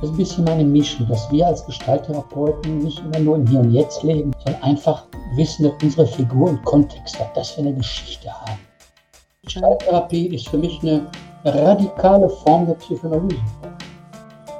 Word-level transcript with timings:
Das 0.00 0.10
ist 0.10 0.14
ein 0.14 0.16
bisschen 0.18 0.44
meine 0.44 0.64
Mission, 0.64 1.08
dass 1.08 1.28
wir 1.32 1.44
als 1.44 1.66
Gestalttherapeuten 1.66 2.78
nicht 2.78 3.00
immer 3.00 3.18
nur 3.18 3.34
im 3.34 3.46
Hier 3.48 3.58
und 3.58 3.72
Jetzt 3.72 4.04
leben, 4.04 4.30
sondern 4.44 4.62
einfach 4.62 5.04
wissen, 5.34 5.64
dass 5.64 5.72
unsere 5.82 6.06
Figur 6.06 6.50
einen 6.50 6.62
Kontext 6.62 7.18
hat, 7.18 7.36
dass 7.36 7.56
wir 7.56 7.64
eine 7.64 7.74
Geschichte 7.74 8.30
haben. 8.30 8.60
Gestalttherapie 9.42 10.28
ist 10.28 10.48
für 10.48 10.58
mich 10.58 10.80
eine 10.82 11.04
radikale 11.44 12.28
Form 12.28 12.66
der 12.66 12.74
Psychoanalyse. 12.74 13.42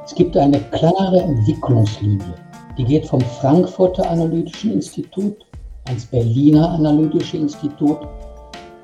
Es 0.04 0.12
gibt 0.16 0.36
eine 0.36 0.58
klare 0.72 1.20
Entwicklungslinie. 1.20 2.34
Die 2.76 2.84
geht 2.84 3.06
vom 3.06 3.20
Frankfurter 3.20 4.10
Analytischen 4.10 4.72
Institut 4.72 5.36
ans 5.88 6.06
Berliner 6.06 6.70
Analytische 6.70 7.36
Institut, 7.36 7.98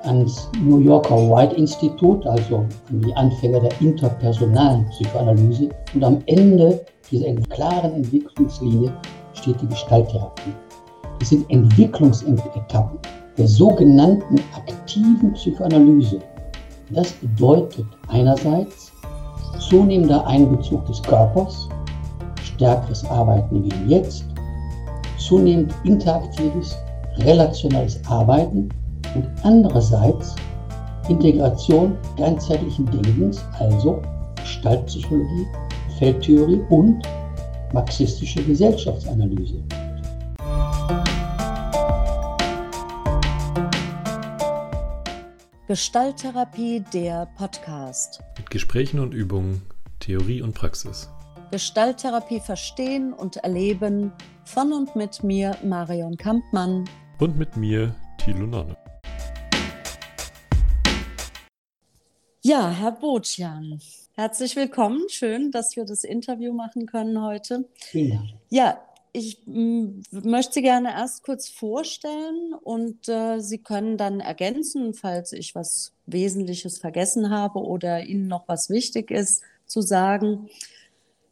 ans 0.05 0.49
New 0.63 0.79
Yorker 0.79 1.15
White 1.15 1.55
Institut, 1.55 2.25
also 2.27 2.57
an 2.89 3.01
die 3.01 3.15
Anfänger 3.15 3.59
der 3.59 3.81
interpersonalen 3.81 4.85
Psychoanalyse. 4.89 5.69
Und 5.93 6.03
am 6.03 6.19
Ende 6.25 6.85
dieser 7.11 7.33
klaren 7.49 7.93
Entwicklungslinie 7.93 8.91
steht 9.33 9.61
die 9.61 9.67
Gestalttherapie. 9.67 10.53
Das 11.19 11.29
sind 11.29 11.49
Entwicklungsetappen 11.49 12.99
der 13.37 13.47
sogenannten 13.47 14.35
aktiven 14.55 15.33
Psychoanalyse. 15.33 16.19
Das 16.91 17.11
bedeutet 17.13 17.85
einerseits 18.07 18.91
zunehmender 19.69 20.25
Einbezug 20.27 20.85
des 20.85 21.01
Körpers, 21.01 21.67
stärkeres 22.43 23.05
Arbeiten 23.05 23.69
im 23.69 23.89
Jetzt, 23.89 24.25
zunehmend 25.17 25.73
interaktives, 25.83 26.77
relationales 27.17 27.99
Arbeiten 28.07 28.69
und 29.15 29.27
andererseits 29.43 30.35
Integration 31.09 31.97
ganzheitlichen 32.17 32.85
Denkens, 32.87 33.43
also 33.59 34.01
Gestaltpsychologie, 34.35 35.47
Feldtheorie 35.97 36.61
und 36.69 37.01
marxistische 37.73 38.43
Gesellschaftsanalyse. 38.43 39.63
Gestalttherapie, 45.67 46.83
der 46.93 47.27
Podcast. 47.37 48.21
Mit 48.37 48.49
Gesprächen 48.51 48.99
und 48.99 49.13
Übungen, 49.13 49.63
Theorie 49.99 50.41
und 50.41 50.53
Praxis. 50.53 51.09
Gestalttherapie 51.51 52.39
verstehen 52.39 53.13
und 53.13 53.37
erleben 53.37 54.11
von 54.43 54.73
und 54.73 54.95
mit 54.95 55.23
mir, 55.23 55.55
Marion 55.63 56.17
Kampmann. 56.17 56.85
Und 57.19 57.37
mit 57.37 57.57
mir, 57.57 57.95
Thilo 58.17 58.45
Nonne. 58.45 58.75
Ja, 62.47 62.69
Herr 62.69 62.91
Botjan, 62.91 63.81
herzlich 64.13 64.55
willkommen. 64.55 65.09
Schön, 65.09 65.49
dass 65.49 65.75
wir 65.75 65.83
das 65.83 66.03
Interview 66.03 66.53
machen 66.53 66.85
können 66.85 67.23
heute. 67.23 67.67
Vielen 67.73 68.11
Dank. 68.11 68.29
Ja, 68.51 68.79
ich 69.13 69.39
möchte 69.47 70.53
Sie 70.53 70.61
gerne 70.61 70.91
erst 70.91 71.23
kurz 71.23 71.49
vorstellen 71.49 72.53
und 72.53 73.09
äh, 73.09 73.39
Sie 73.39 73.57
können 73.57 73.97
dann 73.97 74.19
ergänzen, 74.19 74.93
falls 74.93 75.33
ich 75.33 75.55
was 75.55 75.93
Wesentliches 76.05 76.77
vergessen 76.77 77.31
habe 77.31 77.57
oder 77.57 78.03
Ihnen 78.03 78.27
noch 78.27 78.47
was 78.47 78.69
wichtig 78.69 79.09
ist 79.09 79.41
zu 79.65 79.81
sagen. 79.81 80.47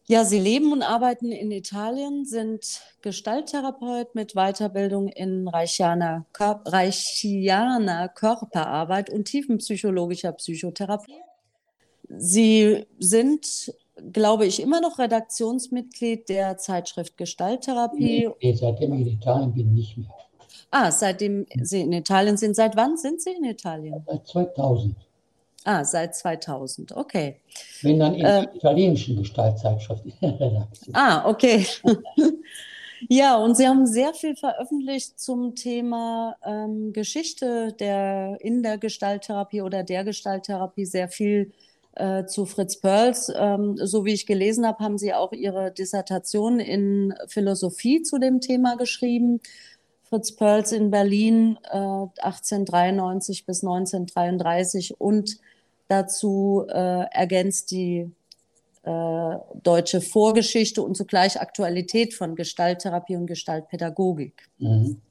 Ja, 0.05 0.25
Sie 0.25 0.39
leben 0.39 0.73
und 0.73 0.81
arbeiten 0.81 1.31
in 1.31 1.51
Italien, 1.51 2.25
sind 2.25 2.81
Gestalttherapeut 3.01 4.15
mit 4.15 4.33
Weiterbildung 4.33 5.07
in 5.07 5.47
Reichianer, 5.47 6.25
Kör 6.33 6.61
Reichianer 6.65 8.09
Körperarbeit 8.09 9.09
und 9.09 9.25
tiefenpsychologischer 9.25 10.33
Psychotherapie. 10.33 11.21
Sie 12.09 12.85
sind 12.99 13.73
glaube 14.11 14.45
ich, 14.45 14.61
immer 14.61 14.81
noch 14.81 14.99
Redaktionsmitglied 14.99 16.29
der 16.29 16.57
Zeitschrift 16.57 17.17
Gestalttherapie. 17.17 18.29
Nee, 18.41 18.53
seitdem 18.53 18.93
ich 18.93 19.01
in 19.01 19.13
Italien 19.13 19.53
bin, 19.53 19.73
nicht 19.73 19.97
mehr. 19.97 20.07
Ah, 20.71 20.91
seitdem 20.91 21.45
Sie 21.61 21.81
in 21.81 21.93
Italien 21.93 22.37
sind. 22.37 22.55
Seit 22.55 22.75
wann 22.75 22.97
sind 22.97 23.21
Sie 23.21 23.31
in 23.31 23.43
Italien? 23.43 24.03
Seit 24.07 24.27
2000. 24.27 24.95
Ah, 25.65 25.85
seit 25.85 26.15
2000, 26.15 26.91
okay. 26.91 27.39
Bin 27.81 27.99
dann 27.99 28.15
in 28.15 28.25
äh, 28.25 28.41
der 28.41 28.55
italienischen 28.55 29.17
Gestaltzeitschrift 29.17 30.03
Ah, 30.93 31.29
okay. 31.29 31.65
ja, 33.09 33.37
und 33.37 33.55
Sie 33.55 33.67
haben 33.67 33.85
sehr 33.85 34.13
viel 34.13 34.35
veröffentlicht 34.35 35.19
zum 35.19 35.55
Thema 35.55 36.35
ähm, 36.45 36.91
Geschichte 36.91 37.73
der, 37.79 38.37
in 38.41 38.61
der 38.61 38.77
Gestalttherapie 38.77 39.61
oder 39.61 39.83
der 39.83 40.03
Gestalttherapie, 40.03 40.85
sehr 40.85 41.07
viel 41.07 41.53
äh, 41.95 42.25
zu 42.25 42.45
Fritz 42.45 42.79
Perls. 42.79 43.31
Ähm, 43.33 43.77
so 43.77 44.03
wie 44.03 44.13
ich 44.13 44.25
gelesen 44.25 44.65
habe, 44.65 44.83
haben 44.83 44.97
Sie 44.97 45.13
auch 45.13 45.31
Ihre 45.31 45.71
Dissertation 45.71 46.59
in 46.59 47.13
Philosophie 47.27 48.01
zu 48.01 48.17
dem 48.17 48.41
Thema 48.41 48.75
geschrieben. 48.75 49.39
Fritz 50.03 50.35
Perls 50.35 50.71
in 50.71 50.91
Berlin 50.91 51.57
äh, 51.71 51.77
1893 51.77 53.45
bis 53.45 53.63
1933 53.63 54.99
und 54.99 55.37
dazu 55.93 56.65
äh, 56.67 57.05
ergänzt 57.11 57.71
die 57.71 58.11
äh, 58.83 59.35
deutsche 59.61 60.01
Vorgeschichte 60.01 60.81
und 60.81 60.97
zugleich 60.97 61.39
Aktualität 61.39 62.13
von 62.13 62.35
Gestalttherapie 62.35 63.15
und 63.15 63.27
Gestaltpädagogik. 63.27 64.49
Mhm. 64.57 65.01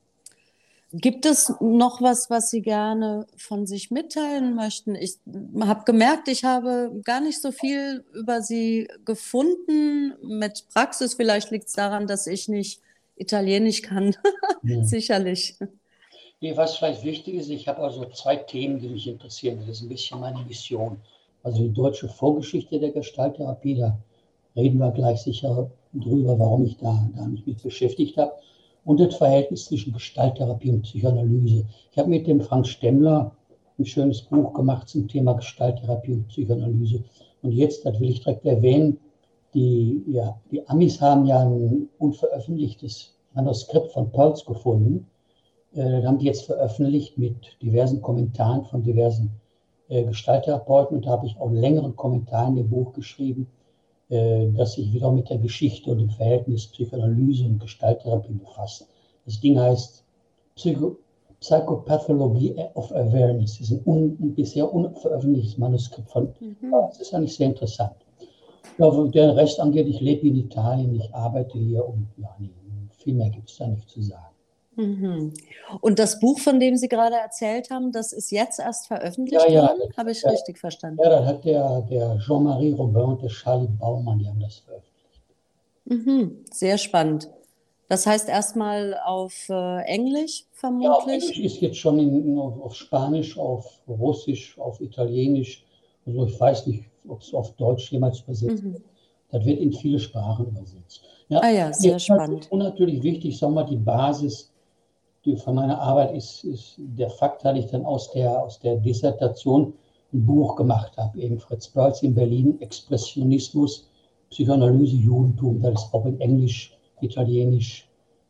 Gibt 0.94 1.24
es 1.24 1.50
noch 1.60 2.02
was, 2.02 2.28
was 2.28 2.50
Sie 2.50 2.60
gerne 2.60 3.26
von 3.38 3.66
sich 3.66 3.90
mitteilen 3.90 4.54
möchten? 4.54 4.94
Ich 4.94 5.18
habe 5.60 5.84
gemerkt, 5.84 6.28
ich 6.28 6.44
habe 6.44 7.00
gar 7.02 7.22
nicht 7.22 7.40
so 7.40 7.50
viel 7.50 8.04
über 8.12 8.42
Sie 8.42 8.88
gefunden 9.06 10.12
mit 10.22 10.66
Praxis. 10.74 11.14
Vielleicht 11.14 11.50
liegt 11.50 11.68
es 11.68 11.72
daran, 11.72 12.06
dass 12.06 12.26
ich 12.26 12.46
nicht 12.48 12.82
Italienisch 13.16 13.80
kann. 13.80 14.14
Ja. 14.64 14.84
Sicherlich. 14.84 15.56
Nee, 16.42 16.56
was 16.56 16.76
vielleicht 16.76 17.04
wichtig 17.04 17.36
ist, 17.36 17.50
ich 17.50 17.68
habe 17.68 17.82
also 17.82 18.04
zwei 18.06 18.34
Themen, 18.34 18.80
die 18.80 18.88
mich 18.88 19.06
interessieren. 19.06 19.60
Das 19.60 19.76
ist 19.76 19.82
ein 19.82 19.88
bisschen 19.88 20.18
meine 20.18 20.44
Mission. 20.44 20.96
Also 21.44 21.62
die 21.62 21.72
deutsche 21.72 22.08
Vorgeschichte 22.08 22.80
der 22.80 22.90
Gestalttherapie, 22.90 23.76
da 23.76 23.96
reden 24.56 24.78
wir 24.78 24.90
gleich 24.90 25.22
sicher 25.22 25.70
drüber, 25.92 26.36
warum 26.36 26.64
ich 26.64 26.76
da, 26.78 27.08
da 27.14 27.26
mich 27.26 27.46
mit 27.46 27.62
beschäftigt 27.62 28.16
habe 28.16 28.32
und 28.84 28.98
das 28.98 29.14
Verhältnis 29.14 29.66
zwischen 29.66 29.92
Gestalttherapie 29.92 30.72
und 30.72 30.82
Psychoanalyse. 30.82 31.64
Ich 31.92 31.98
habe 31.98 32.10
mit 32.10 32.26
dem 32.26 32.40
Frank 32.40 32.66
Stemmler 32.66 33.36
ein 33.78 33.86
schönes 33.86 34.22
Buch 34.22 34.52
gemacht 34.52 34.88
zum 34.88 35.06
Thema 35.06 35.34
Gestalttherapie 35.34 36.14
und 36.14 36.26
Psychoanalyse. 36.26 37.04
Und 37.42 37.52
jetzt, 37.52 37.86
das 37.86 38.00
will 38.00 38.10
ich 38.10 38.24
direkt 38.24 38.44
erwähnen, 38.44 38.98
die, 39.54 40.02
ja, 40.08 40.36
die 40.50 40.68
Amis 40.68 41.00
haben 41.00 41.24
ja 41.24 41.38
ein 41.38 41.88
unveröffentlichtes 41.98 43.14
Manuskript 43.32 43.92
von 43.92 44.10
Pearls 44.10 44.44
gefunden. 44.44 45.06
Äh, 45.74 46.02
haben 46.04 46.18
die 46.18 46.26
jetzt 46.26 46.44
veröffentlicht 46.44 47.16
mit 47.16 47.56
diversen 47.62 48.02
Kommentaren 48.02 48.64
von 48.66 48.82
diversen 48.82 49.30
äh, 49.88 50.04
Gestalttherapeuten. 50.04 50.96
Und 50.96 51.06
da 51.06 51.10
habe 51.10 51.26
ich 51.26 51.36
auch 51.38 51.48
einen 51.48 51.56
längeren 51.56 51.96
Kommentar 51.96 52.48
in 52.48 52.56
dem 52.56 52.68
Buch 52.68 52.92
geschrieben, 52.92 53.46
äh, 54.10 54.48
das 54.52 54.74
sich 54.74 54.92
wieder 54.92 55.10
mit 55.10 55.30
der 55.30 55.38
Geschichte 55.38 55.90
und 55.90 55.98
dem 55.98 56.10
Verhältnis 56.10 56.66
Psychoanalyse 56.66 57.46
und 57.46 57.60
Gestalttherapie 57.60 58.34
befasst. 58.34 58.86
Das 59.24 59.40
Ding 59.40 59.58
heißt 59.58 60.04
Psycho 60.56 60.96
Psychopathology 61.40 62.54
of 62.74 62.92
Awareness. 62.92 63.58
Das 63.58 63.70
ist 63.70 63.72
ein, 63.72 63.82
un, 63.84 64.16
ein 64.20 64.34
bisher 64.34 64.72
unveröffentlichtes 64.72 65.58
Manuskript 65.58 66.08
von. 66.08 66.28
Mhm. 66.38 66.70
Das 66.70 67.00
ist 67.00 67.12
eigentlich 67.12 67.34
sehr 67.34 67.48
interessant. 67.48 67.96
Ja, 68.78 68.90
den 68.90 69.30
Rest 69.30 69.58
angeht, 69.58 69.88
ich 69.88 70.00
lebe 70.00 70.28
in 70.28 70.36
Italien, 70.36 70.94
ich 70.94 71.12
arbeite 71.12 71.58
hier 71.58 71.84
und 71.84 72.06
ja, 72.16 72.34
nee, 72.38 72.50
viel 72.90 73.14
mehr 73.14 73.30
gibt 73.30 73.50
es 73.50 73.56
da 73.56 73.66
nicht 73.66 73.90
zu 73.90 74.00
sagen. 74.00 74.31
Mhm. 74.76 75.34
Und 75.80 75.98
das 75.98 76.18
Buch, 76.18 76.38
von 76.38 76.58
dem 76.58 76.76
Sie 76.76 76.88
gerade 76.88 77.16
erzählt 77.16 77.70
haben, 77.70 77.92
das 77.92 78.12
ist 78.12 78.30
jetzt 78.30 78.58
erst 78.58 78.86
veröffentlicht 78.86 79.44
ja, 79.48 79.52
ja, 79.52 79.62
worden? 79.62 79.92
Habe 79.96 80.12
ich 80.12 80.22
ja, 80.22 80.30
richtig 80.30 80.58
verstanden? 80.58 81.00
Ja, 81.02 81.10
das 81.10 81.26
hat 81.26 81.44
der, 81.44 81.82
der 81.82 82.18
Jean-Marie 82.18 82.72
Robin 82.72 83.02
und 83.02 83.22
der 83.22 83.28
Charlie 83.28 83.68
Baumann, 83.68 84.18
die 84.18 84.26
haben 84.26 84.40
das 84.40 84.58
veröffentlicht. 84.58 84.92
Mhm. 85.84 86.44
Sehr 86.50 86.78
spannend. 86.78 87.28
Das 87.88 88.06
heißt 88.06 88.28
erstmal 88.28 88.98
auf 89.04 89.50
äh, 89.50 89.82
Englisch 89.82 90.46
vermutlich? 90.52 90.86
Ja, 90.86 90.94
auf 90.94 91.06
Englisch 91.06 91.38
ist 91.38 91.60
jetzt 91.60 91.76
schon 91.76 91.98
in, 91.98 92.38
auf, 92.38 92.74
Spanisch, 92.74 93.36
auf 93.36 93.66
Russisch, 93.86 94.58
auf 94.58 94.80
Italienisch. 94.80 95.66
Also 96.06 96.24
ich 96.26 96.40
weiß 96.40 96.66
nicht, 96.68 96.84
ob 97.06 97.20
es 97.20 97.34
auf 97.34 97.52
Deutsch 97.56 97.92
jemals 97.92 98.20
übersetzt 98.20 98.64
mhm. 98.64 98.74
wird. 98.74 98.82
Das 99.30 99.44
wird 99.44 99.60
in 99.60 99.72
viele 99.72 99.98
Sprachen 99.98 100.46
übersetzt. 100.46 101.02
Ja, 101.28 101.40
ah 101.40 101.50
ja, 101.50 101.72
sehr 101.72 101.98
spannend. 101.98 102.50
Und 102.50 102.60
natürlich 102.60 103.02
wichtig, 103.02 103.38
sagen 103.38 103.54
wir 103.54 103.62
mal, 103.62 103.70
die 103.70 103.76
Basis 103.76 104.51
die 105.24 105.36
von 105.36 105.54
meiner 105.54 105.80
Arbeit 105.80 106.14
ist, 106.14 106.44
ist 106.44 106.74
der 106.78 107.10
Fakt, 107.10 107.44
dass 107.44 107.56
ich 107.56 107.66
dann 107.66 107.84
aus 107.84 108.10
der, 108.12 108.42
aus 108.42 108.58
der 108.58 108.76
Dissertation 108.76 109.72
ein 110.12 110.26
Buch 110.26 110.56
gemacht 110.56 110.96
habe, 110.96 111.18
eben 111.20 111.38
Fritz 111.38 111.68
Perls 111.68 112.02
in 112.02 112.14
Berlin, 112.14 112.60
Expressionismus, 112.60 113.88
Psychoanalyse, 114.30 114.96
Judentum, 114.96 115.60
das 115.62 115.84
ist 115.84 115.94
auch 115.94 116.06
in 116.06 116.20
Englisch, 116.20 116.76
Italienisch 117.00 117.88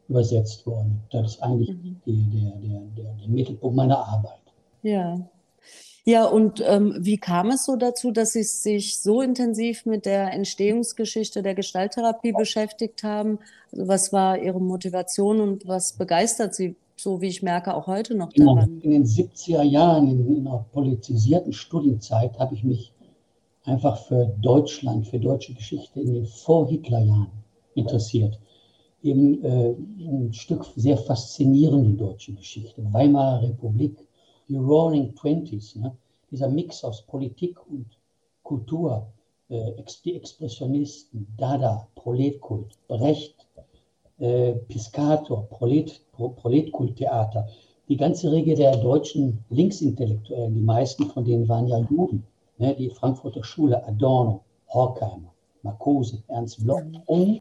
übersetzt 0.09 0.67
worden. 0.67 1.00
Das 1.11 1.35
ist 1.35 1.43
eigentlich 1.43 1.71
mhm. 1.71 2.00
die, 2.06 2.31
der, 2.31 2.53
der, 2.56 2.81
der, 2.97 3.12
der 3.15 3.29
Mittelpunkt 3.29 3.77
meiner 3.77 3.99
Arbeit. 3.99 4.41
Ja. 4.83 5.19
Ja, 6.05 6.25
und 6.25 6.61
ähm, 6.67 6.97
wie 6.99 7.17
kam 7.17 7.50
es 7.50 7.65
so 7.65 7.77
dazu, 7.77 8.11
dass 8.11 8.33
Sie 8.33 8.43
sich 8.43 8.99
so 8.99 9.23
intensiv 9.23 9.87
mit 9.87 10.05
der 10.05 10.33
Entstehungsgeschichte 10.33 11.43
der 11.45 11.55
Gestalttherapie 11.55 12.33
beschäftigt 12.33 13.05
haben? 13.05 13.38
Also 13.71 13.87
was 13.87 14.12
war 14.12 14.37
Ihre 14.37 14.61
Motivation 14.61 15.41
und 15.41 15.69
was 15.69 15.93
begeistert 15.93 16.56
Sie, 16.56 16.75
so 16.97 17.21
wie 17.21 17.29
ich 17.29 17.43
merke, 17.43 17.75
auch 17.75 17.87
heute 17.87 18.15
noch 18.15 18.33
daran? 18.33 18.81
In 18.81 18.91
den 18.91 19.05
70er 19.05 19.62
Jahren, 19.62 20.09
in, 20.09 20.37
in 20.37 20.47
einer 20.47 20.65
politisierten 20.73 21.53
Studienzeit, 21.53 22.39
habe 22.39 22.55
ich 22.55 22.65
mich 22.65 22.93
einfach 23.65 23.99
für 24.06 24.27
Deutschland, 24.41 25.06
für 25.06 25.19
deutsche 25.19 25.55
Geschichte 25.55 26.00
in 26.00 26.15
den 26.15 26.27
Vor-Hitler-Jahren 26.27 27.31
interessiert. 27.75 28.39
Eben 29.03 29.43
äh, 29.44 29.75
ein 30.00 30.33
Stück 30.33 30.65
sehr 30.77 30.97
faszinierende 30.97 31.94
deutsche 31.94 32.33
Geschichte. 32.35 32.83
Weimarer 32.93 33.43
Republik, 33.43 33.97
die 34.49 34.56
Roaring 34.56 35.15
Twenties, 35.15 35.77
ne? 35.77 35.97
dieser 36.31 36.49
Mix 36.49 36.85
aus 36.85 37.03
Politik 37.03 37.59
und 37.69 37.87
Kultur, 38.43 39.12
äh, 39.49 39.73
die 40.05 40.15
Expressionisten, 40.15 41.27
Dada, 41.37 41.88
Proletkult, 41.95 42.79
Brecht, 42.88 43.47
äh, 44.19 44.53
Piscator, 44.69 45.49
Prolet, 45.49 46.00
Pro, 46.12 46.31
Proletkulttheater, 46.31 47.49
die 47.88 47.97
ganze 47.97 48.31
Regel 48.31 48.55
der 48.55 48.76
deutschen 48.76 49.44
Linksintellektuellen, 49.50 50.55
die 50.55 50.61
meisten 50.61 51.06
von 51.11 51.25
denen 51.25 51.49
waren 51.49 51.67
ja 51.67 51.79
Juden, 51.79 52.25
ne? 52.59 52.75
die 52.75 52.91
Frankfurter 52.91 53.44
Schule, 53.44 53.85
Adorno, 53.87 54.44
Horkheimer, 54.69 55.32
Marcuse, 55.62 56.23
Ernst 56.29 56.64
Bloch 56.64 56.82
und 57.06 57.41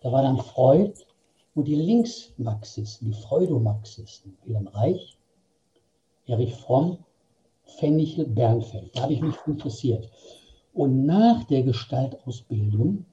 da 0.00 0.12
war 0.12 0.22
dann 0.22 0.38
Freud 0.38 0.94
und 1.54 1.66
die 1.66 1.74
Linksmarxisten, 1.74 3.10
die 3.10 3.20
Freudomarxisten, 3.20 4.38
Wilhelm 4.44 4.68
Reich, 4.68 5.18
Erich 6.26 6.54
Fromm, 6.54 6.98
Fennichel, 7.64 8.26
Bernfeld. 8.26 8.96
Da 8.96 9.02
habe 9.02 9.14
ich 9.14 9.20
mich 9.20 9.36
interessiert. 9.46 10.08
Und 10.72 11.04
nach 11.04 11.44
der 11.44 11.64
Gestaltausbildung 11.64 13.04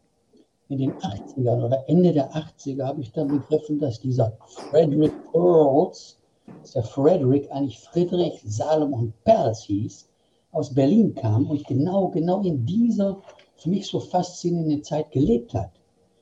in 0.69 0.79
den 0.79 0.93
80ern 0.93 1.63
oder 1.63 1.83
Ende 1.87 2.11
der 2.11 2.31
80er 2.31 2.85
habe 2.85 3.01
ich 3.01 3.11
dann 3.11 3.27
begriffen, 3.27 3.79
dass 3.79 3.99
dieser 3.99 4.37
Frederick 4.47 5.13
Pearls, 5.31 6.17
dass 6.61 6.71
der 6.71 6.83
Frederick 6.83 7.51
eigentlich 7.51 7.79
Friedrich 7.79 8.41
Salomon 8.45 9.13
Perls 9.23 9.63
hieß, 9.63 10.09
aus 10.51 10.73
Berlin 10.73 11.13
kam 11.13 11.47
und 11.47 11.65
genau, 11.67 12.07
genau 12.07 12.41
in 12.41 12.65
dieser 12.65 13.17
für 13.57 13.69
mich 13.69 13.87
so 13.87 13.99
faszinierenden 13.99 14.83
Zeit 14.83 15.11
gelebt 15.11 15.53
hat. 15.53 15.71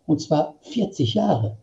Und 0.06 0.22
zwar 0.22 0.56
40 0.62 1.14
Jahre, 1.14 1.58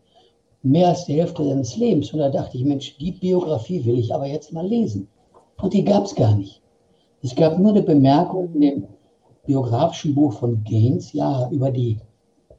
mehr 0.63 0.89
als 0.89 1.05
die 1.05 1.15
Hälfte 1.15 1.45
seines 1.45 1.77
Lebens. 1.77 2.13
Und 2.13 2.21
da 2.21 2.31
dachte 2.31 2.57
ich, 2.57 2.65
Mensch, 2.65 2.97
die 2.99 3.13
Biografie 3.13 3.85
will 3.85 3.99
ich 3.99 4.15
aber 4.15 4.27
jetzt 4.27 4.53
mal 4.53 4.67
lesen. 4.67 5.09
Und 5.61 5.75
die 5.75 5.85
gab 5.85 6.05
es 6.05 6.15
gar 6.15 6.35
nicht. 6.35 6.63
Es 7.23 7.35
gab 7.35 7.59
nur 7.59 7.73
eine 7.73 7.83
Bemerkung 7.83 8.55
in 8.55 8.61
dem 8.61 8.87
biografischen 9.45 10.15
Buch 10.15 10.33
von 10.33 10.63
Gaines, 10.65 11.13
ja, 11.13 11.51
über 11.51 11.71
die 11.71 11.99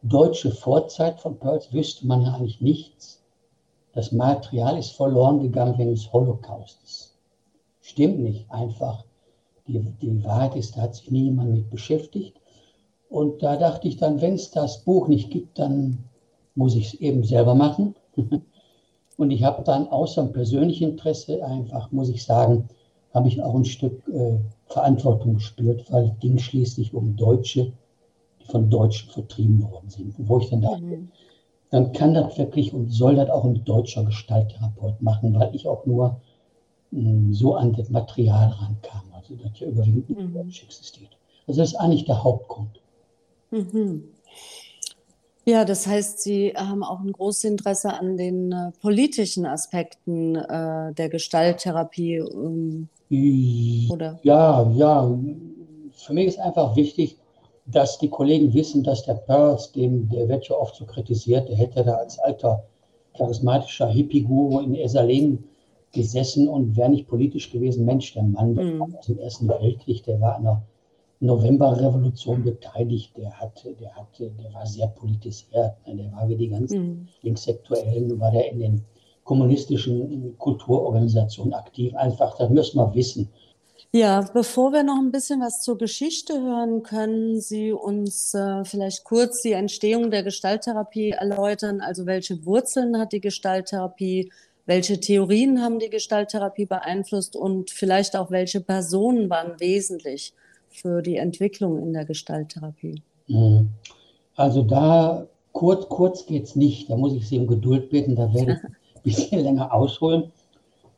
deutsche 0.04 0.52
Vorzeit 0.52 1.20
von 1.20 1.38
Pearls 1.38 1.72
wüsste 1.72 2.08
man 2.08 2.24
ja 2.24 2.34
eigentlich 2.34 2.62
nichts. 2.62 3.22
Das 3.94 4.12
Material 4.12 4.78
ist 4.78 4.92
verloren 4.92 5.42
gegangen 5.42 5.78
wegen 5.78 5.92
des 5.92 6.12
Holocaustes. 6.12 7.18
Stimmt 7.82 8.20
nicht 8.20 8.50
einfach. 8.50 9.04
Die, 9.68 9.80
die 9.80 10.24
Wahrheit 10.24 10.56
ist, 10.56 10.76
da 10.76 10.82
hat 10.82 10.96
sich 10.96 11.12
nie 11.12 11.26
jemand 11.26 11.52
mit 11.52 11.70
beschäftigt. 11.70 12.40
Und 13.10 13.44
da 13.44 13.58
dachte 13.58 13.88
ich 13.88 13.98
dann, 13.98 14.22
wenn 14.22 14.36
es 14.36 14.52
das 14.52 14.84
Buch 14.84 15.08
nicht 15.08 15.30
gibt, 15.30 15.60
dann 15.60 16.06
muss 16.56 16.76
ich 16.76 16.94
es 16.94 16.94
eben 16.96 17.24
selber 17.24 17.56
machen. 17.56 17.96
Und 19.18 19.32
ich 19.32 19.44
habe 19.44 19.64
dann 19.64 19.88
außer 19.90 20.24
dem 20.24 20.32
persönlichen 20.32 20.92
Interesse 20.92 21.46
einfach, 21.46 21.92
muss 21.92 22.10
ich 22.10 22.24
sagen, 22.24 22.70
habe 23.14 23.28
ich 23.28 23.42
auch 23.44 23.54
ein 23.54 23.66
Stück 23.66 24.08
äh, 24.08 24.40
Verantwortung 24.68 25.36
gespürt, 25.36 25.92
weil 25.92 26.06
es 26.06 26.20
ging 26.20 26.38
schließlich 26.38 26.94
um 26.94 27.16
Deutsche, 27.18 27.74
von 28.52 28.70
Deutschen 28.70 29.10
vertrieben 29.10 29.64
worden 29.64 29.90
sind. 29.90 30.14
wo 30.18 30.40
ich 30.40 30.50
dann 30.50 30.62
dachte, 30.62 30.84
mhm. 30.84 31.12
dann 31.70 31.94
kann 31.94 32.14
das 32.14 32.38
wirklich 32.38 32.74
und 32.74 32.90
soll 32.90 33.16
das 33.16 33.30
auch 33.30 33.46
ein 33.46 33.64
deutscher 33.64 34.04
Gestalttherapeut 34.04 35.02
machen, 35.02 35.34
weil 35.40 35.56
ich 35.56 35.68
auch 35.68 35.86
nur 35.86 36.22
mh, 36.92 37.10
hm, 37.10 37.34
so 37.34 37.56
an 37.56 37.74
das 37.74 37.90
Material 37.90 38.50
rankam, 38.50 39.04
also 39.14 39.36
das 39.36 39.60
ja 39.60 39.68
überwiegend 39.68 40.10
mhm. 40.10 40.34
Deutsch 40.34 40.64
existiert. 40.64 41.18
Also 41.48 41.62
das 41.62 41.70
ist 41.70 41.76
eigentlich 41.76 42.06
der 42.06 42.24
Hauptgrund. 42.24 42.80
Mhm. 43.52 44.04
Ja, 45.46 45.66
das 45.66 45.88
heißt, 45.88 46.22
Sie 46.22 46.54
haben 46.56 46.84
auch 46.84 47.00
ein 47.00 47.12
großes 47.12 47.46
Interesse 47.46 47.92
an 47.94 48.16
den 48.16 48.52
äh, 48.52 48.72
politischen 48.80 49.48
Aspekten 49.48 50.36
äh, 50.36 50.94
der 50.94 51.10
Gestalttherapie. 51.10 52.18
Ähm, 52.18 52.90
oder? 53.90 54.20
Ja, 54.24 54.70
ja. 54.72 55.20
Für 55.94 56.14
mich 56.14 56.28
ist 56.28 56.40
einfach 56.40 56.76
wichtig, 56.76 57.18
dass 57.66 58.00
die 58.00 58.10
Kollegen 58.10 58.54
wissen, 58.54 58.84
dass 58.84 59.04
der 59.04 59.16
Pearls, 59.16 59.72
dem, 59.72 60.10
der 60.10 60.28
wird 60.28 60.48
ja 60.48 60.56
oft 60.56 60.76
so 60.76 60.86
kritisiert, 60.86 61.48
der 61.50 61.58
hätte 61.58 61.84
da 61.84 61.96
als 61.96 62.20
alter 62.20 62.64
charismatischer 63.14 63.88
Hippie-Guru 63.88 64.60
in 64.60 64.76
Esalen 64.76 65.44
gesessen 65.92 66.48
und 66.48 66.76
wäre 66.78 66.90
nicht 66.90 67.08
politisch 67.08 67.52
gewesen. 67.52 67.86
Mensch, 67.86 68.14
der 68.14 68.24
Mann 68.24 68.56
der 68.56 68.66
mhm. 68.66 68.82
aus 68.82 69.06
dem 69.06 69.20
Ersten 69.20 69.48
Weltkrieg, 69.48 70.04
der 70.04 70.20
war 70.22 70.36
an 70.38 70.44
der 70.44 70.62
Novemberrevolution 71.20 72.44
beteiligt, 72.44 73.16
der 73.16 73.32
hatte, 73.32 73.74
der 73.74 73.96
hatte, 73.96 74.32
der 74.32 74.54
war 74.54 74.66
sehr 74.66 74.88
politisiert, 74.88 75.76
ne? 75.86 75.96
der 75.96 76.12
war 76.14 76.28
wie 76.28 76.36
die 76.36 76.50
ganzen 76.50 76.82
mhm. 76.82 77.08
Linkssektuellen, 77.22 78.20
war 78.20 78.32
der 78.32 78.52
in 78.52 78.60
den 78.60 78.86
kommunistischen 79.24 80.36
Kulturorganisationen 80.40 81.54
aktiv. 81.54 81.94
Einfach, 81.96 82.38
das 82.38 82.50
müssen 82.50 82.80
wir 82.80 82.94
wissen. 82.96 83.30
Ja, 83.94 84.22
bevor 84.34 84.72
wir 84.72 84.84
noch 84.84 85.00
ein 85.00 85.12
bisschen 85.12 85.42
was 85.42 85.60
zur 85.60 85.78
Geschichte 85.78 86.42
hören, 86.42 86.82
können 86.82 87.42
Sie 87.42 87.74
uns 87.74 88.34
äh, 88.34 88.64
vielleicht 88.64 89.04
kurz 89.04 89.42
die 89.42 89.52
Entstehung 89.52 90.12
der 90.12 90.24
Gestalttherapie 90.24 91.10
erläutern. 91.10 91.82
Also 91.82 92.06
welche 92.06 92.46
Wurzeln 92.46 92.98
hat 92.98 93.12
die 93.12 93.20
Gestalttherapie? 93.20 94.32
Welche 94.66 95.02
Theorien 95.02 95.62
haben 95.62 95.80
die 95.80 95.90
Gestalttherapie 95.90 96.66
beeinflusst 96.66 97.36
und 97.36 97.70
vielleicht 97.70 98.16
auch 98.16 98.32
welche 98.32 98.62
Personen 98.62 99.30
waren 99.30 99.60
wesentlich 99.60 100.34
für 100.70 101.02
die 101.02 101.18
Entwicklung 101.18 101.78
in 101.78 101.92
der 101.92 102.06
Gestalttherapie? 102.06 103.02
Mhm. 103.28 103.72
Also 104.38 104.62
da 104.62 105.28
kurz, 105.52 105.90
kurz 105.90 106.26
geht 106.26 106.46
es 106.46 106.56
nicht. 106.56 106.90
Da 106.90 106.96
muss 106.96 107.14
ich 107.14 107.28
Sie 107.28 107.38
um 107.38 107.48
Geduld 107.48 107.90
bitten. 107.90 108.16
Da 108.16 108.34
werde 108.34 108.54
ich 108.54 108.64
ein 108.96 109.02
bisschen 109.04 109.40
länger 109.42 109.74
ausholen. 109.74 110.32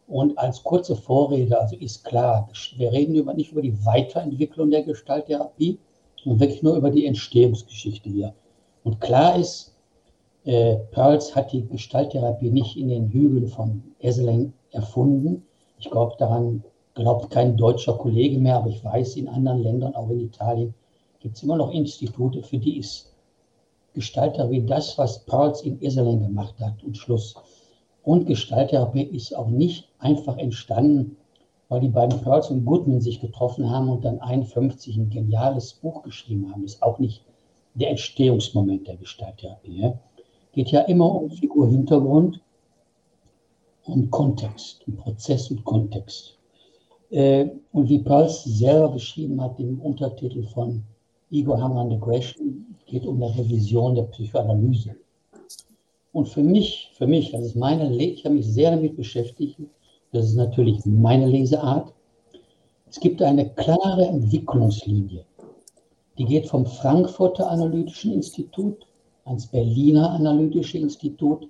Und 0.07 0.37
als 0.37 0.63
kurze 0.63 0.95
Vorrede, 0.95 1.59
also 1.59 1.75
ist 1.77 2.03
klar, 2.03 2.49
wir 2.77 2.91
reden 2.91 3.15
über, 3.15 3.33
nicht 3.33 3.51
über 3.51 3.61
die 3.61 3.85
Weiterentwicklung 3.85 4.69
der 4.69 4.83
Gestalttherapie, 4.83 5.79
sondern 6.23 6.41
wirklich 6.41 6.63
nur 6.63 6.75
über 6.75 6.91
die 6.91 7.05
Entstehungsgeschichte 7.05 8.09
hier. 8.09 8.33
Und 8.83 8.99
klar 8.99 9.37
ist, 9.37 9.73
äh, 10.45 10.75
Pearls 10.91 11.35
hat 11.35 11.53
die 11.53 11.65
Gestalttherapie 11.65 12.49
nicht 12.49 12.75
in 12.75 12.89
den 12.89 13.09
Hügeln 13.09 13.47
von 13.47 13.81
Esseling 13.99 14.51
erfunden. 14.71 15.45
Ich 15.79 15.89
glaube 15.89 16.15
daran 16.19 16.63
glaubt 16.95 17.29
kein 17.31 17.55
deutscher 17.57 17.93
Kollege 17.93 18.37
mehr, 18.37 18.57
aber 18.57 18.69
ich 18.69 18.83
weiß, 18.83 19.15
in 19.15 19.29
anderen 19.29 19.63
Ländern, 19.63 19.95
auch 19.95 20.09
in 20.09 20.19
Italien, 20.19 20.73
gibt 21.21 21.37
es 21.37 21.43
immer 21.43 21.55
noch 21.55 21.71
Institute, 21.71 22.43
für 22.43 22.57
die 22.57 22.77
ist 22.77 23.13
Gestalter 23.93 24.49
wie 24.49 24.65
das, 24.65 24.97
was 24.97 25.23
Pearls 25.25 25.61
in 25.61 25.81
Iserlohn 25.81 26.19
gemacht 26.19 26.55
hat 26.59 26.83
und 26.83 26.97
Schluss. 26.97 27.35
Und 28.03 28.27
Gestalttherapie 28.27 29.03
ist 29.03 29.35
auch 29.35 29.47
nicht 29.47 29.89
einfach 29.97 30.37
entstanden, 30.37 31.17
weil 31.69 31.79
die 31.81 31.89
beiden 31.89 32.21
Pearls 32.21 32.49
und 32.49 32.65
Goodman 32.65 33.01
sich 33.01 33.21
getroffen 33.21 33.69
haben 33.69 33.89
und 33.89 34.03
dann 34.03 34.19
51 34.19 34.97
ein 34.97 35.09
geniales 35.09 35.73
Buch 35.73 36.03
geschrieben 36.03 36.51
haben. 36.51 36.65
Ist 36.65 36.83
auch 36.83 36.99
nicht 36.99 37.23
der 37.73 37.89
Entstehungsmoment 37.89 38.87
der 38.87 38.97
Gestalttherapie. 38.97 39.81
Ja. 39.81 39.97
Geht 40.51 40.69
ja 40.69 40.81
immer 40.81 41.09
um 41.15 41.31
Figurhintergrund, 41.31 42.41
um 43.85 44.11
Kontext, 44.11 44.85
um 44.87 44.97
Prozess 44.97 45.49
und 45.49 45.63
Kontext. 45.63 46.37
Äh, 47.09 47.47
und 47.71 47.89
wie 47.89 47.99
Pearls 47.99 48.43
selber 48.43 48.89
beschrieben 48.89 49.41
hat 49.41 49.59
im 49.59 49.79
Untertitel 49.81 50.43
von 50.43 50.83
Igor 51.31 51.59
Hammer 51.59 51.87
the 51.89 51.95
Aggression, 51.95 52.75
geht 52.85 53.05
um 53.05 53.21
eine 53.23 53.35
Revision 53.35 53.95
der 53.95 54.03
Psychoanalyse. 54.03 54.95
Und 56.13 56.29
für 56.29 56.43
mich, 56.43 56.91
für 56.95 57.07
mich, 57.07 57.31
das 57.31 57.41
ist 57.41 57.55
meine, 57.55 57.93
ich 57.95 58.23
habe 58.23 58.35
mich 58.35 58.45
sehr 58.45 58.71
damit 58.71 58.95
beschäftigt, 58.95 59.57
das 60.11 60.25
ist 60.25 60.35
natürlich 60.35 60.85
meine 60.85 61.25
Leseart. 61.25 61.91
Es 62.87 62.99
gibt 62.99 63.21
eine 63.23 63.49
klare 63.49 64.05
Entwicklungslinie. 64.05 65.25
Die 66.19 66.25
geht 66.25 66.47
vom 66.47 66.67
Frankfurter 66.67 67.49
Analytischen 67.49 68.13
Institut 68.13 68.85
ans 69.25 69.47
Berliner 69.47 70.11
Analytische 70.11 70.77
Institut 70.77 71.49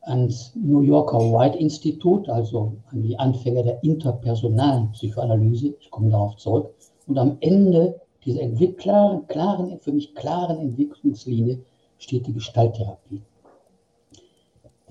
ans 0.00 0.52
New 0.54 0.80
Yorker 0.80 1.18
White 1.18 1.58
Institut, 1.58 2.28
also 2.30 2.72
an 2.90 3.02
die 3.02 3.18
Anfänger 3.18 3.62
der 3.62 3.84
interpersonalen 3.84 4.90
Psychoanalyse, 4.92 5.74
ich 5.78 5.90
komme 5.90 6.10
darauf 6.10 6.36
zurück, 6.36 6.74
und 7.06 7.18
am 7.18 7.36
Ende 7.40 8.00
dieser 8.24 8.48
klaren, 8.72 9.26
klaren, 9.26 9.78
für 9.80 9.92
mich 9.92 10.14
klaren 10.14 10.58
Entwicklungslinie 10.58 11.60
steht 11.98 12.26
die 12.26 12.32
Gestalttherapie. 12.32 13.20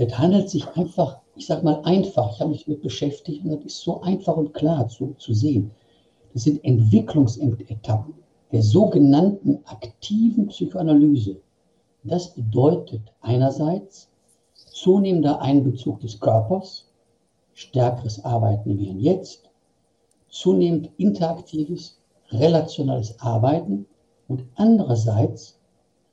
Das 0.01 0.17
handelt 0.17 0.49
sich 0.49 0.67
einfach, 0.75 1.19
ich 1.35 1.45
sage 1.45 1.63
mal 1.63 1.79
einfach, 1.83 2.33
ich 2.33 2.41
habe 2.41 2.49
mich 2.49 2.65
damit 2.65 2.81
beschäftigt 2.81 3.45
und 3.45 3.51
das 3.51 3.65
ist 3.65 3.81
so 3.81 4.01
einfach 4.01 4.35
und 4.35 4.51
klar 4.51 4.87
zu, 4.87 5.13
zu 5.19 5.31
sehen. 5.31 5.69
Das 6.33 6.45
sind 6.45 6.65
Entwicklungsetappen 6.65 8.15
der 8.51 8.63
sogenannten 8.63 9.59
aktiven 9.65 10.47
Psychoanalyse. 10.47 11.39
Das 12.03 12.33
bedeutet 12.33 13.13
einerseits 13.21 14.09
zunehmender 14.55 15.39
Einbezug 15.39 15.99
des 15.99 16.19
Körpers, 16.19 16.89
stärkeres 17.53 18.25
Arbeiten 18.25 18.79
wie 18.79 18.93
Jetzt, 18.93 19.51
zunehmend 20.29 20.89
interaktives, 20.97 22.01
relationales 22.31 23.19
Arbeiten 23.19 23.85
und 24.27 24.45
andererseits 24.55 25.59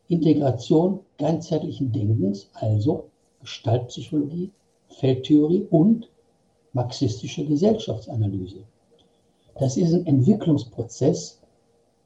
Integration 0.08 1.00
ganzheitlichen 1.16 1.90
Denkens, 1.90 2.50
also 2.52 3.08
Gestaltpsychologie, 3.48 4.50
Feldtheorie 4.88 5.66
und 5.70 6.10
marxistische 6.74 7.46
Gesellschaftsanalyse. 7.46 8.62
Das 9.58 9.76
ist 9.78 9.94
ein 9.94 10.06
Entwicklungsprozess 10.06 11.40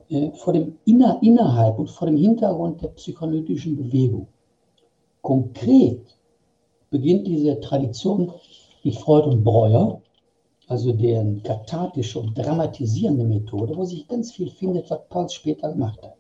äh, 0.09 0.31
vor 0.33 0.53
dem 0.53 0.79
inner, 0.85 1.19
innerhalb 1.21 1.79
und 1.81 1.91
vor 1.91 2.07
dem 2.07 2.17
Hintergrund 2.17 2.81
der 2.81 2.89
psychoanalytischen 2.89 3.77
Bewegung. 3.77 4.29
Konkret 5.21 6.17
beginnt 6.91 7.27
diese 7.27 7.59
Tradition 7.61 8.33
wie 8.83 8.93
Freud 8.93 9.27
und 9.29 9.43
Breuer, 9.43 10.01
also 10.69 10.93
deren 10.93 11.43
kathartische 11.43 12.21
und 12.21 12.39
dramatisierende 12.39 13.25
Methode, 13.25 13.77
wo 13.77 13.85
sich 13.85 14.07
ganz 14.07 14.33
viel 14.33 14.51
findet, 14.51 14.89
was 14.91 15.01
Paul 15.09 15.29
später 15.29 15.73
gemacht 15.73 16.01
hat. 16.03 16.17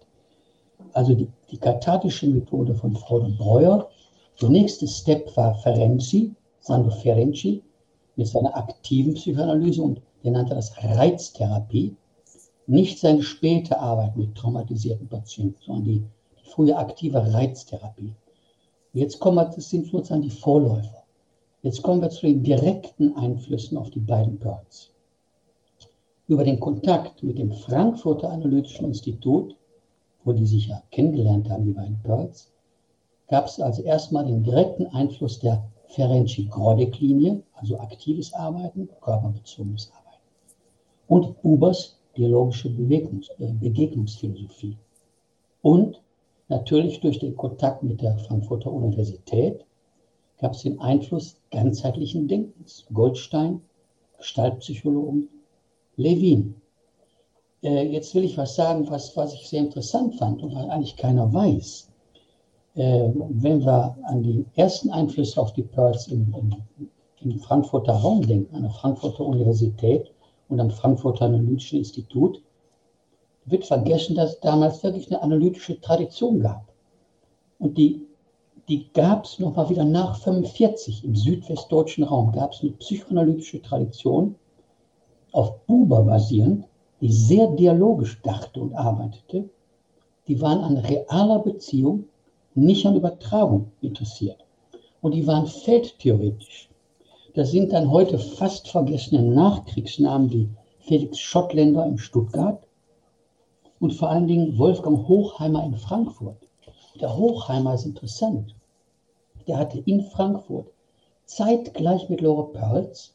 Also 0.92 1.14
die, 1.14 1.28
die 1.50 1.58
kathartische 1.58 2.26
Methode 2.26 2.74
von 2.74 2.94
Freud 2.96 3.24
und 3.24 3.38
Breuer. 3.38 3.88
Der 4.40 4.48
nächste 4.48 4.88
Step 4.88 5.36
war 5.36 5.54
Ferenczi, 5.56 6.34
Sandro 6.60 6.90
Ferenczi, 6.90 7.62
mit 8.16 8.26
seiner 8.26 8.56
aktiven 8.56 9.14
Psychoanalyse 9.14 9.82
und 9.82 10.00
der 10.24 10.32
nannte 10.32 10.54
das 10.54 10.72
Reiztherapie. 10.82 11.96
Nicht 12.66 12.98
seine 12.98 13.22
späte 13.22 13.78
Arbeit 13.78 14.16
mit 14.16 14.34
traumatisierten 14.34 15.08
Patienten, 15.08 15.58
sondern 15.64 15.84
die, 15.84 16.04
die 16.40 16.50
frühe 16.50 16.76
aktive 16.76 17.32
Reiztherapie. 17.32 18.14
Jetzt 18.92 19.18
kommen 19.18 19.36
wir, 19.36 19.46
das 19.46 19.70
sind 19.70 19.86
sozusagen 19.86 20.22
die 20.22 20.30
Vorläufer. 20.30 21.02
Jetzt 21.62 21.82
kommen 21.82 22.02
wir 22.02 22.10
zu 22.10 22.26
den 22.26 22.42
direkten 22.42 23.16
Einflüssen 23.16 23.78
auf 23.78 23.90
die 23.90 24.00
beiden 24.00 24.38
Pearls. 24.38 24.90
Über 26.28 26.44
den 26.44 26.60
Kontakt 26.60 27.22
mit 27.22 27.38
dem 27.38 27.52
Frankfurter 27.52 28.30
Analytischen 28.30 28.86
Institut, 28.86 29.56
wo 30.24 30.32
die 30.32 30.46
sich 30.46 30.68
ja 30.68 30.82
kennengelernt 30.90 31.48
haben, 31.48 31.64
die 31.64 31.72
beiden 31.72 32.00
Pearls, 32.02 32.51
gab 33.32 33.46
es 33.46 33.58
also 33.58 33.82
erstmal 33.82 34.26
den 34.26 34.42
direkten 34.42 34.88
Einfluss 34.88 35.38
der 35.38 35.64
Ferenczi-Grodek-Linie, 35.88 37.42
also 37.54 37.78
aktives 37.78 38.30
Arbeiten, 38.34 38.90
körperbezogenes 39.00 39.90
Arbeiten, 39.90 40.22
und 41.08 41.34
Ubers 41.42 41.98
dialogische 42.14 42.68
Bewegungs 42.68 43.30
äh, 43.38 43.54
Begegnungsphilosophie. 43.54 44.76
Und 45.62 46.02
natürlich 46.48 47.00
durch 47.00 47.20
den 47.20 47.34
Kontakt 47.34 47.82
mit 47.82 48.02
der 48.02 48.18
Frankfurter 48.18 48.70
Universität 48.70 49.64
gab 50.38 50.52
es 50.52 50.64
den 50.64 50.78
Einfluss 50.78 51.38
ganzheitlichen 51.50 52.28
Denkens. 52.28 52.84
Goldstein, 52.92 53.62
Gestaltpsychologen, 54.18 55.30
Levin. 55.96 56.54
Äh, 57.62 57.86
jetzt 57.86 58.14
will 58.14 58.24
ich 58.24 58.36
was 58.36 58.56
sagen, 58.56 58.90
was, 58.90 59.16
was 59.16 59.32
ich 59.32 59.48
sehr 59.48 59.60
interessant 59.60 60.16
fand 60.16 60.42
und 60.42 60.54
was 60.54 60.68
eigentlich 60.68 60.98
keiner 60.98 61.32
weiß. 61.32 61.88
Äh, 62.74 63.10
wenn 63.14 63.64
wir 63.64 63.96
an 64.04 64.22
die 64.22 64.46
ersten 64.54 64.90
Einflüsse 64.90 65.40
auf 65.40 65.52
die 65.52 65.62
Pearls 65.62 66.08
im, 66.08 66.34
im, 66.34 66.88
im 67.20 67.38
Frankfurter 67.40 67.92
Raum 67.92 68.26
denken, 68.26 68.54
an 68.54 68.62
der 68.62 68.70
Frankfurter 68.70 69.24
Universität 69.24 70.10
und 70.48 70.58
am 70.60 70.70
Frankfurter 70.70 71.26
Analytischen 71.26 71.78
Institut, 71.78 72.42
wird 73.44 73.64
vergessen, 73.64 74.16
dass 74.16 74.34
es 74.34 74.40
damals 74.40 74.82
wirklich 74.82 75.08
eine 75.10 75.22
analytische 75.22 75.80
Tradition 75.80 76.40
gab. 76.40 76.64
Und 77.58 77.76
die 77.76 78.06
die 78.68 78.92
gab 78.92 79.24
es 79.24 79.38
nochmal 79.38 79.68
wieder 79.68 79.84
nach 79.84 80.16
45 80.16 81.04
im 81.04 81.16
südwestdeutschen 81.16 82.04
Raum, 82.04 82.32
gab 82.32 82.52
es 82.52 82.62
eine 82.62 82.72
psychoanalytische 82.72 83.60
Tradition 83.60 84.36
auf 85.32 85.66
Buber 85.66 86.02
basierend, 86.04 86.64
die 87.00 87.12
sehr 87.12 87.48
dialogisch 87.48 88.20
dachte 88.22 88.60
und 88.60 88.74
arbeitete. 88.74 89.48
Die 90.28 90.40
waren 90.40 90.60
an 90.60 90.76
realer 90.76 91.40
Beziehung, 91.40 92.04
nicht 92.54 92.86
an 92.86 92.96
Übertragung 92.96 93.72
interessiert. 93.80 94.44
Und 95.00 95.14
die 95.14 95.26
waren 95.26 95.46
feldtheoretisch. 95.46 96.68
Das 97.34 97.50
sind 97.50 97.72
dann 97.72 97.90
heute 97.90 98.18
fast 98.18 98.68
vergessene 98.68 99.22
Nachkriegsnamen 99.22 100.30
wie 100.30 100.48
Felix 100.80 101.18
Schottländer 101.18 101.86
in 101.86 101.98
Stuttgart 101.98 102.62
und 103.80 103.94
vor 103.94 104.10
allen 104.10 104.26
Dingen 104.26 104.58
Wolfgang 104.58 105.08
Hochheimer 105.08 105.64
in 105.64 105.76
Frankfurt. 105.76 106.48
Der 107.00 107.16
Hochheimer 107.16 107.74
ist 107.74 107.86
interessant. 107.86 108.54
Der 109.46 109.58
hatte 109.58 109.78
in 109.86 110.02
Frankfurt 110.02 110.68
zeitgleich 111.24 112.08
mit 112.08 112.20
Laura 112.20 112.42
Perls 112.52 113.14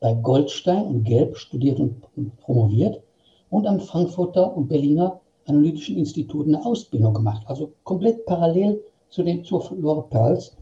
bei 0.00 0.14
Goldstein 0.14 0.86
und 0.86 1.04
Gelb 1.04 1.36
studiert 1.36 1.80
und 1.80 2.00
promoviert 2.40 3.02
und 3.50 3.66
am 3.66 3.80
Frankfurter 3.80 4.56
und 4.56 4.68
Berliner 4.68 5.20
Analytischen 5.48 5.96
Institut 5.96 6.46
eine 6.46 6.64
Ausbildung 6.64 7.14
gemacht. 7.14 7.42
Also 7.46 7.72
komplett 7.84 8.26
parallel 8.26 8.82
zu 9.08 9.22
den 9.22 9.44
zu 9.44 9.62
Laura 9.80 10.02
Perls. 10.02 10.56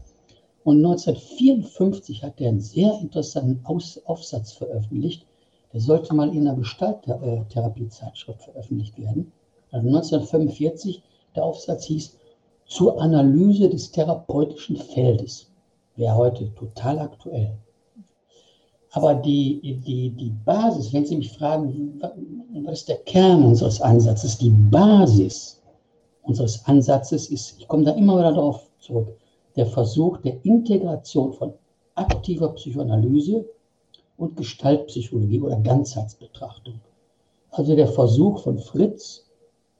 Und 0.63 0.77
1954 0.77 2.23
hat 2.23 2.39
er 2.41 2.49
einen 2.49 2.59
sehr 2.59 2.97
interessanten 2.99 3.65
Aus 3.65 4.01
Aufsatz 4.05 4.53
veröffentlicht. 4.53 5.25
Der 5.73 5.81
sollte 5.81 6.13
mal 6.13 6.33
in 6.33 6.47
einer 6.47 6.57
Gestalttherapiezeitschrift 6.57 8.41
veröffentlicht 8.41 8.97
werden. 8.97 9.31
Also 9.71 9.87
1945, 9.87 11.03
der 11.35 11.43
Aufsatz 11.43 11.85
hieß 11.85 12.17
zur 12.65 13.01
Analyse 13.01 13.69
des 13.69 13.91
therapeutischen 13.91 14.77
Feldes. 14.77 15.51
Wäre 15.95 16.15
heute 16.15 16.53
total 16.55 16.99
aktuell. 16.99 17.57
Aber 18.97 19.13
die, 19.13 19.79
die, 19.85 20.09
die 20.09 20.33
Basis, 20.43 20.91
wenn 20.91 21.05
Sie 21.05 21.17
mich 21.17 21.31
fragen, 21.31 22.01
was 22.63 22.79
ist 22.79 22.89
der 22.89 22.97
Kern 22.97 23.45
unseres 23.45 23.79
Ansatzes? 23.79 24.39
Die 24.39 24.49
Basis 24.49 25.61
unseres 26.23 26.65
Ansatzes 26.65 27.29
ist, 27.29 27.59
ich 27.59 27.67
komme 27.67 27.83
da 27.83 27.91
immer 27.91 28.17
wieder 28.17 28.33
darauf 28.33 28.67
zurück, 28.79 29.15
der 29.55 29.67
Versuch 29.67 30.17
der 30.21 30.43
Integration 30.43 31.31
von 31.33 31.53
aktiver 31.93 32.49
Psychoanalyse 32.49 33.45
und 34.17 34.35
Gestaltpsychologie 34.35 35.41
oder 35.41 35.59
Ganzheitsbetrachtung. 35.59 36.81
Also 37.51 37.75
der 37.75 37.89
Versuch 37.89 38.39
von 38.39 38.57
Fritz, 38.57 39.27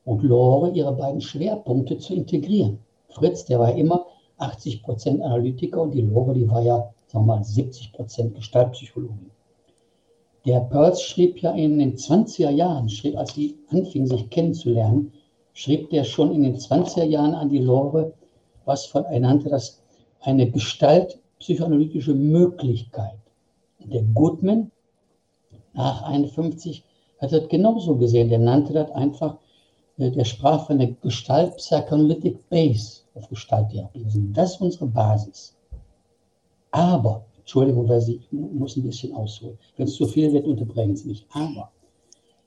und 0.05 0.21
Lore 0.21 0.69
ihre 0.69 0.93
beiden 0.93 1.21
Schwerpunkte 1.21 1.97
zu 1.97 2.13
integrieren. 2.13 2.77
Fritz, 3.09 3.45
der 3.45 3.57
war 3.59 3.73
immer 3.73 4.05
80 4.37 4.83
Prozent 4.83 5.23
Analytiker 5.23 5.81
und 5.81 5.95
die 5.95 6.01
Lore, 6.01 6.35
die 6.35 6.47
war 6.47 6.61
ja, 6.61 6.93
sagen 7.07 7.25
wir 7.25 7.35
mal, 7.35 7.43
70 7.43 7.93
Prozent 7.93 8.35
Gestaltpsychologin. 8.35 9.31
Der 10.45 10.61
Pearls 10.61 11.01
schrieb 11.01 11.39
ja 11.39 11.51
in 11.51 11.79
den 11.79 11.95
20er 11.95 12.49
Jahren, 12.49 12.89
schrieb, 12.89 13.17
als 13.17 13.33
sie 13.33 13.57
anfingen, 13.69 14.07
sich 14.07 14.29
kennenzulernen, 14.29 15.11
schrieb 15.53 15.89
der 15.89 16.03
schon 16.03 16.33
in 16.33 16.43
den 16.43 16.57
20er 16.57 17.03
Jahren 17.03 17.33
an 17.33 17.49
die 17.49 17.59
Lore, 17.59 18.13
was 18.65 18.85
von 18.85 19.03
er 19.05 19.19
nannte 19.19 19.49
das 19.49 19.81
eine 20.21 20.49
gestaltpsychoanalytische 20.49 22.13
Möglichkeit. 22.13 23.17
Und 23.79 23.93
der 23.93 24.03
Goodman 24.03 24.71
nach 25.73 26.03
51 26.03 26.83
hat 27.19 27.31
das 27.31 27.47
genauso 27.49 27.95
gesehen. 27.97 28.29
Der 28.29 28.39
nannte 28.39 28.73
das 28.73 28.91
einfach 28.91 29.37
der 29.97 30.25
sprach 30.25 30.67
von 30.67 30.77
der 30.77 30.91
Gestalt 31.01 31.57
Psychoanalytic 31.57 32.47
Base 32.49 33.01
auf 33.15 33.27
Gestalttherapie. 33.29 34.05
Das 34.33 34.51
ist 34.51 34.61
unsere 34.61 34.85
Basis. 34.85 35.56
Aber, 36.77 37.25
Entschuldigung, 37.39 37.89
weil 37.89 38.07
ich 38.07 38.31
muss 38.31 38.77
ein 38.77 38.83
bisschen 38.83 39.11
ausholen. 39.15 39.57
Wenn 39.77 39.87
es 39.87 39.95
zu 39.95 40.05
viel 40.05 40.31
wird, 40.31 40.45
unterbrechen 40.45 40.95
Sie 40.95 41.07
mich. 41.07 41.25
Aber, 41.31 41.71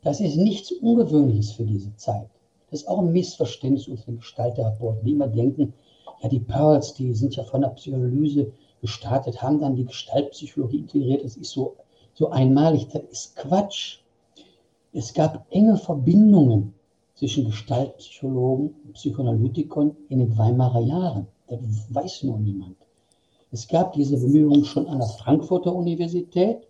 das 0.03 0.21
ist 0.21 0.37
nichts 0.37 0.71
Ungewöhnliches 0.71 1.51
für 1.51 1.65
diese 1.65 1.93
Zeit. 1.97 2.29
Das 2.71 2.83
ist 2.83 2.87
auch 2.89 3.01
ein 3.01 3.11
Missverständnis 3.11 3.89
unter 3.89 4.05
den 4.05 4.19
Gestalttherapeuten, 4.19 5.05
die 5.05 5.11
immer 5.11 5.27
denken, 5.27 5.75
ja, 6.23 6.29
die 6.29 6.39
Pearls, 6.39 6.95
die 6.95 7.13
sind 7.13 7.35
ja 7.35 7.43
von 7.43 7.63
der 7.63 7.71
Psychoanalyse 7.71 8.53
gestartet, 8.81 9.43
haben 9.43 9.59
dann 9.59 9.75
die 9.75 9.85
Gestaltpsychologie 9.85 10.79
integriert. 10.79 11.25
Das 11.25 11.37
ist 11.37 11.51
so, 11.51 11.75
so 12.15 12.31
einmalig. 12.31 12.87
Das 12.93 13.03
ist 13.11 13.35
Quatsch. 13.35 13.99
Es 14.93 15.13
gab 15.13 15.45
enge 15.51 15.77
Verbindungen 15.77 16.73
zwischen 17.17 17.47
Gestaltpsychologen 17.47 18.77
und 18.85 18.93
Psychoanalytikern 18.93 19.97
in 20.09 20.21
den 20.21 20.39
Weimarer 20.39 20.83
Jahren. 20.83 21.27
Das 21.49 21.59
weiß 21.89 22.23
nur 22.23 22.39
niemand. 22.39 22.77
Es 23.53 23.67
gab 23.67 23.95
diese 23.95 24.17
Bemühungen 24.19 24.65
schon 24.65 24.87
an 24.87 24.99
der 24.99 25.09
Frankfurter 25.09 25.75
Universität 25.75 26.69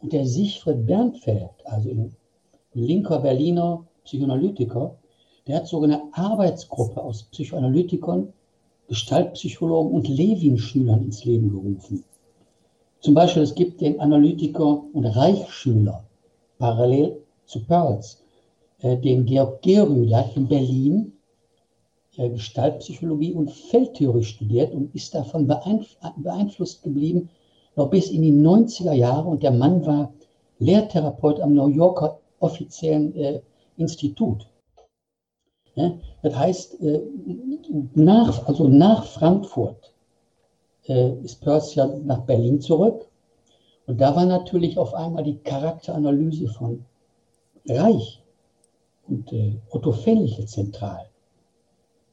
und 0.00 0.12
der 0.12 0.26
Siegfried 0.26 0.86
Bernfeld, 0.86 1.50
also 1.64 1.90
ein 1.90 2.14
linker 2.74 3.20
Berliner 3.20 3.86
Psychoanalytiker, 4.04 4.96
der 5.46 5.56
hat 5.56 5.66
sogar 5.66 5.90
eine 5.90 6.02
Arbeitsgruppe 6.12 7.02
aus 7.02 7.24
Psychoanalytikern 7.24 8.32
Gestaltpsychologen 8.88 9.92
und 9.92 10.08
Levin-Schülern 10.08 11.04
ins 11.04 11.24
Leben 11.24 11.50
gerufen. 11.50 12.04
Zum 13.00 13.14
Beispiel, 13.14 13.42
es 13.42 13.54
gibt 13.54 13.80
den 13.80 14.00
Analytiker 14.00 14.82
und 14.92 15.04
Reichschüler 15.04 16.04
parallel 16.58 17.22
zu 17.44 17.64
Pearls, 17.64 18.22
äh, 18.80 18.96
den 18.96 19.24
Georg 19.24 19.62
Gerü, 19.62 20.06
der 20.06 20.18
hat 20.18 20.36
in 20.36 20.48
Berlin 20.48 21.12
Gestaltpsychologie 22.18 23.32
und 23.32 23.50
Feldtheorie 23.50 24.24
studiert 24.24 24.72
und 24.72 24.94
ist 24.94 25.14
davon 25.14 25.46
beeinflusst 25.46 26.82
geblieben, 26.82 27.30
noch 27.76 27.90
bis 27.90 28.10
in 28.10 28.22
die 28.22 28.32
90er 28.32 28.92
Jahre. 28.92 29.28
Und 29.28 29.42
der 29.42 29.52
Mann 29.52 29.86
war 29.86 30.12
Lehrtherapeut 30.58 31.40
am 31.40 31.54
New 31.54 31.68
Yorker 31.68 32.18
offiziellen 32.40 33.14
äh, 33.14 33.40
Institut. 33.76 34.48
Ja, 35.76 35.92
das 36.22 36.34
heißt, 36.34 36.80
äh, 36.82 37.02
nach, 37.94 38.46
also 38.48 38.66
nach 38.66 39.04
Frankfurt 39.04 39.94
äh, 40.88 41.12
ist 41.22 41.40
Peirce 41.40 41.76
ja 41.76 41.86
nach 41.86 42.22
Berlin 42.22 42.60
zurück. 42.60 43.06
Und 43.86 44.00
da 44.00 44.14
war 44.16 44.26
natürlich 44.26 44.76
auf 44.76 44.92
einmal 44.92 45.22
die 45.22 45.38
Charakteranalyse 45.38 46.48
von 46.48 46.84
Reich 47.68 48.22
und 49.06 49.32
äh, 49.32 49.56
Otto 49.70 49.92
Fähnliche 49.92 50.44
zentral. 50.46 51.08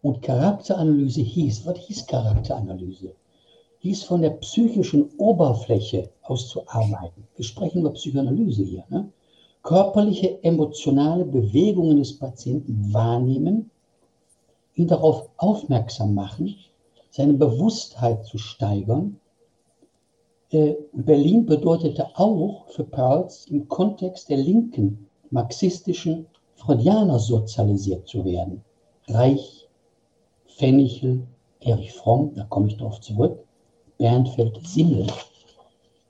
Und 0.06 0.22
Charakteranalyse 0.22 1.22
hieß, 1.22 1.66
was 1.66 1.80
hieß 1.80 2.06
Charakteranalyse? 2.06 3.16
Hieß 3.80 4.04
von 4.04 4.22
der 4.22 4.30
psychischen 4.30 5.10
Oberfläche 5.18 6.12
aus 6.22 6.48
zu 6.48 6.62
arbeiten. 6.68 7.28
Wir 7.36 7.44
sprechen 7.44 7.80
über 7.80 7.90
Psychoanalyse 7.90 8.62
hier. 8.62 8.84
Ne? 8.90 9.12
Körperliche, 9.64 10.44
emotionale 10.44 11.26
Bewegungen 11.26 11.98
des 11.98 12.20
Patienten 12.20 12.94
wahrnehmen, 12.94 13.72
ihn 14.76 14.88
darauf 14.88 15.28
aufmerksam 15.38 16.14
machen, 16.14 16.56
seine 17.10 17.34
Bewusstheit 17.34 18.24
zu 18.26 18.38
steigern. 18.38 19.20
Äh, 20.52 20.76
Berlin 20.94 21.48
bedeutete 21.48 22.06
auch 22.14 22.68
für 22.68 22.84
Pearls 22.84 23.48
im 23.48 23.68
Kontext 23.68 24.30
der 24.30 24.38
linken 24.38 25.10
marxistischen 25.32 26.28
Freudianer 26.54 27.18
sozialisiert 27.18 28.08
zu 28.08 28.24
werden. 28.24 28.64
Reich, 29.08 29.65
Fennichel, 30.58 31.28
Erich 31.60 31.92
Fromm, 31.92 32.32
da 32.34 32.46
komme 32.46 32.68
ich 32.68 32.78
darauf 32.78 33.02
zurück, 33.02 33.40
Bernfeld, 33.98 34.58
Simmel. 34.66 35.08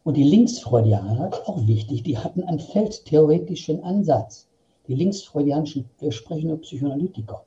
Und 0.04 0.18
die 0.18 0.24
Linksfreudianer, 0.24 1.32
auch 1.48 1.66
wichtig, 1.66 2.04
die 2.04 2.18
hatten 2.18 2.44
einen 2.44 2.60
feldtheoretischen 2.60 3.84
Ansatz. 3.84 4.48
Die 4.88 4.94
linksfreudianischen, 4.94 5.86
wir 6.00 6.12
sprechen 6.12 6.50
nur 6.50 6.62
Psychoanalytiker. 6.62 7.44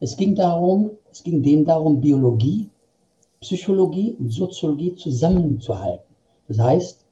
Es 0.00 0.16
ging 0.16 0.34
darum, 0.34 0.92
es 1.12 1.22
ging 1.22 1.42
denen 1.42 1.66
darum, 1.66 2.00
Biologie, 2.00 2.70
Psychologie 3.40 4.16
und 4.18 4.30
Soziologie 4.30 4.94
zusammenzuhalten. 4.94 6.14
Das 6.48 6.58
heißt, 6.58 7.04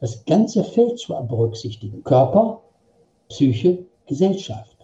das 0.00 0.22
ganze 0.26 0.62
Feld 0.62 0.98
zu 0.98 1.14
berücksichtigen. 1.14 2.04
Körper, 2.04 2.60
Psyche, 3.30 3.86
Gesellschaft. 4.06 4.75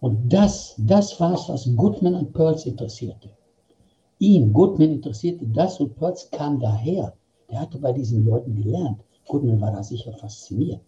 Und 0.00 0.32
das, 0.32 0.74
das 0.78 1.18
war 1.18 1.34
es, 1.34 1.48
was 1.48 1.68
Goodman 1.74 2.14
und 2.14 2.32
Pearls 2.32 2.66
interessierte. 2.66 3.30
Ihn, 4.20 4.52
Goodman, 4.52 4.92
interessierte 4.92 5.46
das 5.46 5.80
und 5.80 5.96
Pearls 5.96 6.30
kam 6.30 6.60
daher. 6.60 7.14
Der 7.50 7.60
hatte 7.60 7.78
bei 7.78 7.92
diesen 7.92 8.24
Leuten 8.24 8.54
gelernt. 8.54 9.00
Goodman 9.26 9.60
war 9.60 9.72
da 9.72 9.82
sicher 9.82 10.12
fasziniert. 10.12 10.80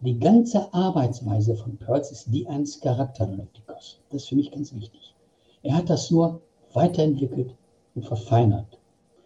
Und 0.00 0.06
die 0.06 0.18
ganze 0.18 0.72
Arbeitsweise 0.74 1.54
von 1.54 1.76
Pearls 1.76 2.10
ist 2.10 2.32
die 2.32 2.46
eines 2.48 2.80
Charakteranalytikers. 2.80 4.00
Das 4.10 4.22
ist 4.22 4.28
für 4.28 4.36
mich 4.36 4.50
ganz 4.50 4.74
wichtig. 4.74 5.14
Er 5.62 5.76
hat 5.76 5.88
das 5.88 6.10
nur 6.10 6.40
weiterentwickelt 6.72 7.54
und 7.94 8.04
verfeinert. 8.04 8.78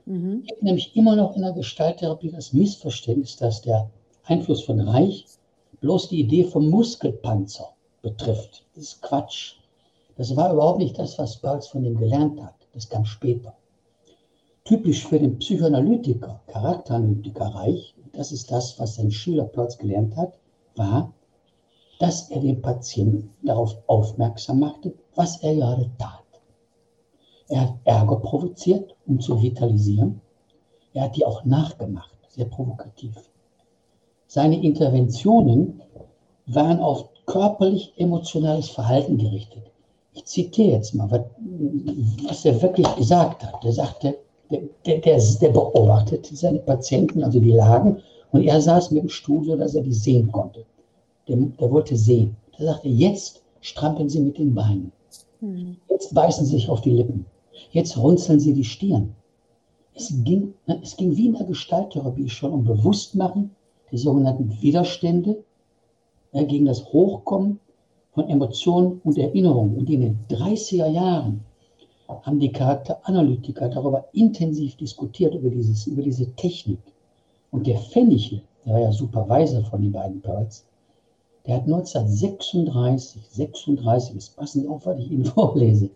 Mhm. 0.05 0.41
Es 0.43 0.49
gibt 0.49 0.63
nämlich 0.63 0.95
immer 0.95 1.17
noch 1.17 1.35
in 1.37 1.43
der 1.43 1.53
Gestalttherapie 1.53 2.31
das 2.31 2.53
Missverständnis, 2.53 3.37
dass 3.37 3.63
der 3.63 3.91
Einfluss 4.25 4.63
von 4.63 4.81
Reich 4.81 5.25
bloß 5.81 6.09
die 6.09 6.21
Idee 6.21 6.45
vom 6.45 6.69
Muskelpanzer 6.69 7.76
betrifft. 8.07 8.65
Das 8.75 8.85
ist 8.85 9.03
Quatsch. 9.03 9.57
Das 10.17 10.35
war 10.37 10.53
überhaupt 10.53 10.79
nicht 10.79 10.97
das, 10.97 11.19
was 11.19 11.39
Peirce 11.39 11.67
von 11.67 11.85
ihm 11.85 11.97
gelernt 11.99 12.41
hat. 12.41 12.55
Das 12.73 12.89
kam 12.89 13.05
später. 13.05 13.55
Typisch 14.65 15.05
für 15.07 15.19
den 15.19 15.39
Psychoanalytiker, 15.39 16.41
Charakteranalytiker 16.47 17.47
Reich, 17.47 17.95
das 18.13 18.31
ist 18.31 18.51
das, 18.53 18.79
was 18.79 18.95
sein 18.95 19.11
Schüler 19.11 19.45
Peirce 19.45 19.79
gelernt 19.79 20.17
hat, 20.17 20.39
war, 20.77 21.13
dass 21.99 22.31
er 22.31 22.41
den 22.41 22.63
Patienten 22.63 23.35
darauf 23.43 23.77
aufmerksam 23.89 24.61
machte, 24.61 24.95
was 25.17 25.43
er 25.43 25.55
gerade 25.57 25.91
tat. 25.99 26.23
Er 27.49 27.63
hat 27.63 27.75
Ärger 27.85 28.17
provoziert, 28.21 28.95
um 29.07 29.19
zu 29.19 29.43
vitalisieren. 29.43 30.21
Er 30.95 31.05
hat 31.05 31.17
die 31.17 31.25
auch 31.25 31.45
nachgemacht, 31.45 32.17
sehr 32.29 32.47
provokativ. 32.47 33.17
Seine 34.29 34.63
Interventionen 34.63 35.83
waren 36.47 36.81
auf 36.81 37.16
körperlich-emotionales 37.27 38.69
Verhalten 38.71 39.19
gerichtet. 39.19 39.65
Ich 40.15 40.25
zitiere 40.25 40.73
jetzt 40.73 40.95
mal, 40.95 41.11
was, 41.11 41.21
was 42.29 42.45
er 42.45 42.63
wirklich 42.63 42.87
gesagt 42.97 43.45
hat. 43.45 43.65
Er 43.65 43.73
sagte, 43.73 44.19
der, 44.51 44.63
der, 44.87 44.99
der, 44.99 45.21
der 45.41 45.51
beobachtete 45.51 46.35
seine 46.35 46.61
Patienten, 46.61 47.23
also 47.23 47.41
die 47.41 47.53
lagen, 47.53 47.99
und 48.33 48.43
er 48.43 48.61
saß 48.61 48.91
mit 48.93 49.03
dem 49.03 49.09
Stuhl, 49.09 49.45
so 49.45 49.57
dass 49.57 49.75
er 49.75 49.83
die 49.83 49.93
sehen 49.93 50.31
konnte. 50.33 50.65
Der, 51.29 51.37
der 51.37 51.71
wollte 51.71 51.97
sehen. 51.97 52.37
Er 52.59 52.67
sagte, 52.67 52.89
jetzt 52.89 53.43
strampeln 53.61 54.09
Sie 54.09 54.21
mit 54.21 54.39
den 54.39 54.55
Beinen. 54.55 54.93
Hm. 55.41 55.77
Jetzt 55.91 56.15
beißen 56.15 56.47
Sie 56.47 56.53
sich 56.53 56.69
auf 56.69 56.81
die 56.81 56.91
Lippen. 56.91 57.27
Jetzt 57.71 57.97
runzeln 57.97 58.41
Sie 58.41 58.53
die 58.53 58.65
Stirn. 58.65 59.15
Es 59.95 60.13
ging, 60.25 60.55
es 60.83 60.97
ging 60.97 61.17
wie 61.17 61.27
in 61.27 61.35
der 61.35 61.47
Gestalttherapie 61.47 62.29
schon 62.29 62.53
um 62.53 62.65
Bewusstmachen 62.65 63.51
der 63.91 63.99
sogenannten 63.99 64.61
Widerstände 64.61 65.43
gegen 66.45 66.67
das 66.67 66.85
Hochkommen 66.93 67.61
von 68.13 68.29
Emotionen 68.29 69.01
und 69.05 69.19
Erinnerungen. 69.19 69.77
Und 69.77 69.91
in 69.91 70.01
den 70.01 70.19
30er 70.31 70.89
Jahren 70.89 71.45
haben 72.09 72.39
die 72.39 72.53
Charakteranalytiker 72.53 73.69
darüber 73.69 74.07
intensiv 74.13 74.77
diskutiert, 74.77 75.35
über, 75.35 75.51
dieses, 75.51 75.87
über 75.87 76.03
diese 76.03 76.31
Technik. 76.35 76.79
Und 77.51 77.67
der 77.67 77.79
Fennichel, 77.79 78.43
der 78.65 78.75
war 78.75 78.81
ja 78.81 78.93
Supervisor 78.93 79.65
von 79.65 79.83
den 79.83 79.93
beiden 79.93 80.21
Pearls, 80.21 80.67
der 81.47 81.57
hat 81.57 81.63
1936, 81.63 83.23
36, 83.31 84.15
jetzt 84.15 84.37
passen 84.37 84.63
Sie 84.63 84.69
auf, 84.69 84.85
was 84.85 84.99
ich 84.99 85.11
Ihnen 85.11 85.25
vorlese. 85.37 85.91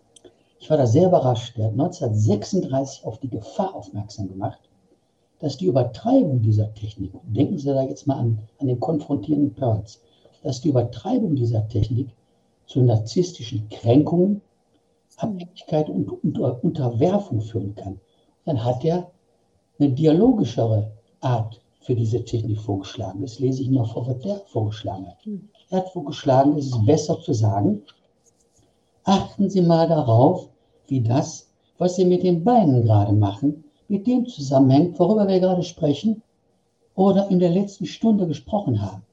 Ich 0.59 0.69
war 0.69 0.77
da 0.77 0.85
sehr 0.85 1.07
überrascht. 1.07 1.57
Der 1.57 1.65
hat 1.65 1.71
1936 1.71 3.03
auf 3.03 3.17
die 3.17 3.29
Gefahr 3.29 3.75
aufmerksam 3.75 4.29
gemacht, 4.29 4.59
dass 5.39 5.57
die 5.57 5.65
Übertreibung 5.65 6.41
dieser 6.41 6.73
Technik, 6.75 7.11
denken 7.23 7.57
Sie 7.57 7.65
da 7.65 7.81
jetzt 7.83 8.05
mal 8.05 8.17
an, 8.17 8.39
an 8.59 8.67
den 8.67 8.79
konfrontierenden 8.79 9.55
Pearls, 9.55 9.99
dass 10.43 10.61
die 10.61 10.69
Übertreibung 10.69 11.35
dieser 11.35 11.67
Technik 11.67 12.09
zu 12.65 12.81
narzisstischen 12.81 13.67
Kränkungen, 13.69 14.41
Abhängigkeit 15.17 15.89
und 15.89 16.09
Unterwerfung 16.63 17.41
führen 17.41 17.75
kann. 17.75 17.99
Dann 18.45 18.63
hat 18.63 18.83
er 18.83 19.11
eine 19.79 19.89
dialogischere 19.89 20.91
Art 21.19 21.61
für 21.81 21.95
diese 21.95 22.23
Technik 22.23 22.59
vorgeschlagen. 22.59 23.21
Das 23.21 23.39
lese 23.39 23.61
ich 23.61 23.69
noch 23.69 23.93
vor, 23.93 24.07
was 24.07 24.19
der 24.19 24.37
vorgeschlagen 24.47 25.07
hat. 25.07 25.17
Er 25.69 25.79
hat 25.79 25.89
vorgeschlagen, 25.89 26.57
es 26.57 26.67
ist 26.67 26.85
besser 26.85 27.19
zu 27.19 27.33
sagen, 27.33 27.83
achten 29.03 29.49
Sie 29.49 29.61
mal 29.61 29.87
darauf, 29.87 30.49
wie 30.87 31.01
das, 31.01 31.47
was 31.77 31.95
Sie 31.95 32.05
mit 32.05 32.23
den 32.23 32.43
Beinen 32.43 32.83
gerade 32.83 33.13
machen, 33.13 33.63
mit 33.87 34.07
dem 34.07 34.25
zusammenhängt, 34.27 34.97
worüber 34.99 35.27
wir 35.27 35.39
gerade 35.39 35.63
sprechen 35.63 36.23
oder 36.95 37.29
in 37.29 37.39
der 37.39 37.49
letzten 37.49 37.85
Stunde 37.85 38.27
gesprochen 38.27 38.81
haben 38.81 39.03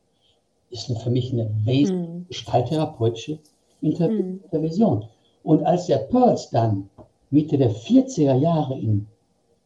ist 0.70 0.86
für 0.98 1.10
mich 1.10 1.32
eine 1.32 1.50
wesentliche 1.64 2.12
mhm. 2.12 2.26
gestalttherapeutische 2.28 3.38
mhm. 3.80 4.40
Intervention. 4.44 5.04
Und 5.42 5.64
als 5.64 5.86
der 5.86 5.98
Pearls 5.98 6.50
dann 6.50 6.90
Mitte 7.30 7.58
der 7.58 7.70
40er 7.70 8.34
Jahre 8.34 8.78
in 8.78 9.06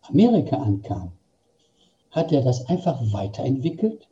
Amerika 0.02 0.56
ankam, 0.56 1.12
hat 2.10 2.32
er 2.32 2.42
das 2.42 2.66
einfach 2.66 3.00
weiterentwickelt 3.12 4.08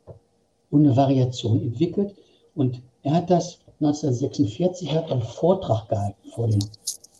und 0.69 0.85
eine 0.85 0.95
Variation 0.95 1.61
entwickelt. 1.61 2.15
Und 2.55 2.81
er 3.03 3.13
hat 3.13 3.29
das 3.29 3.59
1946 3.79 4.93
hat 4.93 5.11
einen 5.11 5.21
Vortrag 5.21 5.89
gehalten 5.89 6.29
vor 6.29 6.47
den 6.47 6.63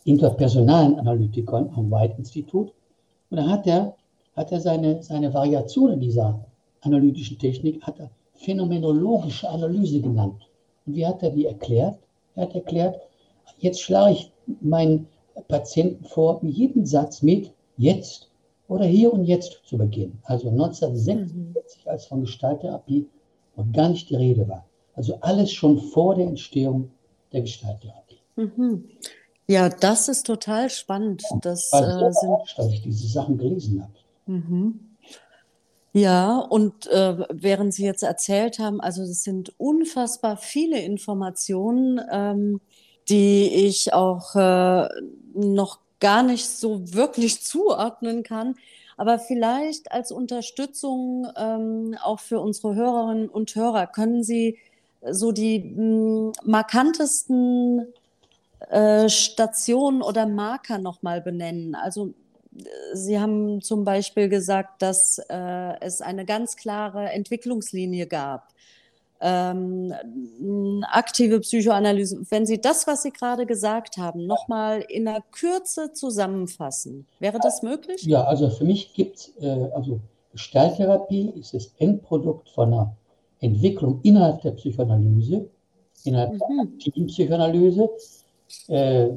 interpersonalen 0.05 0.99
Analytikern 0.99 1.71
am 1.75 1.91
White 1.91 2.15
Institut. 2.17 2.71
Und 3.29 3.37
da 3.37 3.47
hat 3.47 3.67
er, 3.67 3.95
hat 4.35 4.51
er 4.51 4.61
seine, 4.61 5.01
seine 5.03 5.33
Variationen 5.33 5.99
dieser 5.99 6.43
analytischen 6.81 7.37
Technik 7.37 7.81
hat 7.83 7.99
er 7.99 8.09
phänomenologische 8.43 9.49
Analyse 9.49 10.01
genannt. 10.01 10.47
Und 10.85 10.95
wie 10.95 11.05
hat 11.05 11.21
er 11.23 11.31
die 11.31 11.45
erklärt? 11.45 11.97
Er 12.35 12.43
hat 12.43 12.55
erklärt, 12.55 12.99
jetzt 13.59 13.81
schlage 13.81 14.13
ich 14.13 14.31
meinen 14.61 15.07
Patienten 15.47 16.05
vor, 16.05 16.39
jeden 16.43 16.85
Satz 16.85 17.21
mit 17.21 17.51
jetzt 17.77 18.29
oder 18.67 18.85
hier 18.85 19.13
und 19.13 19.25
jetzt 19.25 19.61
zu 19.65 19.77
beginnen. 19.77 20.19
Also 20.23 20.49
1946, 20.49 21.89
als 21.89 22.05
von 22.05 22.21
Gestalttherapie 22.21 23.07
noch 23.55 23.71
gar 23.71 23.89
nicht 23.89 24.09
die 24.09 24.15
Rede 24.15 24.47
war. 24.47 24.65
Also 24.95 25.17
alles 25.21 25.51
schon 25.51 25.77
vor 25.77 26.15
der 26.15 26.27
Entstehung 26.27 26.89
der 27.31 27.41
Gestalttherapie. 27.41 28.19
Mhm. 28.35 28.85
Ja, 29.47 29.69
das 29.69 30.07
ist 30.07 30.25
total 30.25 30.69
spannend. 30.69 31.23
Das 31.41 31.71
War 31.71 31.81
äh, 31.81 31.91
so 31.91 32.19
sind 32.19 32.29
überrascht, 32.29 32.59
als 32.59 32.73
ich 32.73 32.81
diese 32.81 33.07
Sachen 33.07 33.37
gelesen 33.37 33.81
habe. 33.81 33.93
Mhm. 34.25 34.90
Ja, 35.93 36.37
und 36.37 36.87
äh, 36.87 37.17
während 37.29 37.73
Sie 37.73 37.83
jetzt 37.83 38.03
erzählt 38.03 38.59
haben, 38.59 38.79
also 38.79 39.03
es 39.03 39.23
sind 39.23 39.53
unfassbar 39.57 40.37
viele 40.37 40.79
Informationen, 40.81 41.99
ähm, 42.09 42.61
die 43.09 43.47
ich 43.67 43.93
auch 43.93 44.35
äh, 44.35 44.87
noch 45.33 45.79
gar 45.99 46.23
nicht 46.23 46.47
so 46.47 46.93
wirklich 46.93 47.41
zuordnen 47.43 48.23
kann. 48.23 48.55
Aber 48.97 49.19
vielleicht 49.19 49.91
als 49.91 50.11
Unterstützung 50.11 51.27
ähm, 51.35 51.95
auch 52.01 52.19
für 52.19 52.39
unsere 52.39 52.75
Hörerinnen 52.75 53.27
und 53.29 53.53
Hörer 53.55 53.87
können 53.87 54.23
Sie 54.23 54.59
so 55.09 55.31
die 55.31 55.59
mh, 55.59 56.33
markantesten 56.45 57.87
äh, 58.69 59.09
Stationen 59.09 60.01
oder 60.01 60.25
Marker 60.27 60.77
nochmal 60.77 61.21
benennen. 61.21 61.75
Also 61.75 62.13
Sie 62.93 63.19
haben 63.19 63.61
zum 63.61 63.85
Beispiel 63.85 64.27
gesagt, 64.27 64.81
dass 64.81 65.19
äh, 65.29 65.79
es 65.79 66.01
eine 66.01 66.25
ganz 66.25 66.55
klare 66.57 67.09
Entwicklungslinie 67.09 68.07
gab. 68.07 68.49
Ähm, 69.23 69.93
aktive 70.89 71.39
Psychoanalyse. 71.41 72.23
Wenn 72.29 72.45
Sie 72.45 72.59
das, 72.59 72.87
was 72.87 73.03
Sie 73.03 73.11
gerade 73.11 73.45
gesagt 73.45 73.97
haben, 73.97 74.25
nochmal 74.25 74.83
in 74.89 75.05
der 75.05 75.21
Kürze 75.31 75.93
zusammenfassen, 75.93 77.05
wäre 77.19 77.37
das 77.39 77.61
möglich? 77.61 78.03
Ja, 78.03 78.23
also 78.23 78.49
für 78.49 78.65
mich 78.65 78.93
gibt 78.95 79.17
es, 79.17 79.33
äh, 79.39 79.69
also 79.75 79.99
Gestalttherapie 80.31 81.33
ist 81.39 81.53
das 81.53 81.73
Endprodukt 81.77 82.49
von 82.49 82.73
einer 82.73 82.95
Entwicklung 83.39 83.99
innerhalb 84.03 84.41
der 84.41 84.51
Psychoanalyse, 84.51 85.49
innerhalb 86.03 86.33
mhm. 86.33 86.39
der 86.39 86.63
aktiven 86.63 87.05
Psychoanalyse. 87.07 87.89
Äh, 88.67 89.09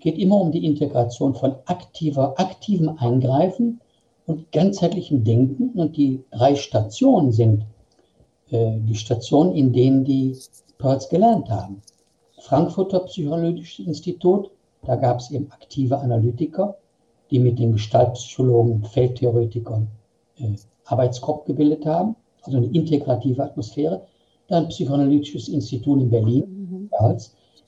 geht 0.00 0.18
immer 0.18 0.40
um 0.40 0.52
die 0.52 0.64
Integration 0.64 1.34
von 1.34 1.54
aktiver, 1.66 2.34
aktivem 2.38 2.96
Eingreifen 2.98 3.80
und 4.26 4.50
ganzheitlichem 4.52 5.24
Denken. 5.24 5.78
Und 5.78 5.96
die 5.96 6.24
drei 6.30 6.54
Stationen 6.54 7.32
sind 7.32 7.64
äh, 8.50 8.78
die 8.78 8.94
Stationen, 8.94 9.52
in 9.54 9.72
denen 9.72 10.04
die 10.04 10.36
Pearls 10.78 11.08
gelernt 11.08 11.50
haben. 11.50 11.82
Frankfurter 12.40 13.00
Psychoanalytisches 13.00 13.86
Institut, 13.86 14.50
da 14.84 14.96
gab 14.96 15.20
es 15.20 15.30
eben 15.30 15.50
aktive 15.52 15.98
Analytiker, 15.98 16.76
die 17.30 17.38
mit 17.38 17.58
den 17.58 17.72
Gestaltpsychologen, 17.72 18.84
Feldtheoretikern 18.84 19.86
äh, 20.38 20.56
Arbeitsgruppe 20.84 21.52
gebildet 21.52 21.86
haben, 21.86 22.16
also 22.42 22.58
eine 22.58 22.66
integrative 22.66 23.44
Atmosphäre. 23.44 24.02
Dann 24.48 24.68
Psychoanalytisches 24.68 25.48
Institut 25.48 26.00
in 26.00 26.10
Berlin, 26.10 26.88
mhm. 26.90 26.90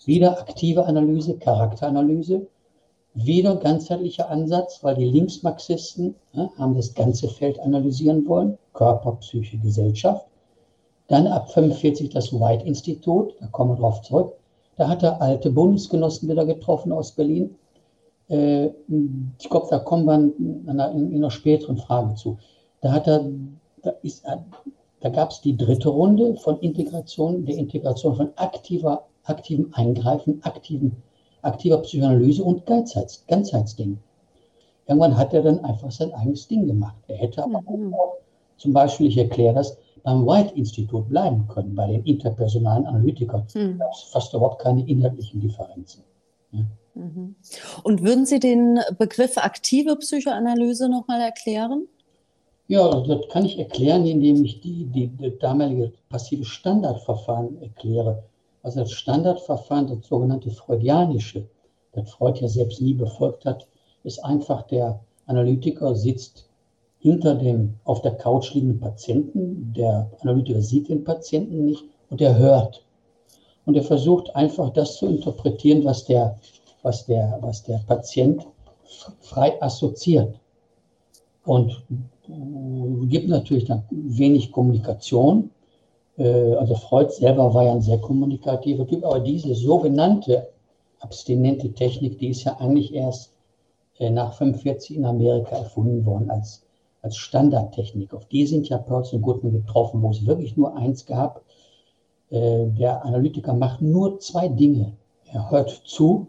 Wieder 0.07 0.39
aktive 0.39 0.85
Analyse, 0.87 1.37
Charakteranalyse, 1.39 2.47
wieder 3.15 3.57
ganzheitlicher 3.57 4.29
Ansatz, 4.29 4.83
weil 4.83 4.97
die 4.97 5.05
Linksmarxisten 5.05 6.15
ja, 6.33 6.51
haben 6.59 6.75
das 6.75 6.95
ganze 6.95 7.29
Feld 7.29 7.61
analysieren 7.61 8.27
wollen, 8.27 8.59
Körper, 8.73 9.13
Psyche, 9.21 9.57
Gesellschaft. 9.59 10.27
Dann 11.09 11.27
ab 11.27 11.51
45 11.53 12.11
das 12.11 12.33
White-Institut, 12.33 13.35
da 13.41 13.47
kommen 13.49 13.73
wir 13.73 13.77
drauf 13.77 14.03
zurück. 14.03 14.33
Da 14.77 14.89
hat 14.89 15.03
er 15.03 15.23
alte 15.23 15.51
Bundesgenossen 15.51 16.29
wieder 16.29 16.45
getroffen 16.45 16.91
aus 16.91 17.13
Berlin. 17.13 17.55
Äh, 18.29 18.71
ich 19.39 19.49
glaube, 19.49 19.69
da 19.71 19.79
kommen 19.79 20.07
wir 20.07 20.15
in 20.15 20.69
einer, 20.69 20.91
in 20.91 21.15
einer 21.15 21.31
späteren 21.31 21.77
Frage 21.77 22.15
zu. 22.15 22.39
Da 22.81 22.93
hat 22.93 23.07
er, 23.07 23.25
da, 23.83 23.91
ist, 24.03 24.25
da 25.01 25.09
gab 25.11 25.31
es 25.31 25.41
die 25.41 25.57
dritte 25.57 25.91
Runde 25.91 26.35
von 26.37 26.59
Integration, 26.61 27.45
der 27.45 27.57
Integration 27.57 28.17
von 28.17 28.31
aktiver, 28.37 29.05
aktivem 29.25 29.71
Eingreifen, 29.73 30.41
aktiven, 30.45 31.03
aktiver 31.43 31.79
Psychoanalyse 31.79 32.43
und 32.43 32.67
Ganzheits, 32.67 33.25
Ganzheitsding. 33.27 33.99
Irgendwann 34.87 35.17
hat 35.17 35.33
er 35.33 35.43
dann 35.43 35.65
einfach 35.65 35.91
sein 35.91 36.13
eigenes 36.13 36.47
Ding 36.47 36.67
gemacht. 36.67 36.97
Er 37.09 37.17
hätte 37.17 37.43
aber 37.43 37.63
mhm. 37.63 37.95
auch, 37.95 38.19
zum 38.57 38.73
Beispiel, 38.73 39.09
ich 39.09 39.19
erkläre 39.19 39.55
das, 39.55 39.77
beim 40.03 40.27
White-Institut 40.27 41.09
bleiben 41.09 41.49
können, 41.49 41.75
bei 41.75 41.87
den 41.87 42.05
interpersonalen 42.05 42.87
Analytikern. 42.87 43.47
Mhm. 43.55 43.79
Da 43.79 43.91
ist 43.91 44.13
fast 44.13 44.35
überhaupt 44.35 44.63
keine 44.63 44.87
inhaltlichen 44.87 45.41
Differenzen. 45.41 46.05
Mhm. 46.95 47.35
Und 47.83 48.03
würden 48.03 48.25
Sie 48.25 48.39
den 48.39 48.79
Begriff 48.99 49.37
aktive 49.39 49.97
Psychoanalyse 49.97 50.89
nochmal 50.89 51.21
erklären? 51.21 51.89
Ja, 52.69 53.01
das 53.01 53.29
kann 53.31 53.45
ich 53.45 53.59
erklären, 53.59 54.07
indem 54.07 54.45
ich 54.45 54.61
die, 54.61 54.87
die, 54.87 55.09
die 55.09 55.39
damalige 55.39 55.93
passive 56.09 56.45
Standardverfahren 56.45 57.61
erkläre. 57.61 58.23
Also 58.65 58.81
das 58.81 58.93
Standardverfahren, 58.93 59.87
das 59.87 60.07
sogenannte 60.09 60.51
Freudianische, 60.51 61.47
das 61.93 62.11
Freud 62.11 62.41
ja 62.41 62.49
selbst 62.49 62.81
nie 62.81 62.95
befolgt 62.95 63.45
hat, 63.45 63.69
ist 64.05 64.25
einfach 64.25 64.63
der 64.63 65.01
Analytiker 65.27 65.95
sitzt 65.95 66.49
hinter 66.99 67.35
dem 67.35 67.75
auf 67.85 68.01
der 68.01 68.17
Couch 68.17 68.55
liegenden 68.55 68.81
Patienten. 68.81 69.75
Der 69.77 70.11
Analytiker 70.21 70.63
sieht 70.63 70.89
den 70.89 71.05
Patienten 71.05 71.67
nicht 71.67 71.85
und 72.09 72.23
er 72.23 72.39
hört. 72.39 72.83
Und 73.67 73.77
er 73.77 73.83
versucht 73.83 74.35
einfach 74.35 74.71
das 74.71 74.97
zu 74.97 75.09
interpretieren, 75.09 75.85
was 75.85 76.07
der, 76.07 76.39
was 76.83 77.05
der, 77.05 77.39
was 77.43 77.65
der 77.65 77.83
Patient 77.87 78.47
frei 79.21 79.61
assoziiert. 79.61 80.41
Und 81.45 81.85
gibt 83.09 83.29
natürlich 83.29 83.67
dann 83.67 83.83
wenig 83.91 84.51
Kommunikation. 84.51 85.51
Äh, 86.17 86.55
also 86.55 86.75
Freud 86.75 87.11
selber 87.11 87.53
war 87.55 87.65
ja 87.65 87.73
ein 87.73 87.83
sehr 87.83 87.99
kommunikativer 87.99 88.87
Typ, 88.87 89.05
aber 89.05 89.21
diese 89.21 89.55
sogenannte 89.55 90.49
abstinente 91.01 91.73
Technik, 91.73 92.19
die 92.19 92.29
ist 92.29 92.45
ja 92.45 92.57
eigentlich 92.59 92.95
erst 92.95 93.33
äh, 93.99 94.11
nach 94.11 94.35
45 94.35 94.97
in 94.97 95.05
Amerika 95.05 95.57
erfunden 95.57 96.05
worden 96.07 96.31
als 96.31 96.65
als 97.05 97.19
Standardtechnik. 97.19 98.15
Auf 98.15 98.27
die 98.27 98.47
sind 98.47 98.69
ja 98.71 98.79
Peirce 98.79 99.13
und 99.13 99.23
Goodman 99.23 99.53
getroffen, 99.53 100.01
wo 100.01 100.11
es 100.11 100.27
wirklich 100.27 100.57
nur 100.57 100.75
eins 100.75 101.05
gab. 101.05 101.43
Äh, 102.31 102.67
der 102.67 103.05
Analytiker 103.05 103.53
macht 103.53 103.83
nur 103.83 104.19
zwei 104.21 104.49
Dinge. 104.49 104.95
Er 105.31 105.51
hört 105.51 105.69
zu, 105.85 106.29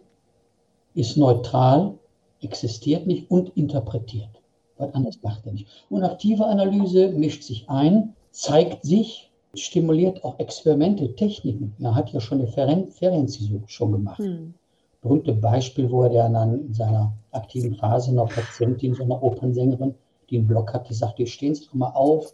ist 0.93 1.15
neutral, 1.15 1.93
existiert 2.41 3.08
nicht 3.08 3.32
und 3.32 3.56
interpretiert. 3.56 4.30
Was 4.78 4.93
anderes 4.93 5.24
macht 5.24 5.45
er 5.45 5.54
nicht. 5.54 5.67
Und 5.89 6.04
aktive 6.04 6.45
Analyse 6.45 7.08
mischt 7.10 7.43
sich 7.43 7.69
ein, 7.69 8.13
zeigt 8.32 8.84
sich, 8.84 9.32
stimuliert 9.60 10.24
auch 10.24 10.39
Experimente, 10.39 11.15
Techniken. 11.15 11.76
Er 11.80 11.96
hat 11.96 12.12
ja 12.12 12.20
schon 12.20 12.39
eine 12.39 12.48
Ferienzäsur 12.48 13.62
schon 13.68 13.91
gemacht. 13.91 14.20
Hm. 14.20 14.54
Berühmte 15.02 15.34
Beispiel, 15.34 15.89
wo 15.91 16.04
er 16.04 16.30
dann 16.30 16.68
in 16.68 16.74
seiner 16.74 17.13
aktiven 17.32 17.76
Phase 17.76 18.13
noch 18.13 18.30
Patientin, 18.30 18.94
so 18.94 19.04
einer 19.04 19.22
Opernsängerin, 19.22 19.94
die 20.30 20.38
einen 20.38 20.48
Block 20.48 20.74
hat, 20.74 20.89
die 20.89 20.94
sagt, 20.94 21.20
ihr 21.20 21.28
stehen 21.28 21.54
Sie 21.54 21.65
doch 21.65 21.74
mal 21.74 21.91
auf, 21.91 22.34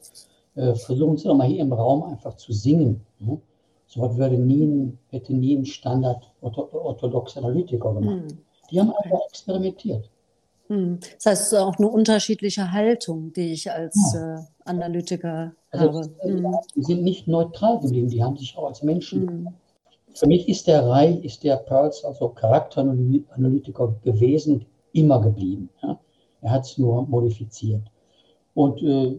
äh, 0.56 0.74
versuchen 0.76 1.18
Sie 1.18 1.28
doch 1.28 1.36
mal 1.36 1.48
hier 1.48 1.62
im 1.62 1.74
Raum 1.74 2.04
einfach 2.04 2.36
zu 2.36 2.54
singen. 2.54 3.02
Ne? 3.20 3.38
So 3.88 4.02
was 4.02 4.16
würde 4.16 4.38
nie, 4.38 4.94
hätte 5.10 5.34
nie 5.34 5.56
ein 5.56 5.66
Standard 5.66 6.32
orthodoxer 6.42 7.44
Analytiker 7.44 7.94
gemacht. 7.94 8.30
Hm. 8.30 8.38
Die 8.72 8.80
haben 8.80 8.92
einfach 8.92 9.20
experimentiert. 9.28 10.10
Hm. 10.72 11.00
Das 11.16 11.26
heißt, 11.26 11.42
es 11.42 11.48
ist 11.52 11.60
auch 11.60 11.78
eine 11.78 11.90
unterschiedliche 11.90 12.72
Haltung, 12.72 13.34
die 13.34 13.52
ich 13.52 13.70
als 13.70 14.14
ja. 14.14 14.36
äh, 14.36 14.40
Analytiker 14.64 15.54
also 15.70 15.86
habe. 15.86 16.12
Hm. 16.22 16.56
Die 16.76 16.84
sind 16.84 17.04
nicht 17.04 17.28
neutral 17.28 17.80
geblieben, 17.82 18.08
die 18.08 18.24
haben 18.24 18.38
sich 18.38 18.58
auch 18.58 18.68
als 18.68 18.82
Menschen. 18.82 19.28
Hm. 19.28 19.48
Für 20.14 20.28
mich 20.28 20.48
ist 20.48 20.68
der 20.68 20.88
Reich, 20.88 21.26
ist 21.26 21.44
der 21.44 21.58
Pearls, 21.58 22.06
also 22.06 22.30
Charakteranalytiker 22.30 23.96
gewesen, 24.02 24.66
immer 24.94 25.20
geblieben. 25.20 25.70
Ja? 25.84 26.00
Er 26.42 26.52
hat 26.52 26.64
es 26.64 26.78
nur 26.78 27.06
modifiziert. 27.06 27.84
Und 28.54 28.82
äh, 28.82 29.18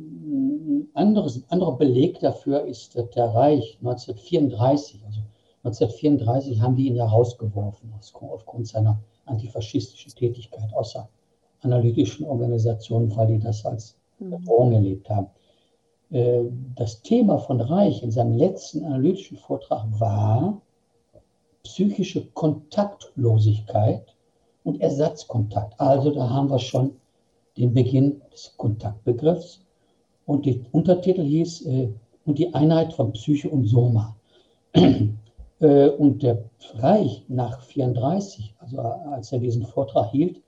anderes, 0.94 1.42
anderer 1.50 1.76
Beleg 1.76 2.18
dafür 2.20 2.64
ist 2.64 2.96
dass 2.96 3.10
der 3.10 3.26
Reich 3.26 3.76
1934. 3.82 5.02
Also 5.04 5.20
1934 5.64 6.62
haben 6.62 6.76
die 6.76 6.86
ihn 6.86 6.96
ja 6.96 7.04
rausgeworfen 7.04 7.92
aufgrund 8.22 8.68
seiner 8.68 8.98
antifaschistischen 9.26 10.14
Tätigkeit 10.14 10.72
außer 10.72 11.08
analytischen 11.62 12.26
Organisationen, 12.26 13.14
weil 13.16 13.28
die 13.28 13.38
das 13.38 13.64
als 13.64 13.96
mhm. 14.18 14.30
Bedrohung 14.30 14.72
erlebt 14.72 15.08
haben. 15.08 15.28
Äh, 16.10 16.44
das 16.76 17.02
Thema 17.02 17.38
von 17.38 17.60
Reich 17.60 18.02
in 18.02 18.10
seinem 18.10 18.34
letzten 18.36 18.84
analytischen 18.84 19.38
Vortrag 19.38 19.86
war 19.98 20.60
psychische 21.62 22.26
Kontaktlosigkeit 22.34 24.14
und 24.64 24.80
Ersatzkontakt. 24.80 25.80
Also 25.80 26.10
da 26.10 26.28
haben 26.28 26.50
wir 26.50 26.58
schon 26.58 26.92
den 27.56 27.72
Beginn 27.72 28.20
des 28.32 28.54
Kontaktbegriffs. 28.56 29.60
Und 30.26 30.46
der 30.46 30.56
Untertitel 30.72 31.22
hieß 31.22 31.66
äh, 31.66 31.88
Und 32.24 32.38
die 32.38 32.54
Einheit 32.54 32.92
von 32.92 33.12
Psyche 33.12 33.48
und 33.50 33.66
Soma. 33.66 34.16
äh, 34.72 35.88
und 35.88 36.22
der 36.22 36.44
Reich 36.74 37.24
nach 37.28 37.62
34, 37.62 38.54
also 38.58 38.78
als 38.78 39.32
er 39.32 39.40
diesen 39.40 39.66
Vortrag 39.66 40.10
hielt, 40.10 40.40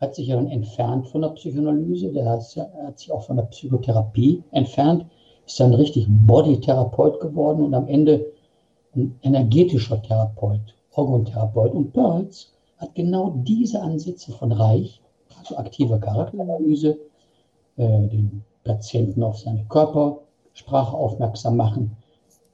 hat 0.00 0.14
sich 0.14 0.28
ja 0.28 0.36
dann 0.36 0.48
entfernt 0.48 1.08
von 1.08 1.22
der 1.22 1.30
Psychoanalyse, 1.30 2.12
der 2.12 2.30
hat, 2.30 2.42
hat 2.84 2.98
sich 2.98 3.10
auch 3.10 3.22
von 3.22 3.36
der 3.36 3.44
Psychotherapie 3.44 4.42
entfernt, 4.52 5.06
ist 5.46 5.58
dann 5.58 5.74
richtig 5.74 6.06
Bodytherapeut 6.08 7.20
geworden 7.20 7.62
und 7.62 7.74
am 7.74 7.88
Ende 7.88 8.32
ein 8.94 9.18
energetischer 9.22 10.00
Therapeut, 10.02 10.74
Orgontherapeut. 10.92 11.72
Und 11.72 11.92
Pearls 11.92 12.52
hat 12.78 12.94
genau 12.94 13.34
diese 13.44 13.80
Ansätze 13.80 14.32
von 14.32 14.52
Reich, 14.52 15.00
also 15.38 15.56
aktiver 15.56 15.98
Charakteranalyse, 15.98 16.98
äh, 17.76 18.08
den 18.08 18.44
Patienten 18.64 19.22
auf 19.22 19.38
seine 19.38 19.64
Körpersprache 19.64 20.96
aufmerksam 20.96 21.56
machen, 21.56 21.96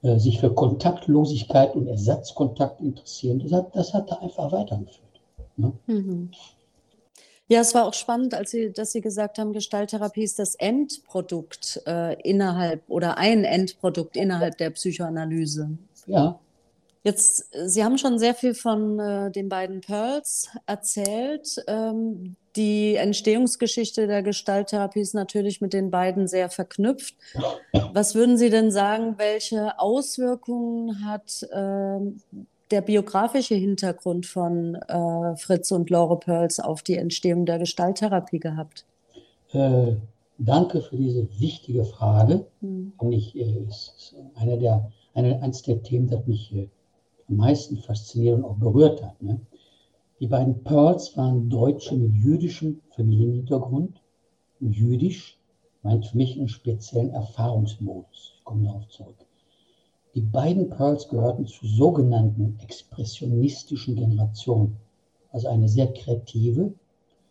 äh, 0.02 0.18
sich 0.18 0.40
für 0.40 0.52
Kontaktlosigkeit 0.52 1.74
und 1.74 1.88
Ersatzkontakt 1.88 2.80
interessieren. 2.80 3.40
Das 3.40 3.52
hat, 3.52 3.76
das 3.76 3.92
hat 3.92 4.10
er 4.10 4.22
einfach 4.22 4.52
weitergeführt. 4.52 5.20
Ne? 5.56 5.72
Mhm. 5.86 6.30
Ja, 7.48 7.60
es 7.60 7.74
war 7.74 7.84
auch 7.84 7.94
spannend, 7.94 8.34
als 8.34 8.50
Sie, 8.50 8.72
dass 8.72 8.92
Sie 8.92 9.02
gesagt 9.02 9.38
haben, 9.38 9.52
Gestalttherapie 9.52 10.22
ist 10.22 10.38
das 10.38 10.54
Endprodukt 10.54 11.82
äh, 11.86 12.20
innerhalb 12.22 12.82
oder 12.88 13.18
ein 13.18 13.44
Endprodukt 13.44 14.16
innerhalb 14.16 14.56
der 14.56 14.70
Psychoanalyse. 14.70 15.76
Ja. 16.06 16.40
Jetzt, 17.02 17.50
Sie 17.66 17.84
haben 17.84 17.98
schon 17.98 18.18
sehr 18.18 18.34
viel 18.34 18.54
von 18.54 18.98
äh, 18.98 19.30
den 19.30 19.50
beiden 19.50 19.82
Pearls 19.82 20.48
erzählt. 20.64 21.62
Ähm, 21.66 22.36
die 22.56 22.94
Entstehungsgeschichte 22.94 24.06
der 24.06 24.22
Gestalttherapie 24.22 25.00
ist 25.00 25.14
natürlich 25.14 25.60
mit 25.60 25.74
den 25.74 25.90
beiden 25.90 26.28
sehr 26.28 26.48
verknüpft. 26.48 27.14
Was 27.92 28.14
würden 28.14 28.38
Sie 28.38 28.48
denn 28.48 28.70
sagen, 28.70 29.18
welche 29.18 29.78
Auswirkungen 29.78 31.04
hat 31.04 31.42
äh, 31.50 31.98
der 32.70 32.80
biografische 32.80 33.54
Hintergrund 33.54 34.26
von 34.26 34.74
äh, 34.74 35.36
Fritz 35.36 35.70
und 35.70 35.90
Laure 35.90 36.18
Pearls 36.18 36.60
auf 36.60 36.82
die 36.82 36.96
Entstehung 36.96 37.46
der 37.46 37.58
Gestalttherapie 37.58 38.40
gehabt? 38.40 38.86
Äh, 39.52 39.96
danke 40.38 40.80
für 40.80 40.96
diese 40.96 41.28
wichtige 41.38 41.84
Frage. 41.84 42.46
Hm. 42.60 42.92
Und 42.96 43.12
ich, 43.12 43.36
äh, 43.36 43.64
ist 43.68 44.14
eine 44.34 44.58
der, 44.58 44.90
eine, 45.14 45.42
eines 45.42 45.62
der 45.62 45.82
Themen, 45.82 46.08
das 46.08 46.26
mich 46.26 46.54
äh, 46.54 46.68
am 47.28 47.36
meisten 47.36 47.76
fasziniert 47.78 48.38
und 48.38 48.44
auch 48.44 48.56
berührt 48.56 49.02
hat. 49.02 49.22
Ne? 49.22 49.40
Die 50.20 50.26
beiden 50.26 50.62
Pearls 50.64 51.16
waren 51.16 51.48
Deutsche 51.50 51.94
mit 51.96 52.14
jüdischem 52.14 52.80
Familienhintergrund. 52.94 54.00
Und 54.60 54.72
jüdisch 54.72 55.38
meint 55.82 56.06
für 56.06 56.16
mich 56.16 56.38
einen 56.38 56.48
speziellen 56.48 57.10
Erfahrungsmodus. 57.10 58.34
Ich 58.38 58.44
komme 58.44 58.64
darauf 58.64 58.88
zurück. 58.88 59.23
Die 60.14 60.20
beiden 60.20 60.70
Pearls 60.70 61.08
gehörten 61.08 61.44
zur 61.44 61.68
sogenannten 61.68 62.56
expressionistischen 62.62 63.96
Generation, 63.96 64.76
also 65.32 65.48
eine 65.48 65.68
sehr 65.68 65.92
kreative 65.92 66.72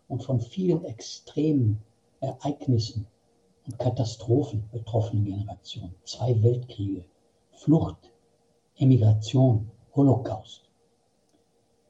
und 0.10 0.22
von 0.22 0.42
vielen 0.42 0.84
extremen 0.84 1.80
Ereignissen 2.20 3.08
und 3.66 3.80
Katastrophen 3.80 4.66
betroffene 4.74 5.24
Generation. 5.24 5.96
Zwei 6.04 6.44
Weltkriege, 6.44 7.06
Flucht, 7.54 8.12
Emigration, 8.76 9.72
Holocaust. 9.96 10.64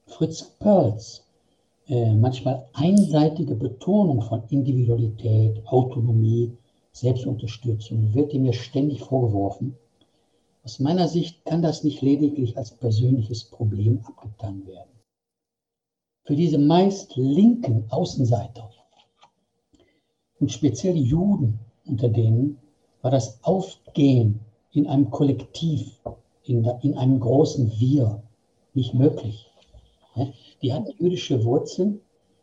Fritz 0.06 0.43
Perls 0.60 1.25
äh, 1.88 2.13
manchmal 2.13 2.67
einseitige 2.73 3.56
Betonung 3.56 4.21
von 4.21 4.43
Individualität, 4.49 5.65
Autonomie, 5.65 6.56
Selbstunterstützung 6.91 8.13
wird 8.13 8.32
ihm 8.34 8.45
ja 8.45 8.53
ständig 8.53 9.01
vorgeworfen 9.01 9.75
aus 10.63 10.80
meiner 10.80 11.08
Sicht 11.08 11.43
kann 11.45 11.62
das 11.62 11.84
nicht 11.84 12.02
lediglich 12.02 12.58
als 12.58 12.71
persönliches 12.71 13.43
Problem 13.45 13.99
abgetan 14.06 14.65
werden. 14.65 14.91
Für 16.26 16.36
diese 16.36 16.58
meist 16.58 17.17
linken 17.17 17.86
Außenseiter 17.89 18.69
und 20.39 20.52
speziell 20.52 20.95
Juden 20.95 21.60
unter 21.86 22.08
denen 22.08 22.60
war 23.02 23.12
das 23.12 23.43
Aufgehen 23.43 24.39
in 24.71 24.88
einem 24.88 25.12
Kollektiv, 25.12 25.99
in, 26.45 26.63
in 26.82 26.97
einem 26.97 27.19
großen 27.19 27.71
Wir 27.78 28.23
nicht 28.73 28.93
möglich. 28.93 29.49
Die 30.62 30.73
hatten 30.73 30.93
jüdische 30.97 31.43
Wurzeln, 31.43 31.99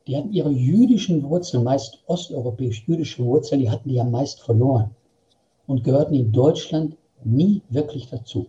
die 0.07 0.17
hatten 0.17 0.33
ihre 0.33 0.51
jüdischen 0.51 1.23
Wurzeln, 1.23 1.65
meist 1.65 2.03
osteuropäisch 2.07 2.87
jüdische 2.87 3.25
Wurzeln, 3.25 3.61
die 3.61 3.71
hatten 3.71 3.89
die 3.89 3.95
ja 3.95 4.05
meist 4.05 4.41
verloren 4.43 4.91
und 5.67 5.85
gehörten 5.85 6.15
in 6.15 6.33
Deutschland 6.33 6.97
nie 7.25 7.63
wirklich 7.69 8.09
dazu. 8.09 8.47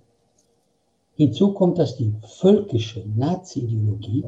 Hinzu 1.15 1.53
kommt, 1.53 1.77
dass 1.77 1.97
die 1.97 2.13
völkische 2.23 3.03
Nazi-Ideologie, 3.15 4.25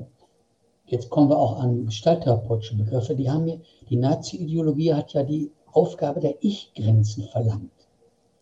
jetzt 0.85 1.09
kommen 1.09 1.29
wir 1.29 1.37
auch 1.37 1.59
an 1.59 1.85
gestalttherapeutische 1.85 2.75
Begriffe, 2.75 3.15
die 3.15 3.29
haben 3.29 3.45
mir, 3.45 3.61
die 3.89 3.95
Nazi-Ideologie 3.95 4.93
hat 4.93 5.13
ja 5.13 5.23
die 5.23 5.51
Aufgabe 5.71 6.19
der 6.19 6.35
Ich-Grenzen 6.41 7.23
verlangt. 7.23 7.71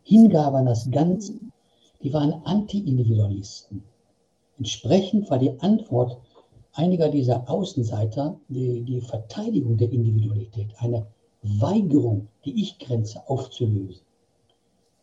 Hingabe 0.04 0.58
an 0.58 0.66
das 0.66 0.90
Ganze. 0.92 1.34
Die 2.04 2.12
waren 2.12 2.42
Anti-Individualisten. 2.44 3.84
Entsprechend 4.58 5.30
war 5.30 5.38
die 5.38 5.58
Antwort 5.60 6.18
einiger 6.74 7.10
dieser 7.10 7.50
Außenseiter 7.50 8.38
die, 8.50 8.82
die 8.82 9.02
Verteidigung 9.02 9.78
der 9.78 9.92
Individualität, 9.92 10.74
eine 10.80 11.06
Weigerung, 11.44 12.28
die 12.44 12.62
Ich-Grenze 12.62 13.22
aufzulösen 13.30 14.02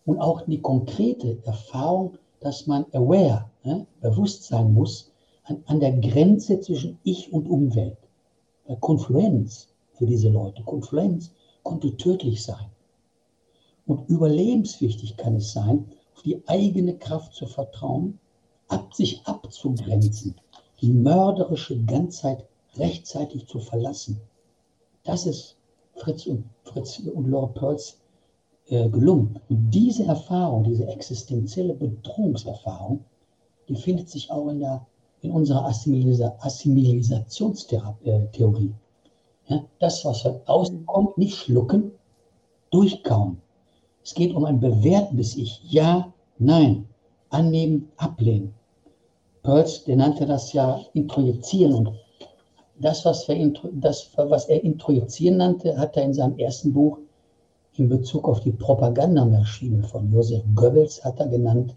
und 0.08 0.20
auch 0.20 0.40
die 0.46 0.62
konkrete 0.62 1.36
Erfahrung, 1.44 2.16
dass 2.40 2.66
man 2.66 2.86
aware, 2.92 3.50
ne, 3.62 3.86
bewusst 4.00 4.44
sein 4.44 4.72
muss 4.72 5.12
an, 5.44 5.62
an 5.66 5.80
der 5.80 5.92
Grenze 5.98 6.60
zwischen 6.60 6.98
Ich 7.04 7.30
und 7.30 7.46
Umwelt. 7.46 7.98
Weil 8.66 8.76
Konfluenz 8.76 9.68
für 9.92 10.06
diese 10.06 10.30
Leute, 10.30 10.62
Konfluenz 10.62 11.32
konnte 11.62 11.94
tödlich 11.98 12.42
sein. 12.42 12.70
Und 13.84 14.08
überlebenswichtig 14.08 15.18
kann 15.18 15.36
es 15.36 15.52
sein, 15.52 15.84
auf 16.14 16.22
die 16.22 16.42
eigene 16.48 16.96
Kraft 16.96 17.34
zu 17.34 17.46
vertrauen, 17.46 18.18
ab 18.68 18.94
sich 18.94 19.20
abzugrenzen, 19.26 20.36
die 20.80 20.92
mörderische 20.94 21.84
Ganzheit 21.84 22.46
rechtzeitig 22.76 23.46
zu 23.46 23.60
verlassen. 23.60 24.22
Das 25.04 25.26
ist 25.26 25.58
Fritz 25.96 26.26
und, 26.26 26.44
Fritz 26.64 26.98
und 26.98 27.30
Laura 27.30 27.48
Perls 27.48 27.97
äh, 28.70 28.88
gelungen. 28.88 29.38
Und 29.48 29.70
diese 29.70 30.04
Erfahrung, 30.04 30.64
diese 30.64 30.86
existenzielle 30.86 31.74
Bedrohungserfahrung, 31.74 33.04
die 33.68 33.76
findet 33.76 34.08
sich 34.08 34.30
auch 34.30 34.48
in, 34.48 34.60
der, 34.60 34.86
in 35.22 35.30
unserer 35.30 35.66
Assimilisa 35.66 36.34
Assimilationstheorie. 36.40 38.72
Ja, 39.46 39.64
das, 39.78 40.04
was 40.04 40.22
von 40.22 40.40
außen 40.46 40.84
kommt, 40.86 41.16
nicht 41.16 41.36
schlucken, 41.36 41.92
durchkauen. 42.70 43.40
Es 44.04 44.14
geht 44.14 44.34
um 44.34 44.44
ein 44.44 44.60
bewertendes 44.60 45.36
Ich. 45.36 45.60
Ja, 45.64 46.12
nein, 46.38 46.86
annehmen, 47.30 47.90
ablehnen. 47.96 48.54
Pearls, 49.42 49.84
der 49.84 49.96
nannte 49.96 50.26
das 50.26 50.52
ja 50.52 50.80
introjizieren 50.92 51.74
und 51.74 51.92
das, 52.80 53.04
was, 53.04 53.26
wir, 53.28 53.52
das, 53.72 54.10
was 54.16 54.46
er 54.46 54.62
introjizieren 54.62 55.38
nannte, 55.38 55.76
hat 55.76 55.96
er 55.96 56.04
in 56.04 56.14
seinem 56.14 56.38
ersten 56.38 56.72
Buch 56.72 56.98
in 57.78 57.88
Bezug 57.88 58.28
auf 58.28 58.40
die 58.40 58.52
Propagandamaschine 58.52 59.82
von 59.84 60.12
Josef 60.12 60.42
Goebbels 60.54 61.04
hat 61.04 61.20
er 61.20 61.28
genannt. 61.28 61.74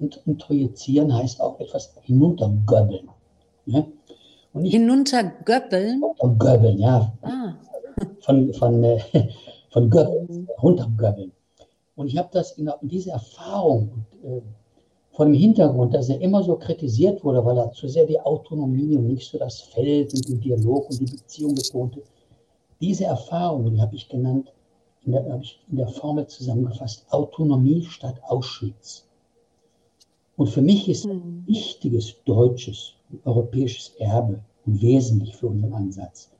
Und 0.00 0.20
introjizieren 0.26 1.14
heißt 1.14 1.40
auch 1.40 1.60
etwas 1.60 1.94
hinuntergöbbeln. 2.02 3.08
Ne? 3.66 3.86
Und 4.52 4.64
hinuntergöbbeln? 4.64 6.02
Göbbeln, 6.38 6.78
ja. 6.78 7.12
Ah. 7.22 7.54
Von, 8.20 8.52
von, 8.54 8.82
äh, 8.82 8.98
von 9.70 9.88
Goebbels, 9.88 10.40
runtergöbbeln. 10.62 11.32
Und 11.96 12.08
ich 12.08 12.18
habe 12.18 12.28
das 12.32 12.52
in, 12.52 12.68
in 12.82 12.88
diese 12.88 13.10
Erfahrung 13.10 14.04
äh, 14.24 14.40
vor 15.12 15.26
dem 15.26 15.34
Hintergrund, 15.34 15.94
dass 15.94 16.08
er 16.08 16.20
immer 16.20 16.42
so 16.42 16.56
kritisiert 16.56 17.22
wurde, 17.22 17.44
weil 17.44 17.56
er 17.56 17.70
zu 17.70 17.86
sehr 17.86 18.04
die 18.04 18.20
Autonomie 18.20 18.96
und 18.96 19.06
nicht 19.06 19.30
so 19.30 19.38
das 19.38 19.60
Feld 19.60 20.12
und 20.12 20.28
den 20.28 20.40
Dialog 20.40 20.90
und 20.90 21.00
die 21.00 21.12
Beziehung 21.12 21.54
betonte. 21.54 22.02
Diese 22.80 23.04
Erfahrung, 23.04 23.72
die 23.72 23.80
habe 23.80 23.94
ich 23.94 24.08
genannt, 24.08 24.52
in 25.06 25.12
der, 25.12 25.30
habe 25.30 25.42
ich 25.42 25.60
in 25.70 25.76
der 25.76 25.88
Formel 25.88 26.26
zusammengefasst, 26.26 27.06
Autonomie 27.10 27.84
statt 27.84 28.20
Auschwitz. 28.26 29.06
Und 30.36 30.48
für 30.48 30.62
mich 30.62 30.88
ist 30.88 31.04
ein 31.04 31.16
mhm. 31.16 31.44
wichtiges 31.46 32.16
deutsches, 32.24 32.94
europäisches 33.24 33.92
Erbe 33.98 34.40
und 34.66 34.82
wesentlich 34.82 35.36
für 35.36 35.48
unseren 35.48 35.74
Ansatz. 35.74 36.30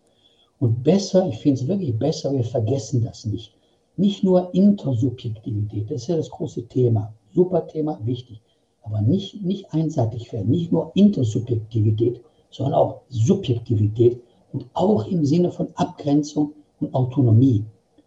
Und 0.59 0.83
besser, 0.83 1.29
ich 1.29 1.38
finde 1.38 1.61
es 1.61 1.68
wirklich 1.68 1.96
besser, 1.98 2.33
wir 2.33 2.44
vergessen 2.44 3.03
das 3.05 3.27
nicht. 3.27 3.55
Nicht 3.96 4.24
nur 4.24 4.53
Intersubjektivität, 4.55 5.90
das 5.90 6.03
ist 6.03 6.09
ja 6.09 6.16
das 6.16 6.31
große 6.31 6.66
Thema. 6.66 7.12
Super 7.33 7.66
Thema, 7.66 8.00
wichtig. 8.05 8.40
Aber 8.83 9.00
nicht, 9.00 9.42
nicht 9.42 9.72
einseitig 9.72 10.33
werden, 10.33 10.50
nicht 10.50 10.72
nur 10.72 10.90
Intersubjektivität, 10.94 12.20
sondern 12.50 12.74
auch 12.74 13.00
Subjektivität 13.09 14.20
und 14.53 14.66
auch 14.74 15.07
im 15.07 15.24
Sinne 15.24 15.50
von 15.50 15.68
Abgrenzung 15.74 16.53
und 16.81 16.94
Autonomie. 16.94 17.64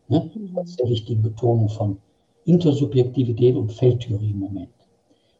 Ne? 0.07 0.31
Das 0.55 0.69
ist 0.69 0.79
der 0.79 0.89
wichtige 0.89 1.21
Betonung 1.21 1.69
von 1.69 1.97
Intersubjektivität 2.45 3.55
und 3.55 3.71
Feldtheorie 3.71 4.31
im 4.31 4.39
Moment. 4.39 4.69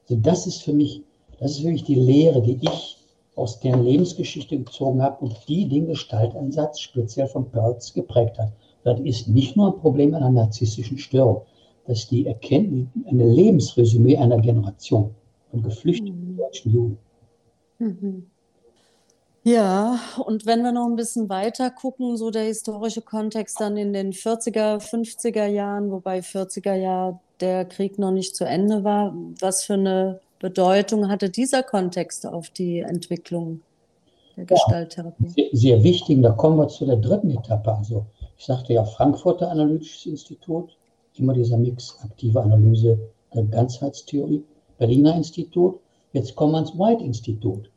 Also 0.10 0.22
das 0.22 0.48
ist 0.48 0.64
für 0.64 0.74
mich, 0.74 1.02
das 1.40 1.52
ist 1.52 1.64
wirklich 1.64 1.84
die 1.84 1.96
Lehre, 1.96 2.42
die 2.42 2.60
ich 2.62 2.98
aus 3.36 3.60
deren 3.60 3.84
Lebensgeschichte 3.84 4.58
gezogen 4.58 5.02
habe 5.02 5.24
und 5.24 5.36
die 5.48 5.68
den 5.68 5.88
Gestaltansatz 5.88 6.80
speziell 6.80 7.28
von 7.28 7.50
Perls 7.50 7.94
geprägt 7.94 8.38
hat. 8.40 8.52
Das 8.84 9.00
ist 9.00 9.28
nicht 9.28 9.56
nur 9.56 9.74
ein 9.74 9.80
Problem 9.80 10.14
einer 10.14 10.32
narzisstischen 10.32 10.98
Störung, 10.98 11.44
das 11.86 12.00
ist 12.00 12.12
die 12.12 12.26
Erkenntnis, 12.26 12.88
eine 13.06 13.26
Lebensresümee 13.26 14.18
einer 14.18 14.40
Generation 14.40 15.16
von 15.50 15.62
geflüchteten 15.62 16.34
mhm. 16.34 16.38
deutschen 16.38 16.72
Juden. 16.74 16.98
Mhm. 17.80 18.26
Ja, 19.48 19.98
und 20.26 20.46
wenn 20.46 20.62
wir 20.62 20.74
noch 20.74 20.88
ein 20.88 20.98
bisschen 20.98 21.30
weiter 21.30 21.72
gucken, 21.72 22.18
so 22.18 22.32
der 22.32 22.44
historische 22.44 23.02
Kontext 23.02 23.62
dann 23.62 23.78
in 23.78 23.94
den 23.94 24.12
40er, 24.12 24.80
50er 24.82 25.46
Jahren, 25.46 25.90
wobei 25.90 26.20
40er 26.20 26.74
Jahr 26.74 27.22
der 27.40 27.64
Krieg 27.64 27.98
noch 27.98 28.12
nicht 28.12 28.36
zu 28.36 28.44
Ende 28.44 28.84
war, 28.84 29.16
was 29.40 29.64
für 29.64 29.76
eine 29.76 30.20
Bedeutung 30.40 31.08
hatte 31.08 31.30
dieser 31.30 31.64
Kontext 31.64 32.28
auf 32.28 32.50
die 32.50 32.80
Entwicklung 32.80 33.62
der 34.36 34.44
Gestalttherapie? 34.44 35.30
Sehr, 35.30 35.50
sehr 35.54 35.82
wichtig, 35.82 36.22
da 36.22 36.32
kommen 36.32 36.58
wir 36.58 36.68
zu 36.68 36.86
der 36.86 36.98
dritten 36.98 37.32
Etappe. 37.32 37.74
Also 37.74 38.06
ich 38.38 38.46
sagte 38.46 38.74
ja 38.74 38.84
Frankfurter 38.84 39.50
Analytisches 39.50 40.08
Institut, 40.08 40.76
immer 41.16 41.32
dieser 41.32 41.56
Mix 41.56 41.98
aktive 42.04 42.42
Analyse 42.42 43.00
der 43.34 43.44
Ganzheitstheorie, 43.44 44.44
Berliner 44.78 45.16
Institut, 45.16 45.80
jetzt 46.12 46.36
kommen 46.36 46.52
wir 46.52 46.58
ans 46.58 46.78
White 46.78 47.02
Institut. 47.02 47.70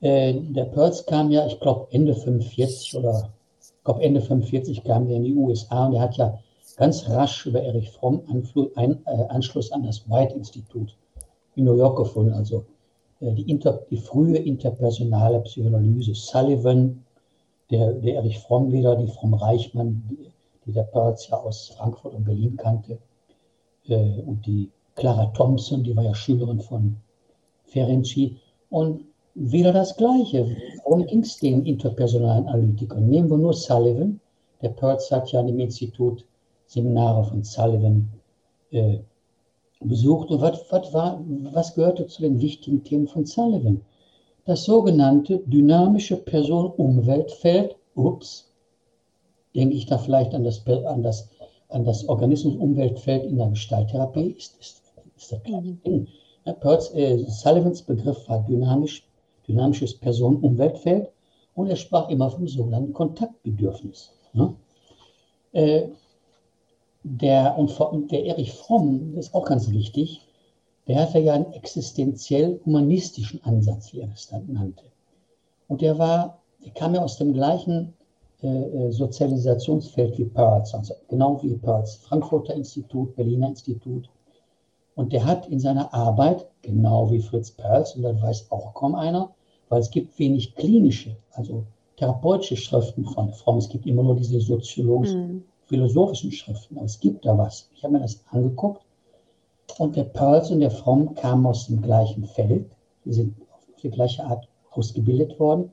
Äh, 0.00 0.34
der 0.34 0.64
Pearls 0.66 1.06
kam 1.06 1.30
ja, 1.30 1.46
ich 1.46 1.58
glaube, 1.60 1.88
Ende 1.90 2.14
45 2.14 2.96
oder 2.96 3.32
ich 3.60 3.84
glaube 3.84 4.02
Ende 4.02 4.20
45 4.20 4.84
kam 4.84 5.08
er 5.08 5.16
in 5.16 5.24
die 5.24 5.34
USA 5.34 5.86
und 5.86 5.94
er 5.94 6.02
hat 6.02 6.16
ja 6.16 6.38
ganz 6.76 7.08
rasch 7.08 7.46
über 7.46 7.62
Erich 7.62 7.90
Fromm 7.90 8.22
Anfl 8.28 8.70
ein, 8.76 8.98
äh, 9.06 9.24
Anschluss 9.28 9.72
an 9.72 9.82
das 9.82 10.08
White 10.08 10.34
Institut 10.34 10.96
in 11.54 11.64
New 11.64 11.74
York 11.76 11.96
gefunden. 11.96 12.32
Also 12.32 12.66
äh, 13.20 13.32
die, 13.32 13.50
inter, 13.50 13.80
die 13.90 13.96
frühe 13.96 14.36
interpersonale 14.36 15.40
Psychoanalyse. 15.40 16.14
Sullivan, 16.14 17.04
der, 17.70 17.92
der 17.92 18.16
Erich 18.16 18.38
Fromm 18.38 18.70
wieder, 18.72 18.96
die 18.96 19.08
Fromm 19.08 19.34
Reichmann, 19.34 20.02
die, 20.10 20.30
die 20.66 20.72
der 20.72 20.82
Pearls 20.82 21.28
ja 21.28 21.38
aus 21.38 21.68
Frankfurt 21.76 22.14
und 22.14 22.24
Berlin 22.24 22.56
kannte. 22.56 22.98
Äh, 23.88 24.20
und 24.20 24.44
die 24.46 24.70
Clara 24.94 25.26
Thompson, 25.26 25.82
die 25.82 25.96
war 25.96 26.04
ja 26.04 26.14
Schülerin 26.14 26.60
von 26.60 26.96
Ferenczi. 27.64 28.36
Und 28.68 29.04
wieder 29.36 29.72
das 29.72 29.96
Gleiche. 29.96 30.56
Worum 30.84 31.06
ging 31.06 31.20
es 31.20 31.36
den 31.36 31.64
interpersonalen 31.66 32.48
Analytikern? 32.48 33.06
Nehmen 33.06 33.30
wir 33.30 33.36
nur 33.36 33.52
Sullivan. 33.52 34.18
Der 34.62 34.70
Pertz 34.70 35.10
hat 35.10 35.30
ja 35.30 35.40
im 35.40 35.60
Institut 35.60 36.24
Seminare 36.66 37.22
von 37.24 37.44
Sullivan 37.44 38.08
äh, 38.70 38.98
besucht. 39.80 40.30
Und 40.30 40.40
was, 40.40 40.64
was, 40.70 40.92
war, 40.94 41.22
was 41.52 41.74
gehörte 41.74 42.06
zu 42.06 42.22
den 42.22 42.40
wichtigen 42.40 42.82
Themen 42.82 43.06
von 43.06 43.26
Sullivan? 43.26 43.82
Das 44.46 44.64
sogenannte 44.64 45.38
dynamische 45.46 46.16
Person-Umweltfeld. 46.16 47.76
Ups, 47.94 48.50
denke 49.54 49.74
ich 49.74 49.86
da 49.86 49.98
vielleicht 49.98 50.34
an 50.34 50.44
das, 50.44 50.66
an 50.66 51.02
das, 51.02 51.28
an 51.68 51.84
das 51.84 52.08
Organismus-Umweltfeld 52.08 53.24
in 53.24 53.36
der 53.36 53.48
Gestalttherapie? 53.48 54.34
Ist, 54.38 54.58
ist, 54.60 54.82
ist 55.16 55.32
das 55.32 55.40
mhm. 55.46 55.80
Ding. 55.84 56.08
Pertz, 56.60 56.94
äh, 56.94 57.24
Sullivans 57.26 57.82
Begriff 57.82 58.28
war 58.28 58.44
dynamisch 58.46 59.05
dynamisches 59.48 59.94
Person-Umweltfeld 59.98 61.08
und 61.54 61.68
er 61.68 61.76
sprach 61.76 62.08
immer 62.08 62.30
vom 62.30 62.46
sogenannten 62.46 62.92
Kontaktbedürfnis. 62.92 64.12
Ne? 64.32 64.54
Äh, 65.52 65.88
der, 67.02 67.56
und 67.56 68.10
der 68.10 68.24
Erich 68.24 68.52
Fromm, 68.52 69.14
das 69.14 69.26
ist 69.26 69.34
auch 69.34 69.44
ganz 69.44 69.70
wichtig, 69.70 70.22
der 70.88 71.00
hatte 71.00 71.18
ja 71.18 71.34
einen 71.34 71.52
existenziell-humanistischen 71.52 73.42
Ansatz, 73.44 73.92
wie 73.92 74.00
er 74.00 74.12
es 74.12 74.28
dann 74.28 74.52
nannte. 74.52 74.84
Und 75.68 75.80
der 75.82 75.98
war, 75.98 76.38
der 76.64 76.72
kam 76.72 76.94
ja 76.94 77.02
aus 77.02 77.16
dem 77.16 77.32
gleichen 77.32 77.94
äh, 78.42 78.46
äh 78.48 78.92
Sozialisationsfeld 78.92 80.18
wie 80.18 80.24
Perls, 80.24 80.74
also 80.74 80.94
genau 81.08 81.42
wie 81.42 81.54
Perls, 81.54 81.96
Frankfurter 81.96 82.54
Institut, 82.54 83.16
Berliner 83.16 83.48
Institut, 83.48 84.08
und 84.96 85.12
der 85.12 85.24
hat 85.24 85.46
in 85.48 85.60
seiner 85.60 85.92
Arbeit, 85.92 86.46
genau 86.62 87.10
wie 87.10 87.20
Fritz 87.20 87.50
Perls, 87.50 87.94
und 87.94 88.02
das 88.02 88.20
weiß 88.20 88.50
auch 88.50 88.72
kaum 88.74 88.94
einer, 88.94 89.34
weil 89.68 89.80
es 89.80 89.90
gibt 89.90 90.18
wenig 90.18 90.54
klinische, 90.54 91.16
also 91.32 91.64
therapeutische 91.96 92.56
Schriften 92.56 93.04
von 93.04 93.32
Fromm. 93.32 93.58
Es 93.58 93.68
gibt 93.68 93.86
immer 93.86 94.02
nur 94.02 94.16
diese 94.16 94.40
soziologischen, 94.40 95.28
mhm. 95.28 95.44
philosophischen 95.64 96.32
Schriften. 96.32 96.76
Aber 96.76 96.86
es 96.86 97.00
gibt 97.00 97.24
da 97.24 97.36
was. 97.36 97.70
Ich 97.74 97.82
habe 97.82 97.94
mir 97.94 98.00
das 98.00 98.22
angeguckt. 98.30 98.82
Und 99.78 99.96
der 99.96 100.04
Perls 100.04 100.50
und 100.50 100.60
der 100.60 100.70
Fromm 100.70 101.14
kamen 101.14 101.46
aus 101.46 101.66
dem 101.66 101.82
gleichen 101.82 102.24
Feld. 102.24 102.70
Sie 103.04 103.12
sind 103.12 103.34
auf 103.50 103.80
die 103.82 103.90
gleiche 103.90 104.24
Art 104.24 104.48
ausgebildet 104.70 105.38
worden. 105.40 105.70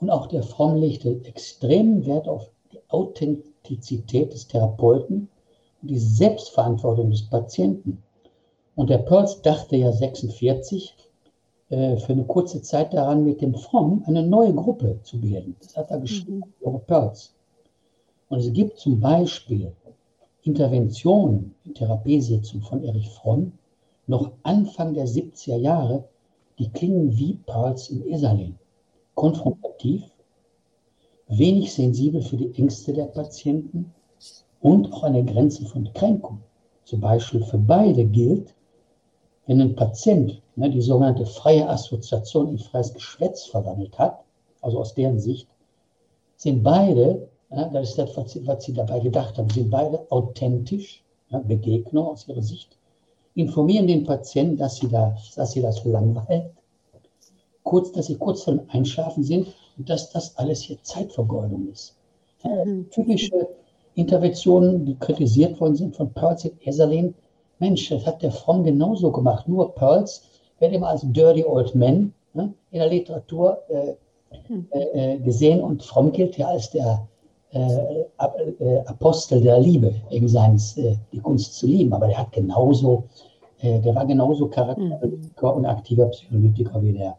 Und 0.00 0.10
auch 0.10 0.26
der 0.26 0.42
Fromm 0.42 0.76
legte 0.76 1.20
extremen 1.24 2.04
Wert 2.04 2.28
auf 2.28 2.50
die 2.72 2.80
Authentizität 2.88 4.32
des 4.32 4.46
Therapeuten 4.46 5.28
und 5.80 5.90
die 5.90 5.98
Selbstverantwortung 5.98 7.10
des 7.10 7.28
Patienten. 7.28 8.02
Und 8.74 8.90
der 8.90 8.98
Pearls 8.98 9.40
dachte 9.40 9.76
ja 9.76 9.90
46 9.90 10.94
äh, 11.68 11.96
für 11.96 12.12
eine 12.12 12.24
kurze 12.24 12.62
Zeit 12.62 12.94
daran, 12.94 13.24
mit 13.24 13.40
dem 13.40 13.54
Fromm 13.54 14.04
eine 14.06 14.24
neue 14.24 14.54
Gruppe 14.54 15.00
zu 15.02 15.20
bilden. 15.20 15.56
Das 15.60 15.76
hat 15.76 15.90
er 15.90 15.98
geschrieben, 15.98 16.42
mhm. 16.64 16.80
Pearls. 16.86 17.34
Und 18.28 18.38
es 18.38 18.52
gibt 18.52 18.78
zum 18.78 19.00
Beispiel 19.00 19.72
Interventionen 20.42 21.54
in 21.64 21.74
Therapiesitzungen 21.74 22.64
von 22.64 22.84
Erich 22.84 23.10
Fromm, 23.10 23.52
noch 24.06 24.30
Anfang 24.44 24.94
der 24.94 25.08
70er 25.08 25.56
Jahre, 25.56 26.04
die 26.58 26.70
klingen 26.70 27.16
wie 27.16 27.34
Pearls 27.34 27.90
in 27.90 28.06
Esalin. 28.12 28.56
Konfrontativ, 29.14 30.04
wenig 31.28 31.72
sensibel 31.72 32.22
für 32.22 32.36
die 32.36 32.54
Ängste 32.54 32.92
der 32.92 33.06
Patienten 33.06 33.92
und 34.60 34.92
auch 34.92 35.02
an 35.02 35.14
der 35.14 35.24
Grenze 35.24 35.64
von 35.64 35.92
Kränkung. 35.92 36.42
Zum 36.84 37.00
Beispiel 37.00 37.42
für 37.42 37.58
beide 37.58 38.04
gilt, 38.04 38.54
wenn 39.46 39.60
ein 39.60 39.76
Patient 39.76 40.40
ne, 40.56 40.70
die 40.70 40.80
sogenannte 40.80 41.26
freie 41.26 41.68
Assoziation 41.68 42.48
in 42.48 42.58
freies 42.58 42.92
Geschwätz 42.92 43.44
verwandelt 43.44 43.98
hat, 43.98 44.20
also 44.60 44.80
aus 44.80 44.94
deren 44.94 45.20
Sicht, 45.20 45.48
sind 46.36 46.62
beide, 46.62 47.28
ja, 47.50 47.68
das 47.68 47.90
ist 47.90 47.98
das, 47.98 48.16
was 48.16 48.32
sie, 48.32 48.46
was 48.46 48.64
sie, 48.64 48.72
dabei 48.72 49.00
gedacht 49.00 49.38
haben, 49.38 49.48
sind 49.50 49.70
beide 49.70 50.10
authentisch, 50.10 51.02
ja, 51.30 51.38
Begegnung 51.38 52.08
aus 52.08 52.28
ihrer 52.28 52.42
Sicht, 52.42 52.76
informieren 53.34 53.86
den 53.86 54.04
Patienten, 54.04 54.56
dass 54.56 54.76
sie, 54.76 54.88
da, 54.88 55.16
dass 55.36 55.52
sie 55.52 55.62
das 55.62 55.84
langweilt, 55.84 56.50
kurz, 57.62 57.92
dass 57.92 58.06
sie 58.06 58.16
kurz 58.16 58.42
vor 58.42 58.54
dem 58.54 58.68
Einschlafen 58.70 59.22
sind 59.22 59.48
und 59.76 59.88
dass 59.88 60.10
das 60.10 60.36
alles 60.36 60.62
hier 60.62 60.82
Zeitvergeudung 60.82 61.68
ist. 61.72 61.96
Ja, 62.42 62.64
mhm. 62.64 62.88
typische 62.90 63.48
Interventionen, 63.94 64.84
die 64.84 64.96
kritisiert 64.96 65.58
worden 65.60 65.74
sind 65.74 65.96
von 65.96 66.12
Percy 66.12 66.52
Eserlin, 66.64 67.14
Mensch, 67.58 67.88
das 67.88 68.06
hat 68.06 68.22
der 68.22 68.32
Fromm 68.32 68.64
genauso 68.64 69.10
gemacht. 69.10 69.48
Nur 69.48 69.74
Pearls 69.74 70.22
wird 70.58 70.72
immer 70.72 70.88
als 70.88 71.02
Dirty 71.04 71.44
Old 71.44 71.74
Man 71.74 72.12
ne, 72.34 72.52
in 72.70 72.78
der 72.78 72.88
Literatur 72.88 73.58
äh, 73.68 73.94
äh, 74.72 75.14
äh 75.14 75.18
gesehen 75.18 75.60
und 75.60 75.82
Fromm 75.82 76.12
gilt 76.12 76.36
ja 76.36 76.48
als 76.48 76.70
der 76.70 77.06
äh, 77.52 78.02
äh 78.60 78.80
Apostel 78.86 79.40
der 79.40 79.60
Liebe, 79.60 79.94
wegen 80.10 80.28
seines, 80.28 80.76
äh, 80.76 80.96
die 81.12 81.20
Kunst 81.20 81.54
zu 81.54 81.66
lieben. 81.66 81.92
Aber 81.92 82.06
der 82.08 82.18
hat 82.18 82.32
genauso, 82.32 83.04
der 83.62 83.94
war 83.94 84.04
genauso 84.04 84.48
Charakteranalytiker 84.48 85.52
mhm. 85.52 85.56
und 85.58 85.66
aktiver 85.66 86.06
Psycholytiker 86.06 86.82
wie 86.82 86.92
der, 86.92 87.16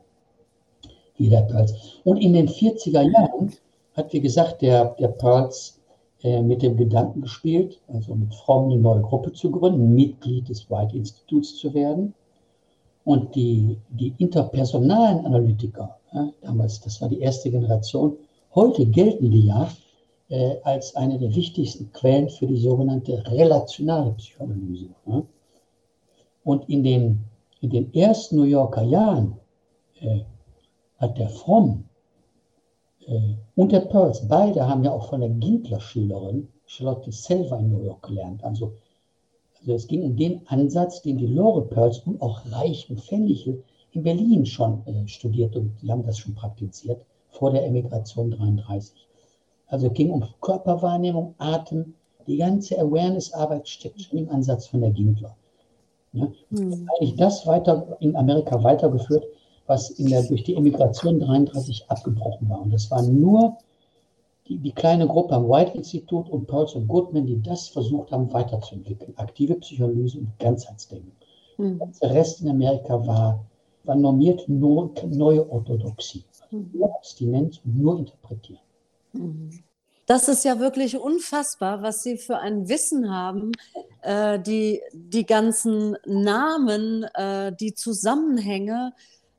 wie 1.17 1.29
der 1.29 1.41
Pearls. 1.41 1.73
Und 2.03 2.17
in 2.17 2.33
den 2.33 2.47
40er 2.47 3.01
Jahren 3.01 3.53
hat, 3.95 4.13
wie 4.13 4.21
gesagt, 4.21 4.61
der, 4.61 4.95
der 4.99 5.07
Pearls 5.07 5.76
mit 6.23 6.63
dem 6.63 6.75
Gedanken 6.77 7.21
gespielt, 7.21 7.79
also 7.87 8.15
mit 8.15 8.33
Fromm 8.33 8.71
eine 8.71 8.81
neue 8.81 9.01
Gruppe 9.01 9.33
zu 9.33 9.51
gründen, 9.51 9.93
Mitglied 9.93 10.49
des 10.49 10.69
White 10.69 10.97
Instituts 10.97 11.57
zu 11.57 11.73
werden. 11.73 12.13
Und 13.03 13.35
die, 13.35 13.77
die 13.89 14.13
interpersonalen 14.17 15.25
Analytiker, 15.25 15.97
ja, 16.13 16.29
damals, 16.41 16.81
das 16.81 16.99
war 17.01 17.09
die 17.09 17.19
erste 17.19 17.51
Generation, 17.51 18.17
heute 18.55 18.85
gelten 18.85 19.29
die 19.31 19.45
ja 19.45 19.69
äh, 20.29 20.55
als 20.63 20.95
eine 20.95 21.17
der 21.17 21.33
wichtigsten 21.35 21.91
Quellen 21.93 22.29
für 22.29 22.47
die 22.47 22.57
sogenannte 22.57 23.23
relationale 23.27 24.11
Psychoanalyse. 24.13 24.89
Ja. 25.05 25.23
Und 26.43 26.67
in 26.69 26.83
den, 26.83 27.19
in 27.61 27.69
den 27.69 27.93
ersten 27.93 28.37
New 28.37 28.43
Yorker 28.43 28.83
Jahren 28.83 29.37
äh, 30.01 30.21
hat 30.97 31.17
der 31.17 31.29
Fromm 31.29 31.83
äh, 31.83 31.86
und 33.55 33.71
der 33.71 33.81
Pearls, 33.81 34.27
beide 34.27 34.67
haben 34.67 34.83
ja 34.83 34.91
auch 34.91 35.09
von 35.09 35.21
der 35.21 35.29
Gintler-Schülerin 35.29 36.49
Charlotte 36.65 37.11
Selver 37.11 37.57
in 37.57 37.71
New 37.71 37.83
York 37.83 38.05
gelernt. 38.07 38.43
Also, 38.43 38.73
also 39.59 39.73
es 39.73 39.87
ging 39.87 40.03
um 40.03 40.17
den 40.17 40.45
Ansatz, 40.47 41.01
den 41.01 41.17
die 41.17 41.27
Lore 41.27 41.63
Pearls 41.63 41.99
und 41.99 42.21
auch 42.21 42.41
Reich 42.51 42.89
und 42.89 42.99
Fennichel 42.99 43.63
in 43.93 44.03
Berlin 44.03 44.45
schon 44.45 44.85
äh, 44.85 45.07
studiert 45.07 45.55
und 45.55 45.71
die 45.81 45.91
haben 45.91 46.05
das 46.05 46.17
schon 46.17 46.35
praktiziert 46.35 47.05
vor 47.29 47.51
der 47.51 47.65
Emigration 47.65 48.31
33. 48.31 49.07
Also 49.67 49.87
es 49.87 49.93
ging 49.93 50.11
um 50.11 50.25
Körperwahrnehmung, 50.41 51.35
Atem, 51.37 51.93
die 52.27 52.37
ganze 52.37 52.77
Awareness-Arbeit 52.77 53.67
steckt 53.69 54.01
schon 54.01 54.19
im 54.19 54.29
Ansatz 54.29 54.67
von 54.67 54.81
der 54.81 54.91
Gintler. 54.91 55.35
Ja? 56.11 56.27
Mhm. 56.49 56.89
Eigentlich 56.99 57.15
das 57.15 57.47
weiter 57.47 57.97
in 58.01 58.15
Amerika 58.15 58.61
weitergeführt, 58.63 59.25
was 59.67 59.91
in 59.91 60.09
der, 60.09 60.23
durch 60.23 60.43
die 60.43 60.55
Emigration 60.55 61.19
33 61.19 61.89
abgebrochen 61.89 62.49
war. 62.49 62.61
Und 62.61 62.73
das 62.73 62.89
war 62.89 63.01
nur 63.01 63.57
die, 64.47 64.57
die 64.57 64.71
kleine 64.71 65.07
Gruppe 65.07 65.35
am 65.35 65.49
White 65.49 65.77
Institut 65.77 66.29
und 66.29 66.47
Pauls 66.47 66.73
und 66.73 66.87
Goodman, 66.87 67.25
die 67.25 67.41
das 67.41 67.67
versucht 67.67 68.11
haben 68.11 68.31
weiterzuentwickeln. 68.31 69.13
Aktive 69.17 69.55
Psychoanalyse 69.55 70.19
und 70.19 70.39
Ganzheitsdenken. 70.39 71.11
Mhm. 71.57 71.81
Der 72.01 72.13
Rest 72.13 72.41
in 72.41 72.49
Amerika 72.49 73.05
war 73.05 73.45
war 73.87 73.95
normiert 73.95 74.47
nur 74.47 74.93
neue 75.07 75.49
Orthodoxie. 75.49 76.25
Mhm. 76.51 76.69
Nur 76.73 76.95
Abstinenz 76.95 77.59
und 77.65 77.77
nur 77.77 77.97
interpretieren. 77.97 78.61
Mhm. 79.13 79.63
Das 80.05 80.29
ist 80.29 80.45
ja 80.45 80.59
wirklich 80.59 80.97
unfassbar, 80.97 81.81
was 81.81 82.01
Sie 82.01 82.17
für 82.17 82.37
ein 82.37 82.69
Wissen 82.69 83.13
haben. 83.13 83.51
Äh, 84.01 84.39
die, 84.39 84.81
die 84.93 85.25
ganzen 85.25 85.97
Namen, 86.05 87.03
äh, 87.13 87.53
die 87.59 87.73
Zusammenhänge, 87.73 88.93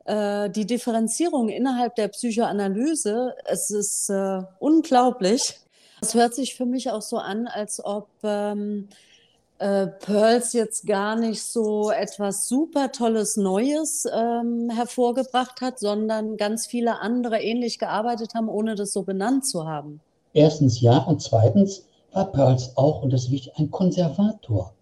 äh, 0.09 0.51
die 0.51 0.67
Differenzierung 0.67 1.49
innerhalb 1.51 1.95
der 1.95 2.09
Psychoanalyse, 2.09 3.35
es 3.45 3.71
ist 3.71 4.09
äh, 4.09 4.41
unglaublich. 4.59 5.61
Es 6.01 6.15
hört 6.15 6.35
sich 6.35 6.55
für 6.55 6.65
mich 6.65 6.91
auch 6.91 7.03
so 7.03 7.19
an, 7.19 7.47
als 7.47 7.85
ob 7.85 8.09
ähm, 8.23 8.89
äh, 9.59 9.87
Pearls 9.89 10.53
jetzt 10.53 10.87
gar 10.87 11.17
nicht 11.17 11.43
so 11.43 11.91
etwas 11.91 12.49
super 12.49 12.93
Tolles 12.93 13.37
Neues 13.37 14.07
ähm, 14.11 14.71
hervorgebracht 14.71 15.61
hat, 15.61 15.79
sondern 15.79 16.37
ganz 16.37 16.67
viele 16.67 17.01
andere 17.01 17.43
ähnlich 17.43 17.79
gearbeitet 17.79 18.35
haben, 18.35 18.49
ohne 18.49 18.77
das 18.77 18.93
so 18.93 19.03
benannt 19.03 19.47
zu 19.47 19.67
haben. 19.67 20.01
Erstens 20.33 20.81
ja 20.81 20.99
und 20.99 21.21
zweitens 21.21 21.85
war 22.13 22.31
Pearls 22.33 22.77
auch, 22.77 23.03
und 23.03 23.13
das 23.13 23.25
ist 23.25 23.31
wichtig, 23.31 23.53
ein 23.57 23.71
Konservator, 23.71 24.73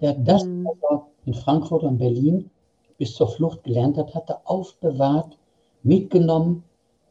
der 0.00 0.14
das, 0.14 0.44
Mhm. 0.44 0.66
was 0.66 0.76
er 0.90 1.06
in 1.24 1.34
Frankfurt 1.34 1.84
und 1.84 1.98
Berlin 1.98 2.50
bis 2.98 3.14
zur 3.14 3.28
Flucht 3.28 3.64
gelernt 3.64 3.96
hat, 3.96 4.14
hatte 4.14 4.38
aufbewahrt, 4.44 5.36
mitgenommen, 5.82 6.64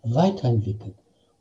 weiterentwickelt, 0.03 0.95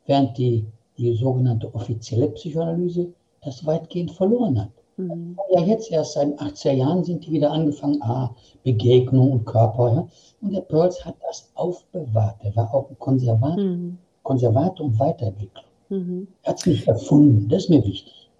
während 0.07 0.37
die, 0.39 0.65
die 0.99 1.15
sogenannte 1.15 1.75
offizielle 1.75 2.29
Psychoanalyse 2.29 3.09
das 3.43 3.65
weitgehend 3.67 4.13
verloren 4.13 4.61
hat. 4.61 4.71
Mhm. 4.97 5.37
Ja, 5.51 5.61
jetzt 5.63 5.91
erst 5.91 6.13
seit 6.15 6.29
den 6.29 6.39
80er 6.39 6.73
Jahren 6.73 7.05
sind 7.05 7.27
die 7.27 7.33
wieder 7.33 7.51
angefangen, 7.51 8.01
ah, 8.03 8.35
Begegnung 8.63 9.33
und 9.33 9.45
Körper. 9.45 9.93
Ja? 9.93 10.09
Und 10.41 10.55
der 10.55 10.61
Pearls 10.61 11.05
hat 11.05 11.17
das 11.27 11.51
aufbewahrt. 11.55 12.37
Er 12.43 12.55
war 12.57 12.73
auch 12.73 12.91
ein 12.91 12.99
Konservator, 12.99 13.65
Mhm. 13.65 13.99
Konservator 14.23 14.87
und 14.87 14.99
Weiterentwickler. 14.99 15.65
Mhm. 15.89 16.29
Er 16.43 16.51
hat 16.53 16.61
es 16.61 16.67
nicht 16.67 16.87
erfunden, 16.87 17.49
das 17.49 17.65
ist 17.65 17.71
mir 17.71 17.85
wichtig. 17.85 18.31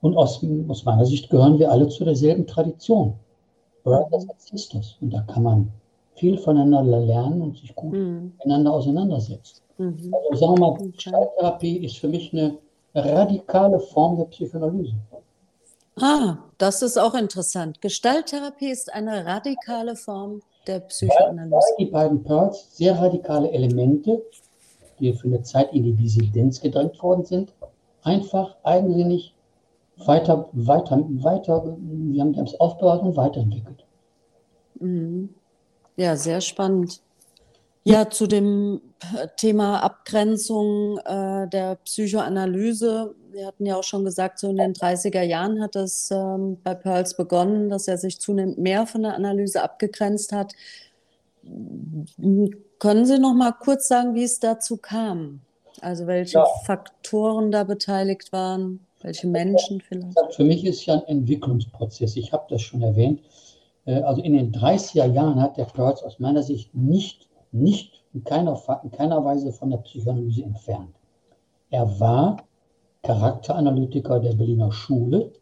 Und 0.00 0.16
aus, 0.16 0.40
aus 0.68 0.84
meiner 0.84 1.06
Sicht 1.06 1.28
gehören 1.30 1.58
wir 1.58 1.70
alle 1.70 1.88
zu 1.88 2.04
derselben 2.04 2.46
Tradition. 2.46 3.14
Brothers 3.86 4.28
and 4.28 4.40
Sisters. 4.40 4.96
Und 5.00 5.10
da 5.14 5.20
kann 5.22 5.42
man 5.44 5.68
viel 6.16 6.36
voneinander 6.38 7.00
lernen 7.00 7.40
und 7.42 7.56
sich 7.58 7.74
gut 7.74 7.92
Mhm. 7.92 8.32
miteinander 8.38 8.72
auseinandersetzen. 8.72 9.60
Mhm. 9.78 10.12
Also 10.30 10.46
sagen 10.46 10.58
wir 10.58 10.60
mal. 10.60 10.90
Gestalttherapie 10.90 11.76
ist 11.84 11.98
für 11.98 12.08
mich 12.08 12.32
eine 12.32 12.58
radikale 12.94 13.78
Form 13.78 14.16
der 14.16 14.24
Psychoanalyse. 14.24 14.94
Ah, 16.00 16.36
das 16.58 16.82
ist 16.82 16.98
auch 16.98 17.14
interessant. 17.14 17.80
Gestalttherapie 17.80 18.70
ist 18.70 18.92
eine 18.92 19.24
radikale 19.24 19.96
Form 19.96 20.42
der 20.66 20.80
Weil 20.80 20.88
Psychoanalyse. 20.88 21.74
die 21.78 21.86
beiden 21.86 22.22
Pearls 22.22 22.76
sehr 22.76 22.98
radikale 22.98 23.50
Elemente, 23.50 24.22
die 24.98 25.12
für 25.12 25.28
eine 25.28 25.42
Zeit 25.42 25.72
in 25.72 25.84
die 25.84 25.92
Dissidenz 25.92 26.60
gedrängt 26.60 27.00
worden 27.02 27.24
sind, 27.24 27.52
einfach 28.02 28.56
eigensinnig 28.62 29.34
weiter, 30.04 30.48
weiter, 30.52 30.98
weiter, 31.22 31.76
wir 31.80 32.20
haben 32.22 32.34
es 32.34 32.58
aufbewahrt 32.60 33.02
und 33.02 33.16
weiterentwickelt. 33.16 33.84
Mhm. 34.80 35.30
Ja, 35.96 36.16
sehr 36.16 36.40
spannend. 36.40 37.00
Ja, 37.84 38.10
zu 38.10 38.26
dem 38.26 38.80
Thema 39.36 39.80
Abgrenzung 39.80 40.98
äh, 41.04 41.48
der 41.48 41.76
Psychoanalyse. 41.84 43.14
Wir 43.30 43.46
hatten 43.46 43.64
ja 43.64 43.76
auch 43.76 43.84
schon 43.84 44.04
gesagt, 44.04 44.40
so 44.40 44.50
in 44.50 44.56
den 44.56 44.74
30er 44.74 45.22
Jahren 45.22 45.62
hat 45.62 45.76
es 45.76 46.10
ähm, 46.10 46.58
bei 46.64 46.74
Pearls 46.74 47.16
begonnen, 47.16 47.70
dass 47.70 47.86
er 47.86 47.96
sich 47.96 48.20
zunehmend 48.20 48.58
mehr 48.58 48.86
von 48.86 49.02
der 49.02 49.14
Analyse 49.14 49.62
abgegrenzt 49.62 50.32
hat. 50.32 50.52
Können 51.44 53.06
Sie 53.06 53.18
noch 53.18 53.34
mal 53.34 53.52
kurz 53.52 53.88
sagen, 53.88 54.14
wie 54.14 54.24
es 54.24 54.40
dazu 54.40 54.76
kam? 54.78 55.42
Also 55.80 56.06
welche 56.06 56.38
Ja. 56.38 56.46
Faktoren 56.64 57.50
da 57.52 57.64
beteiligt 57.64 58.32
waren, 58.32 58.85
welche 59.06 59.28
Menschen 59.28 59.80
vielleicht? 59.80 60.34
Für 60.34 60.44
mich 60.44 60.64
ist 60.64 60.84
ja 60.84 60.94
ein 60.94 61.04
Entwicklungsprozess. 61.06 62.16
Ich 62.16 62.32
habe 62.32 62.46
das 62.50 62.60
schon 62.60 62.82
erwähnt. 62.82 63.20
Äh, 63.86 64.02
Also 64.02 64.20
in 64.20 64.34
den 64.34 64.52
30er 64.52 65.06
Jahren 65.06 65.40
hat 65.40 65.56
der 65.56 65.64
Pearls 65.64 66.02
aus 66.02 66.18
meiner 66.18 66.42
Sicht 66.42 66.74
nicht, 66.74 67.28
nicht 67.52 68.04
in, 68.12 68.24
keiner, 68.24 68.60
in 68.82 68.90
keiner 68.90 69.24
Weise 69.24 69.52
von 69.52 69.70
der 69.70 69.78
Psychoanalyse 69.78 70.42
entfernt. 70.42 70.94
Er 71.70 72.00
war 72.00 72.44
Charakteranalytiker 73.02 74.18
der 74.18 74.34
Berliner 74.34 74.72
Schule, 74.72 75.32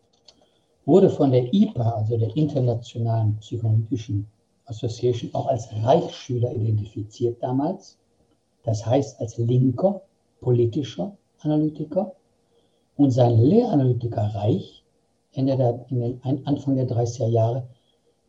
wurde 0.84 1.08
von 1.08 1.32
der 1.32 1.52
IPA, 1.52 1.90
also 1.90 2.18
der 2.18 2.36
Internationalen 2.36 3.38
Psychoanalytischen 3.38 4.28
Association, 4.66 5.30
auch 5.32 5.46
als 5.46 5.68
Reichsschüler 5.82 6.54
identifiziert 6.54 7.42
damals. 7.42 7.98
Das 8.62 8.84
heißt 8.84 9.20
als 9.20 9.38
linker 9.38 10.02
politischer 10.40 11.16
Analytiker. 11.40 12.12
Und 12.96 13.10
sein 13.10 13.38
Lehranalytiker 13.38 14.34
Reich, 14.34 14.84
Ende 15.32 15.56
der, 15.56 15.84
Anfang 16.22 16.76
der 16.76 16.88
30er 16.88 17.26
Jahre, 17.26 17.66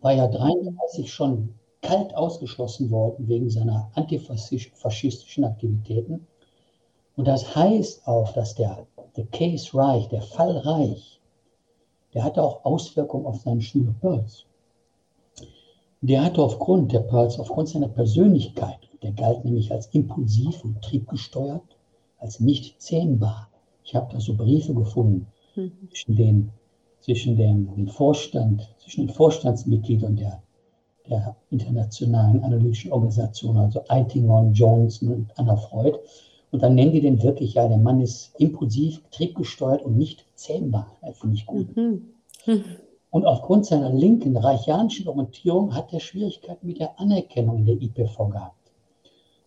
war 0.01 0.13
ja 0.13 0.27
33 0.27 1.11
schon 1.11 1.53
kalt 1.81 2.15
ausgeschlossen 2.15 2.89
worden 2.89 3.27
wegen 3.27 3.49
seiner 3.49 3.91
antifaschistischen 3.93 5.43
Aktivitäten. 5.43 6.25
Und 7.15 7.27
das 7.27 7.55
heißt 7.55 8.07
auch, 8.07 8.33
dass 8.33 8.55
der, 8.55 8.87
der 9.15 9.25
Case 9.27 9.77
Reich, 9.77 10.07
der 10.09 10.21
Fall 10.21 10.57
Reich, 10.57 11.21
der 12.13 12.23
hatte 12.23 12.41
auch 12.41 12.65
Auswirkungen 12.65 13.25
auf 13.25 13.41
seinen 13.41 13.61
Schüler 13.61 13.93
Pearls. 14.01 14.45
Der 16.01 16.23
hatte 16.23 16.41
aufgrund 16.41 16.91
der 16.91 16.99
Pearls, 17.01 17.39
aufgrund 17.39 17.69
seiner 17.69 17.87
Persönlichkeit, 17.87 18.79
der 19.03 19.11
galt 19.11 19.45
nämlich 19.45 19.71
als 19.71 19.87
impulsiv 19.87 20.63
und 20.63 20.81
triebgesteuert, 20.81 21.77
als 22.17 22.39
nicht 22.39 22.81
zähmbar. 22.81 23.49
Ich 23.85 23.95
habe 23.95 24.11
da 24.11 24.19
so 24.19 24.35
Briefe 24.35 24.73
gefunden 24.73 25.27
Mhm. 25.55 25.71
zwischen 25.89 26.15
den, 26.15 26.51
zwischen 27.01 27.37
dem, 27.37 27.87
Vorstand, 27.87 28.67
zwischen 28.79 29.07
den 29.07 29.15
Vorstandsmitgliedern 29.15 30.15
der, 30.15 30.41
der 31.09 31.35
internationalen 31.49 32.43
analytischen 32.43 32.91
Organisation, 32.91 33.57
also 33.57 33.81
Eitingon, 33.87 34.53
Johnson 34.53 35.09
und 35.09 35.39
Anna 35.39 35.55
Freud. 35.55 35.97
Und 36.51 36.61
dann 36.63 36.75
nennen 36.75 36.91
die 36.91 37.01
den 37.01 37.21
wirklich, 37.21 37.53
ja, 37.53 37.67
der 37.67 37.77
Mann 37.77 38.01
ist 38.01 38.33
impulsiv, 38.39 39.01
triebgesteuert 39.11 39.83
und 39.83 39.97
nicht 39.97 40.25
zähmbar. 40.35 40.91
Das 41.01 41.17
finde 41.17 41.35
ich 41.35 41.45
gut. 41.45 41.75
Mhm. 41.75 42.13
Mhm. 42.45 42.63
Und 43.11 43.25
aufgrund 43.25 43.65
seiner 43.65 43.91
linken, 43.93 44.35
reichianischen 44.35 45.07
Orientierung 45.07 45.73
hat 45.73 45.93
er 45.93 46.01
Schwierigkeiten 46.01 46.67
mit 46.67 46.79
der 46.79 46.99
Anerkennung 46.99 47.59
in 47.59 47.65
der 47.65 47.81
IPV 47.81 48.27
gehabt. 48.29 48.64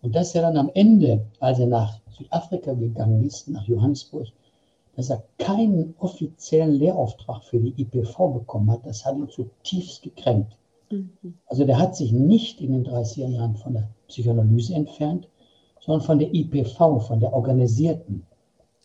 Und 0.09 0.15
dass 0.17 0.35
er 0.35 0.41
dann 0.41 0.57
am 0.57 0.71
Ende, 0.73 1.27
als 1.39 1.59
er 1.59 1.67
nach 1.67 2.01
Südafrika 2.17 2.73
gegangen 2.73 3.27
ist, 3.27 3.47
nach 3.47 3.69
Johannesburg, 3.69 4.27
dass 4.97 5.11
er 5.11 5.23
keinen 5.37 5.95
offiziellen 5.99 6.77
Lehrauftrag 6.77 7.45
für 7.45 7.61
die 7.61 7.75
IPV 7.79 8.29
bekommen 8.29 8.71
hat, 8.71 8.87
das 8.87 9.05
hat 9.05 9.19
ihn 9.19 9.29
zutiefst 9.29 10.03
gekränkt. 10.03 10.57
Mhm. 10.91 11.11
Also 11.45 11.67
der 11.67 11.79
hat 11.79 11.95
sich 11.95 12.11
nicht 12.13 12.63
in 12.63 12.73
den 12.73 12.87
30er 12.87 13.29
Jahren 13.29 13.57
von 13.57 13.75
der 13.75 13.87
Psychoanalyse 14.07 14.73
entfernt, 14.77 15.29
sondern 15.79 16.01
von 16.01 16.19
der 16.19 16.33
IPV, 16.35 17.01
von 17.01 17.21
der 17.21 17.35
organisierten 17.35 18.25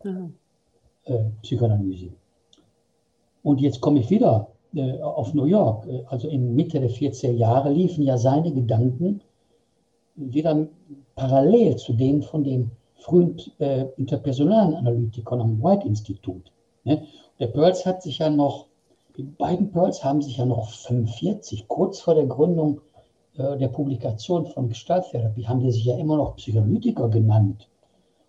Ja. 0.03 0.30
äh, 1.05 1.24
Psychoanalyse. 1.41 2.09
Und 3.43 3.61
jetzt 3.61 3.80
komme 3.80 4.01
ich 4.01 4.09
wieder 4.09 4.49
äh, 4.76 4.99
auf 4.99 5.34
New 5.34 5.45
York. 5.45 5.88
Äh, 5.88 6.03
Also 6.07 6.28
in 6.28 6.53
Mitte 6.53 6.82
der 6.82 6.89
40er 6.89 7.32
Jahre 7.32 7.71
liefen 7.71 8.03
ja 8.03 8.17
seine 8.17 8.51
Gedanken 8.51 9.21
wieder 10.16 10.68
parallel 11.16 11.76
zu 11.78 11.93
denen 11.93 12.22
von 12.22 12.43
den 12.43 12.72
frühen 12.95 13.39
äh, 13.59 13.86
interpersonalen 13.97 14.76
Analytikern 14.76 15.41
am 15.41 15.61
White-Institut. 15.61 16.51
Ne? 16.84 17.03
Der 17.39 17.47
Pearls 17.47 17.86
hat 17.86 18.01
sich 18.01 18.20
ja 18.20 18.30
noch, 18.30 18.68
die 19.18 19.24
beiden 19.24 19.72
Pearls 19.72 20.03
haben 20.03 20.22
sich 20.22 20.38
ja 20.38 20.45
noch 20.45 20.70
45, 20.70 21.68
kurz 21.68 21.99
vor 21.99 22.16
der 22.16 22.28
Gründung 22.28 22.82
äh, 23.38 23.57
der 23.57 23.68
Publikation 23.68 24.45
von 24.45 24.70
Gestalttherapie, 24.70 25.47
haben 25.47 25.59
die 25.59 25.72
sich 25.72 25.86
ja 25.86 25.97
immer 25.97 26.18
noch 26.18 26.36
Psychoanalytiker 26.36 27.09
genannt. 27.09 27.68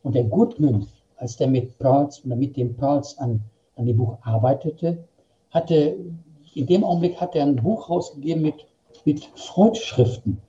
Und 0.03 0.15
der 0.15 0.25
Goodman, 0.25 0.87
als 1.17 1.37
der 1.37 1.49
mit 1.49 1.79
Pearls 1.79 2.25
oder 2.25 2.37
mit 2.37 2.57
dem 2.57 2.77
Pearls 2.77 3.17
an, 3.19 3.41
an 3.77 3.87
dem 3.87 3.97
Buch 3.97 4.19
arbeitete, 4.23 5.05
hatte, 5.51 5.97
in 6.55 6.67
dem 6.67 6.85
Augenblick 6.85 7.21
hat 7.21 7.35
er 7.37 7.45
ein 7.45 7.57
Buch 7.57 7.89
rausgegeben 7.89 8.43
mit, 8.43 8.67
mit 9.05 9.25
Freud-Schriften. 9.35 10.41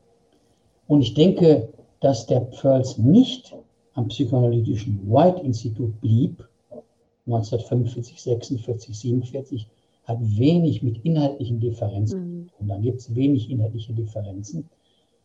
Und 0.88 1.02
ich 1.02 1.14
denke, 1.14 1.70
dass 2.00 2.28
der 2.28 2.42
Pearls 2.42 2.98
nicht 2.98 3.56
am 3.94 4.08
psychoanalytischen 4.08 5.10
White-Institut 5.10 6.00
blieb, 6.02 6.48
1945, 7.26 8.22
46, 8.22 9.00
47, 9.00 9.68
hat 10.04 10.20
wenig 10.22 10.84
mit 10.84 11.04
inhaltlichen 11.04 11.60
Differenzen. 11.60 12.20
Mhm. 12.20 12.50
Und 12.60 12.68
da 12.68 12.78
gibt 12.78 13.00
es 13.00 13.16
wenig 13.16 13.50
inhaltliche 13.50 13.94
Differenzen. 13.94 14.70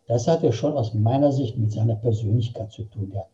Das 0.06 0.26
hat 0.26 0.42
er 0.42 0.52
schon 0.52 0.72
aus 0.72 0.94
meiner 0.94 1.30
Sicht 1.30 1.58
mit 1.58 1.70
seiner 1.70 1.96
Persönlichkeit 1.96 2.72
zu 2.72 2.84
tun. 2.84 3.10
Der, 3.12 3.26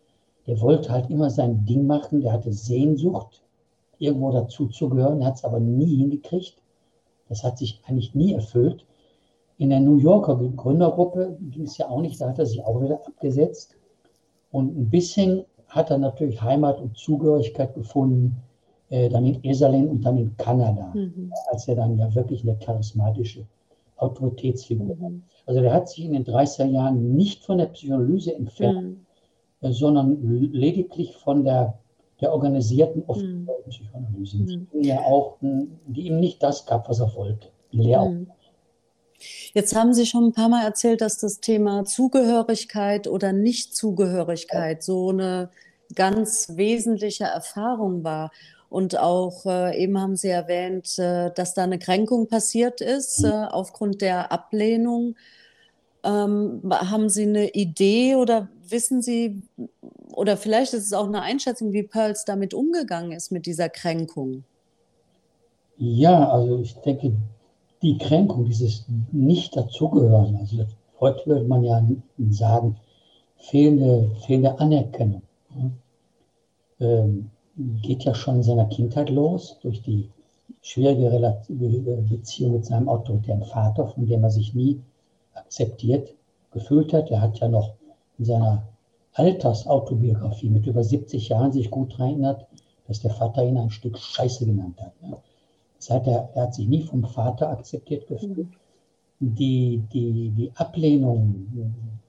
der 0.47 0.61
wollte 0.61 0.91
halt 0.91 1.09
immer 1.11 1.31
sein 1.31 1.65
Ding 1.65 1.87
machen, 1.87 2.21
der 2.21 2.33
hatte 2.33 2.53
Sehnsucht, 2.53 3.43
irgendwo 3.99 4.33
dazu 4.33 4.67
zu 4.67 4.89
gehören, 4.89 5.25
hat 5.25 5.37
es 5.37 5.45
aber 5.45 5.61
nie 5.61 5.97
hingekriegt. 5.97 6.57
Das 7.29 7.45
hat 7.45 7.59
sich 7.59 7.81
eigentlich 7.87 8.15
nie 8.15 8.35
erfüllt. 8.35 8.85
In 9.59 9.71
der 9.71 9.81
New 9.81 9.97
Yorker 9.97 10.37
Gründergruppe 10.37 11.39
ging 11.51 11.65
es 11.65 11.79
ja 11.79 11.89
auch 11.89 12.01
nicht, 12.01 12.21
da 12.21 12.29
hat 12.29 12.39
er 12.39 12.47
sich 12.47 12.63
auch 12.65 12.81
wieder 12.83 13.01
abgesetzt. 13.07 13.75
Und 14.51 14.77
ein 14.77 14.91
bisschen 14.91 15.45
hat 15.69 15.91
er 15.91 15.99
natürlich 15.99 16.41
Heimat 16.43 16.81
und 16.81 16.97
Zugehörigkeit 16.97 17.75
gefunden, 17.75 18.37
äh, 18.91 19.09
dann 19.09 19.25
in 19.27 19.43
Esalen 19.45 19.89
und 19.89 20.03
dann 20.05 20.17
in 20.17 20.37
Kanada, 20.37 20.93
mhm. 20.95 21.33
als 21.51 21.67
er 21.69 21.75
dann 21.75 21.99
ja 21.99 22.15
wirklich 22.15 22.43
eine 22.43 22.57
charismatische 22.59 23.47
Autoritätsfigur 23.97 25.01
war. 25.01 25.11
Mhm. 25.11 25.23
Also 25.47 25.61
der 25.61 25.73
hat 25.73 25.89
sich 25.89 26.05
in 26.05 26.13
den 26.13 26.25
30er 26.25 26.67
Jahren 26.67 27.17
nicht 27.17 27.45
von 27.45 27.59
der 27.59 27.67
Psychoanalyse 27.67 28.35
entfernt, 28.35 28.83
mhm. 28.83 29.07
äh, 29.63 29.73
sondern 29.73 30.23
lediglich 30.53 31.17
von 31.17 31.45
der, 31.45 31.79
der 32.21 32.33
organisierten 32.33 33.03
offiziellen 33.07 33.43
mhm. 33.43 33.71
Psychoanalyse, 33.71 34.37
mhm. 34.39 34.67
die, 34.73 34.89
ja 34.89 35.01
auch, 35.01 35.37
die 35.41 36.07
ihm 36.07 36.21
nicht 36.21 36.43
das 36.43 36.67
gab, 36.67 36.89
was 36.89 37.01
er 37.01 37.15
wollte. 37.15 37.49
Mhm. 37.73 38.27
Jetzt 39.55 39.75
haben 39.75 39.95
Sie 39.95 40.07
schon 40.07 40.27
ein 40.27 40.33
paar 40.33 40.49
Mal 40.49 40.65
erzählt, 40.65 41.01
dass 41.01 41.19
das 41.19 41.41
Thema 41.41 41.85
Zugehörigkeit 41.85 43.09
oder 43.09 43.33
Nichtzugehörigkeit 43.33 44.83
so 44.83 45.11
eine 45.11 45.51
ganz 45.95 46.57
wesentliche 46.57 47.25
Erfahrung 47.25 48.05
war. 48.05 48.31
Und 48.69 48.99
auch 48.99 49.47
äh, 49.47 49.81
eben 49.83 50.01
haben 50.01 50.17
Sie 50.17 50.29
erwähnt, 50.29 50.99
äh, 50.99 51.31
dass 51.33 51.55
da 51.55 51.63
eine 51.63 51.79
Kränkung 51.79 52.27
passiert 52.27 52.81
ist 52.81 53.21
mhm. 53.21 53.31
äh, 53.31 53.47
aufgrund 53.47 54.03
der 54.03 54.33
Ablehnung. 54.33 55.15
Ähm, 56.03 56.63
haben 56.71 57.09
Sie 57.09 57.23
eine 57.23 57.51
Idee 57.51 58.17
oder 58.17 58.49
wissen 58.69 59.03
Sie, 59.03 59.43
oder 60.13 60.37
vielleicht 60.37 60.73
ist 60.75 60.87
es 60.87 60.93
auch 60.93 61.07
eine 61.07 61.23
Einschätzung, 61.23 61.73
wie 61.73 61.85
Pearls 61.85 62.25
damit 62.25 62.55
umgegangen 62.55 63.13
ist, 63.13 63.31
mit 63.31 63.47
dieser 63.47 63.69
Kränkung? 63.69 64.45
Ja, 65.79 66.31
also 66.31 66.61
ich 66.61 66.75
denke, 66.77 67.13
die 67.87 67.99
Kränkung, 67.99 68.45
dieses 68.45 68.85
Nicht-Dazugehören, 69.13 70.37
also 70.37 70.67
heute 70.99 71.25
würde 71.27 71.47
man 71.47 71.63
ja 71.63 71.81
sagen, 72.31 72.77
fehlende, 73.37 74.11
fehlende 74.27 74.59
Anerkennung, 74.59 75.23
ähm, 76.81 77.31
geht 77.83 78.03
ja 78.03 78.13
schon 78.13 78.37
in 78.37 78.43
seiner 78.43 78.65
Kindheit 78.65 79.09
los, 79.09 79.59
durch 79.63 79.83
die 79.83 80.11
schwierige 80.63 81.39
Beziehung 82.11 82.55
mit 82.55 82.67
seinem 82.67 82.89
autoritären 82.89 83.45
Vater, 83.45 83.87
von 83.87 84.05
dem 84.05 84.25
er 84.25 84.31
sich 84.31 84.53
nie 84.53 84.81
akzeptiert 85.35 86.13
gefühlt 86.51 86.93
hat. 86.93 87.13
Er 87.13 87.21
hat 87.21 87.39
ja 87.39 87.47
noch 87.47 87.75
in 88.19 88.25
seiner 88.25 88.67
Altersautobiografie 89.13 90.51
mit 90.51 90.67
über 90.67 90.83
70 90.83 91.29
Jahren 91.29 91.53
sich 91.53 91.71
gut 91.71 91.97
erinnert, 92.01 92.47
dass 92.89 93.01
der 93.01 93.13
Vater 93.13 93.47
ihn 93.47 93.59
ein 93.59 93.71
Stück 93.71 93.97
Scheiße 93.97 94.45
genannt 94.45 94.81
hat. 94.81 94.93
Seit 95.89 96.05
er, 96.09 96.31
er 96.35 96.43
hat 96.43 96.55
sich 96.55 96.67
nie 96.67 96.83
vom 96.83 97.05
Vater 97.05 97.49
akzeptiert 97.49 98.09
gefühlt. 98.09 98.49
Die, 99.21 99.85
die, 99.93 100.31
die 100.31 100.51
Ablehnung 100.57 101.47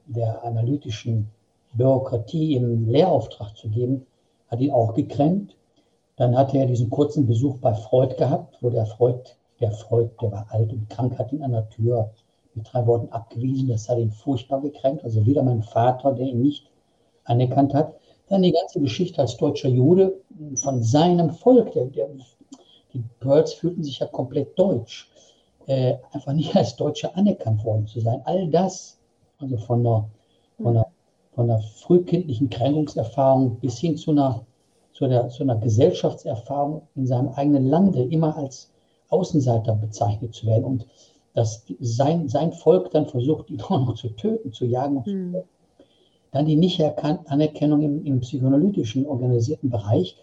der 0.08 0.44
analytischen 0.44 1.30
Bürokratie 1.74 2.56
im 2.56 2.90
Lehrauftrag 2.90 3.56
zu 3.56 3.70
geben, 3.70 4.08
hat 4.48 4.62
ihn 4.62 4.72
auch 4.72 4.96
gekränkt. 4.96 5.56
Dann 6.16 6.36
hatte 6.36 6.58
er 6.58 6.66
diesen 6.66 6.90
kurzen 6.90 7.28
Besuch 7.28 7.60
bei 7.60 7.76
Freud 7.76 8.16
gehabt, 8.16 8.58
wo 8.62 8.72
der 8.72 8.88
Freud, 8.88 9.20
der 9.60 9.72
Freud, 9.72 10.10
der 10.20 10.32
war 10.32 10.48
alt 10.50 10.74
und 10.74 10.90
krank, 10.90 11.20
hat 11.20 11.32
ihn 11.32 11.44
an 11.44 11.52
der 11.52 11.70
Tür 11.70 12.10
mit 12.56 12.68
drei 12.74 12.84
Worten 12.88 13.12
abgewiesen. 13.12 13.70
Das 13.70 13.88
hat 13.88 14.00
ihn 14.00 14.10
furchtbar 14.10 14.60
gekränkt. 14.62 15.04
Also 15.04 15.24
wieder 15.24 15.44
mein 15.44 15.62
Vater, 15.62 16.14
der 16.14 16.26
ihn 16.26 16.42
nicht 16.42 16.72
anerkannt 17.26 17.76
hat. 17.76 17.94
Dann 18.28 18.42
die 18.42 18.54
ganze 18.54 18.80
Geschichte 18.82 19.22
als 19.22 19.38
deutscher 19.38 19.70
Jude 19.70 20.20
von 20.56 20.82
seinem 20.82 21.30
Volk. 21.30 21.74
Der, 21.74 21.86
der, 21.86 22.10
die 22.98 23.10
Pearls 23.20 23.54
fühlten 23.54 23.84
sich 23.84 24.00
ja 24.00 24.08
komplett 24.08 24.58
deutsch. 24.58 25.10
Äh, 25.66 25.96
einfach 26.12 26.34
nicht 26.34 26.56
als 26.56 26.76
Deutsche 26.76 27.16
anerkannt 27.16 27.64
worden 27.64 27.88
zu 27.88 28.00
sein. 28.00 28.22
All 28.26 28.50
das, 28.50 28.98
also 29.40 29.58
von 29.58 29.84
der, 29.84 30.10
von 30.62 30.74
der 30.76 30.88
von 31.38 31.52
einer 31.52 31.62
frühkindlichen 31.62 32.50
Kränkungserfahrung 32.50 33.60
bis 33.60 33.78
hin 33.78 33.96
zu 33.96 34.10
einer, 34.10 34.44
zu, 34.94 35.08
der, 35.08 35.30
zu 35.30 35.44
einer 35.44 35.56
Gesellschaftserfahrung 35.58 36.82
in 36.96 37.06
seinem 37.06 37.30
eigenen 37.30 37.68
Lande 37.68 38.02
immer 38.02 38.36
als 38.36 38.72
Außenseiter 39.10 39.76
bezeichnet 39.76 40.34
zu 40.34 40.48
werden 40.48 40.64
und 40.64 40.88
dass 41.36 41.64
sein, 41.80 42.28
sein 42.28 42.54
Volk 42.54 42.90
dann 42.90 43.06
versucht, 43.06 43.52
ihn 43.52 43.62
auch 43.70 43.86
noch 43.86 43.94
zu 43.94 44.10
töten, 44.10 44.52
zu 44.52 44.66
jagen. 44.66 45.04
Mhm. 45.06 45.36
Dann 46.32 46.48
die 46.48 46.56
Nicht-Anerkennung 46.56 47.84
im, 47.84 48.04
im 48.04 48.20
psychoanalytischen 48.22 49.06
organisierten 49.06 49.70
Bereich. 49.70 50.18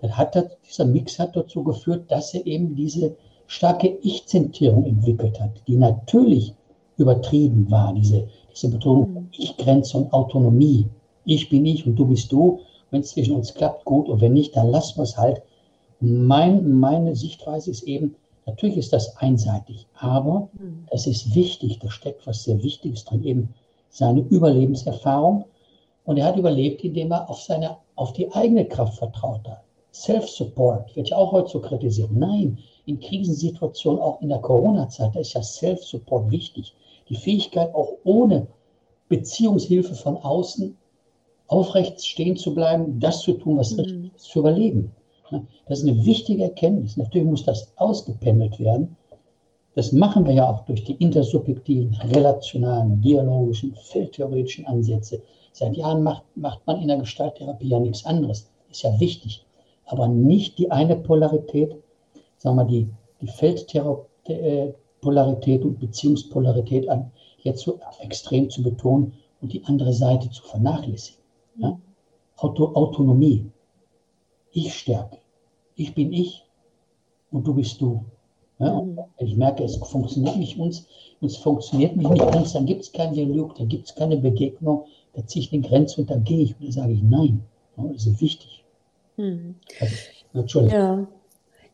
Dann 0.00 0.16
hat 0.16 0.36
das, 0.36 0.46
dieser 0.68 0.84
Mix 0.84 1.18
hat 1.18 1.36
dazu 1.36 1.62
geführt, 1.64 2.10
dass 2.10 2.34
er 2.34 2.46
eben 2.46 2.74
diese 2.76 3.16
starke 3.46 3.88
Ich-Zentrierung 4.02 4.84
entwickelt 4.84 5.40
hat, 5.40 5.50
die 5.66 5.76
natürlich 5.76 6.52
übertrieben 6.98 7.70
war, 7.70 7.92
diese 7.94 8.28
diese 8.56 8.70
Betonung 8.70 9.12
mhm. 9.12 9.28
Ich-Grenze 9.32 9.98
und 9.98 10.12
Autonomie. 10.12 10.86
Ich 11.24 11.48
bin 11.48 11.66
ich 11.66 11.86
und 11.86 11.96
du 11.96 12.06
bist 12.06 12.32
du. 12.32 12.60
Wenn 12.90 13.00
es 13.00 13.10
zwischen 13.10 13.34
uns 13.34 13.52
klappt, 13.52 13.84
gut. 13.84 14.08
Und 14.08 14.20
wenn 14.20 14.32
nicht, 14.32 14.56
dann 14.56 14.70
lassen 14.70 14.98
wir 14.98 15.02
es 15.02 15.16
halt. 15.16 15.42
Mein, 16.00 16.78
meine 16.78 17.16
Sichtweise 17.16 17.70
ist 17.70 17.82
eben, 17.82 18.14
natürlich 18.46 18.76
ist 18.76 18.92
das 18.92 19.16
einseitig, 19.16 19.86
aber 19.94 20.48
mhm. 20.52 20.86
es 20.90 21.06
ist 21.06 21.34
wichtig, 21.34 21.78
da 21.78 21.90
steckt 21.90 22.26
was 22.26 22.44
sehr 22.44 22.62
Wichtiges 22.62 23.04
drin, 23.04 23.24
eben 23.24 23.54
seine 23.88 24.20
Überlebenserfahrung. 24.20 25.46
Und 26.04 26.18
er 26.18 26.26
hat 26.26 26.36
überlebt, 26.36 26.84
indem 26.84 27.12
er 27.12 27.28
auf, 27.28 27.40
seine, 27.40 27.78
auf 27.96 28.12
die 28.12 28.30
eigene 28.32 28.66
Kraft 28.66 28.98
vertraut 28.98 29.48
hat. 29.48 29.62
Self-Support 30.02 30.94
wird 30.96 31.10
ja 31.10 31.16
auch 31.16 31.32
heute 31.32 31.50
so 31.50 31.60
kritisiert. 31.60 32.10
Nein, 32.12 32.58
in 32.86 33.00
Krisensituationen, 33.00 34.00
auch 34.00 34.20
in 34.20 34.28
der 34.28 34.38
Corona-Zeit, 34.38 35.14
da 35.14 35.20
ist 35.20 35.34
ja 35.34 35.42
Self-Support 35.42 36.30
wichtig 36.30 36.74
die 37.08 37.16
Fähigkeit, 37.16 37.74
auch 37.74 37.94
ohne 38.04 38.46
Beziehungshilfe 39.08 39.94
von 39.94 40.16
außen 40.16 40.76
aufrecht 41.48 42.04
stehen 42.04 42.36
zu 42.36 42.54
bleiben, 42.54 42.98
das 42.98 43.20
zu 43.20 43.32
tun, 43.34 43.58
was 43.58 43.76
richtig 43.78 43.96
mhm. 43.96 44.10
ist, 44.16 44.24
zu 44.24 44.40
überleben. 44.40 44.92
Das 45.68 45.80
ist 45.80 45.88
eine 45.88 46.04
wichtige 46.04 46.44
Erkenntnis. 46.44 46.96
Natürlich 46.96 47.26
muss 47.26 47.44
das 47.44 47.72
ausgependelt 47.76 48.58
werden. 48.58 48.96
Das 49.74 49.92
machen 49.92 50.24
wir 50.24 50.32
ja 50.32 50.48
auch 50.48 50.64
durch 50.64 50.84
die 50.84 50.94
intersubjektiven, 50.94 51.94
relationalen, 52.12 53.00
dialogischen, 53.00 53.74
feldtheoretischen 53.74 54.66
Ansätze. 54.66 55.22
Seit 55.52 55.76
Jahren 55.76 56.02
macht, 56.02 56.22
macht 56.34 56.66
man 56.66 56.80
in 56.80 56.88
der 56.88 56.98
Gestalttherapie 56.98 57.68
ja 57.68 57.78
nichts 57.78 58.04
anderes. 58.04 58.50
Ist 58.70 58.82
ja 58.82 58.98
wichtig. 59.00 59.45
Aber 59.86 60.08
nicht 60.08 60.58
die 60.58 60.70
eine 60.70 60.96
Polarität, 60.96 61.76
sagen 62.36 62.56
wir 62.56 62.64
die, 62.64 62.88
die 63.20 63.28
Feldtherapie, 63.28 64.32
äh, 64.32 64.74
und 65.62 65.78
Beziehungspolarität 65.78 66.88
an, 66.88 67.12
jetzt 67.38 67.62
so 67.62 67.78
extrem 68.00 68.50
zu 68.50 68.62
betonen 68.62 69.14
und 69.40 69.52
die 69.52 69.64
andere 69.64 69.92
Seite 69.92 70.28
zu 70.30 70.42
vernachlässigen. 70.42 71.22
Ja? 71.58 71.78
Auto, 72.36 72.74
Autonomie, 72.74 73.50
Ich-Stärke. 74.52 75.18
Ich 75.76 75.94
bin 75.94 76.12
ich 76.12 76.44
und 77.30 77.46
du 77.46 77.54
bist 77.54 77.80
du. 77.80 78.04
Ja? 78.58 78.82
Mhm. 78.82 78.98
ich 79.18 79.36
merke, 79.36 79.62
es 79.64 79.76
funktioniert 79.76 80.36
nicht 80.36 80.58
uns, 80.58 80.86
uns 81.20 81.36
funktioniert 81.36 81.96
mich 81.96 82.08
nicht 82.08 82.32
ganz, 82.32 82.52
dann 82.52 82.66
gibt 82.66 82.82
es 82.82 82.92
keinen 82.92 83.14
Dialog, 83.14 83.54
dann 83.54 83.68
gibt 83.68 83.86
es 83.86 83.94
keine 83.94 84.16
Begegnung, 84.16 84.86
da 85.12 85.26
ziehe 85.26 85.44
ich 85.44 85.52
eine 85.52 85.62
Grenze 85.62 86.00
und 86.00 86.10
dann 86.10 86.24
gehe 86.24 86.42
ich 86.42 86.54
und 86.54 86.64
dann 86.64 86.72
sage 86.72 86.92
ich 86.92 87.02
nein. 87.02 87.44
Ja, 87.76 87.84
das 87.92 88.06
ist 88.06 88.20
wichtig. 88.20 88.55
Mhm. 89.16 89.56
Also. 90.34 90.66
Ja. 90.68 91.06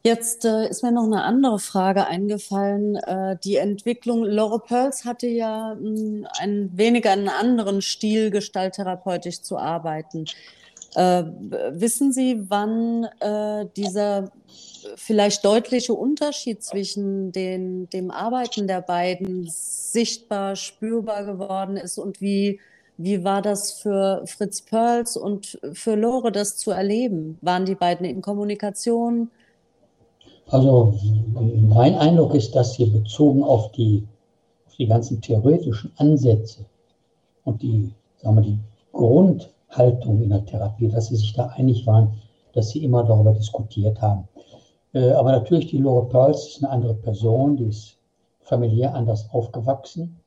Jetzt 0.04 0.44
äh, 0.44 0.68
ist 0.68 0.82
mir 0.82 0.90
noch 0.90 1.04
eine 1.04 1.22
andere 1.22 1.60
Frage 1.60 2.06
eingefallen. 2.06 2.96
Äh, 2.96 3.36
die 3.44 3.56
Entwicklung, 3.56 4.24
Laura 4.24 4.58
Pearls 4.58 5.04
hatte 5.04 5.28
ja 5.28 5.76
mh, 5.76 5.80
hm, 5.80 6.26
ein 6.40 6.70
weniger 6.76 7.12
einen 7.12 7.28
anderen 7.28 7.82
Stil, 7.82 8.30
gestalttherapeutisch 8.30 9.42
zu 9.42 9.58
arbeiten. 9.58 10.24
Äh, 10.94 11.22
wissen 11.70 12.12
Sie, 12.12 12.44
wann 12.48 13.04
äh, 13.20 13.66
dieser 13.76 14.32
vielleicht 14.96 15.44
deutliche 15.44 15.94
Unterschied 15.94 16.62
zwischen 16.62 17.30
den, 17.30 17.88
dem 17.90 18.10
Arbeiten 18.10 18.66
der 18.66 18.80
beiden 18.82 19.48
sichtbar, 19.48 20.56
spürbar 20.56 21.24
geworden 21.24 21.76
ist 21.76 21.98
und 21.98 22.20
wie, 22.20 22.60
wie 23.02 23.24
war 23.24 23.42
das 23.42 23.72
für 23.72 24.22
Fritz 24.26 24.62
Perls 24.62 25.16
und 25.16 25.58
für 25.72 25.94
Lore, 25.94 26.30
das 26.30 26.56
zu 26.56 26.70
erleben? 26.70 27.38
Waren 27.40 27.66
die 27.66 27.74
beiden 27.74 28.06
in 28.06 28.22
Kommunikation? 28.22 29.30
Also 30.48 30.94
mein 31.34 31.94
Eindruck 31.94 32.34
ist, 32.34 32.54
dass 32.54 32.74
hier 32.74 32.90
bezogen 32.92 33.42
auf 33.42 33.72
die, 33.72 34.06
auf 34.66 34.76
die 34.76 34.86
ganzen 34.86 35.20
theoretischen 35.20 35.92
Ansätze 35.96 36.64
und 37.44 37.62
die, 37.62 37.92
sagen 38.18 38.36
wir, 38.36 38.42
die 38.42 38.58
Grundhaltung 38.92 40.22
in 40.22 40.30
der 40.30 40.44
Therapie, 40.44 40.88
dass 40.88 41.08
sie 41.08 41.16
sich 41.16 41.32
da 41.32 41.46
einig 41.56 41.86
waren, 41.86 42.12
dass 42.52 42.70
sie 42.70 42.84
immer 42.84 43.02
darüber 43.02 43.32
diskutiert 43.32 44.00
haben. 44.00 44.28
Äh, 44.92 45.10
aber 45.12 45.32
natürlich, 45.32 45.68
die 45.68 45.78
Laura 45.78 46.04
Pearls 46.04 46.46
ist 46.48 46.62
eine 46.62 46.70
andere 46.70 46.94
Person, 46.94 47.56
die 47.56 47.64
ist 47.64 47.96
familiär 48.40 48.94
anders 48.94 49.28
aufgewachsen 49.32 50.21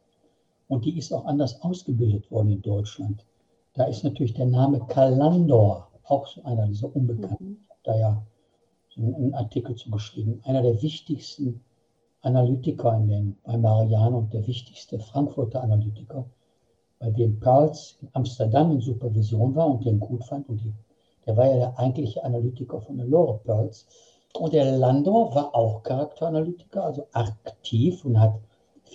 und 0.67 0.85
die 0.85 0.97
ist 0.97 1.13
auch 1.13 1.25
anders 1.25 1.61
ausgebildet 1.61 2.29
worden 2.31 2.49
in 2.49 2.61
Deutschland. 2.61 3.25
Da 3.73 3.85
ist 3.85 4.03
natürlich 4.03 4.33
der 4.33 4.47
Name 4.47 4.79
Kalandor 4.87 5.89
auch 6.03 6.27
so 6.27 6.43
einer 6.43 6.67
dieser 6.67 6.95
Unbekannten. 6.95 7.45
Mhm. 7.45 7.57
Da 7.83 7.97
ja 7.97 8.25
einen 8.97 9.33
Artikel 9.33 9.75
zu 9.75 9.91
geschrieben. 9.91 10.41
Einer 10.43 10.61
der 10.61 10.81
wichtigsten 10.81 11.61
Analytiker 12.21 12.95
in 12.97 13.07
den, 13.07 13.37
bei 13.43 13.57
Marianne 13.57 14.15
und 14.15 14.33
der 14.33 14.47
wichtigste 14.47 14.99
Frankfurter 14.99 15.61
Analytiker, 15.61 16.25
bei 16.99 17.11
dem 17.11 17.39
Pearls 17.39 17.97
in 18.01 18.09
Amsterdam 18.13 18.71
in 18.71 18.81
Supervision 18.81 19.53
war 19.53 19.67
und 19.67 19.85
den 19.85 19.99
gut 19.99 20.23
fand. 20.23 20.47
Und 20.49 20.63
die, 20.63 20.73
der 21.25 21.37
war 21.37 21.45
ja 21.45 21.57
der 21.57 21.79
eigentliche 21.79 22.23
Analytiker 22.23 22.81
von 22.81 22.97
der 22.97 23.05
Lore 23.05 23.39
Pearls. 23.43 23.85
Und 24.39 24.53
der 24.53 24.77
Landor 24.77 25.35
war 25.35 25.53
auch 25.53 25.83
Charakteranalytiker, 25.83 26.83
also 26.83 27.07
aktiv 27.11 28.03
und 28.05 28.19
hat 28.19 28.35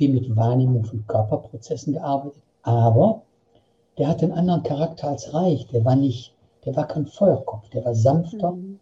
viel 0.00 0.14
mit 0.14 0.34
Wahrnehmung 0.34 0.84
von 0.84 1.06
Körperprozessen 1.06 1.92
gearbeitet. 1.92 2.42
Aber 2.62 3.20
der 3.98 4.08
hatte 4.08 4.24
einen 4.24 4.38
anderen 4.38 4.62
Charakter 4.62 5.08
als 5.08 5.34
Reich. 5.34 5.66
Der 5.66 5.84
war 5.84 5.94
nicht, 5.94 6.32
der 6.64 6.74
war 6.74 6.86
kein 6.86 7.04
Feuerkopf, 7.04 7.68
der 7.68 7.84
war 7.84 7.94
sanfter, 7.94 8.52
mhm. 8.52 8.80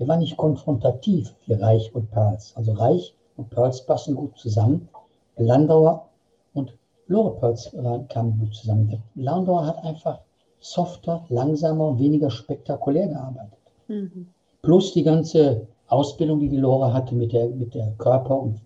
der 0.00 0.08
war 0.08 0.16
nicht 0.16 0.36
konfrontativ 0.36 1.32
wie 1.46 1.52
Reich 1.52 1.94
und 1.94 2.10
Pearls. 2.10 2.52
Also 2.56 2.72
Reich 2.72 3.14
und 3.36 3.48
Pearls 3.48 3.86
passen 3.86 4.16
gut 4.16 4.36
zusammen. 4.36 4.88
Landauer 5.36 6.08
und 6.54 6.74
Lore 7.06 7.38
Pearls 7.38 7.70
kamen 8.08 8.36
gut 8.40 8.52
zusammen. 8.56 9.00
Landauer 9.14 9.66
hat 9.68 9.84
einfach 9.84 10.18
softer, 10.58 11.24
langsamer, 11.28 11.96
weniger 11.96 12.30
spektakulär 12.30 13.06
gearbeitet. 13.06 13.58
Mhm. 13.86 14.26
Plus 14.62 14.92
die 14.94 15.04
ganze 15.04 15.68
Ausbildung, 15.86 16.40
die 16.40 16.48
die 16.48 16.56
Lore 16.56 16.92
hatte 16.92 17.14
mit 17.14 17.32
der, 17.32 17.50
mit 17.50 17.72
der 17.72 17.92
Körper- 17.98 18.40
und 18.40 18.60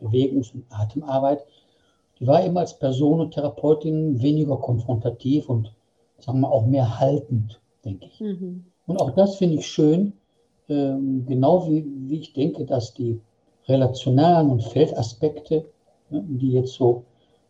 Bewegungs- 0.00 0.52
und 0.54 0.64
Atemarbeit, 0.70 1.44
die 2.18 2.26
war 2.26 2.44
eben 2.44 2.58
als 2.58 2.78
Person 2.78 3.20
und 3.20 3.32
Therapeutin 3.32 4.20
weniger 4.20 4.56
konfrontativ 4.56 5.48
und 5.48 5.72
sagen 6.18 6.40
wir 6.40 6.50
auch 6.50 6.66
mehr 6.66 7.00
haltend, 7.00 7.60
denke 7.84 8.06
ich. 8.06 8.20
Mhm. 8.20 8.64
Und 8.86 9.00
auch 9.00 9.10
das 9.12 9.36
finde 9.36 9.56
ich 9.56 9.66
schön, 9.66 10.12
ähm, 10.68 11.24
genau 11.26 11.68
wie, 11.68 11.84
wie 12.08 12.20
ich 12.20 12.32
denke, 12.32 12.64
dass 12.64 12.94
die 12.94 13.20
relationalen 13.66 14.50
und 14.50 14.62
Feldaspekte, 14.62 15.64
ne, 16.10 16.24
die 16.28 16.52
jetzt 16.52 16.74
so 16.74 17.04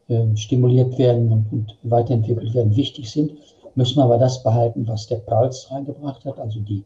ähm, 0.08 0.36
stimuliert 0.36 0.98
werden 0.98 1.32
und, 1.32 1.52
und, 1.52 1.78
weiterentwickelt 1.82 2.54
werden, 2.54 2.76
wichtig 2.76 3.10
sind, 3.10 3.32
müssen 3.74 3.98
wir 3.98 4.04
aber 4.04 4.18
das 4.18 4.42
behalten, 4.42 4.86
was 4.88 5.06
der 5.06 5.16
Pearls 5.16 5.70
reingebracht 5.70 6.24
hat, 6.24 6.38
also 6.38 6.60
die, 6.60 6.84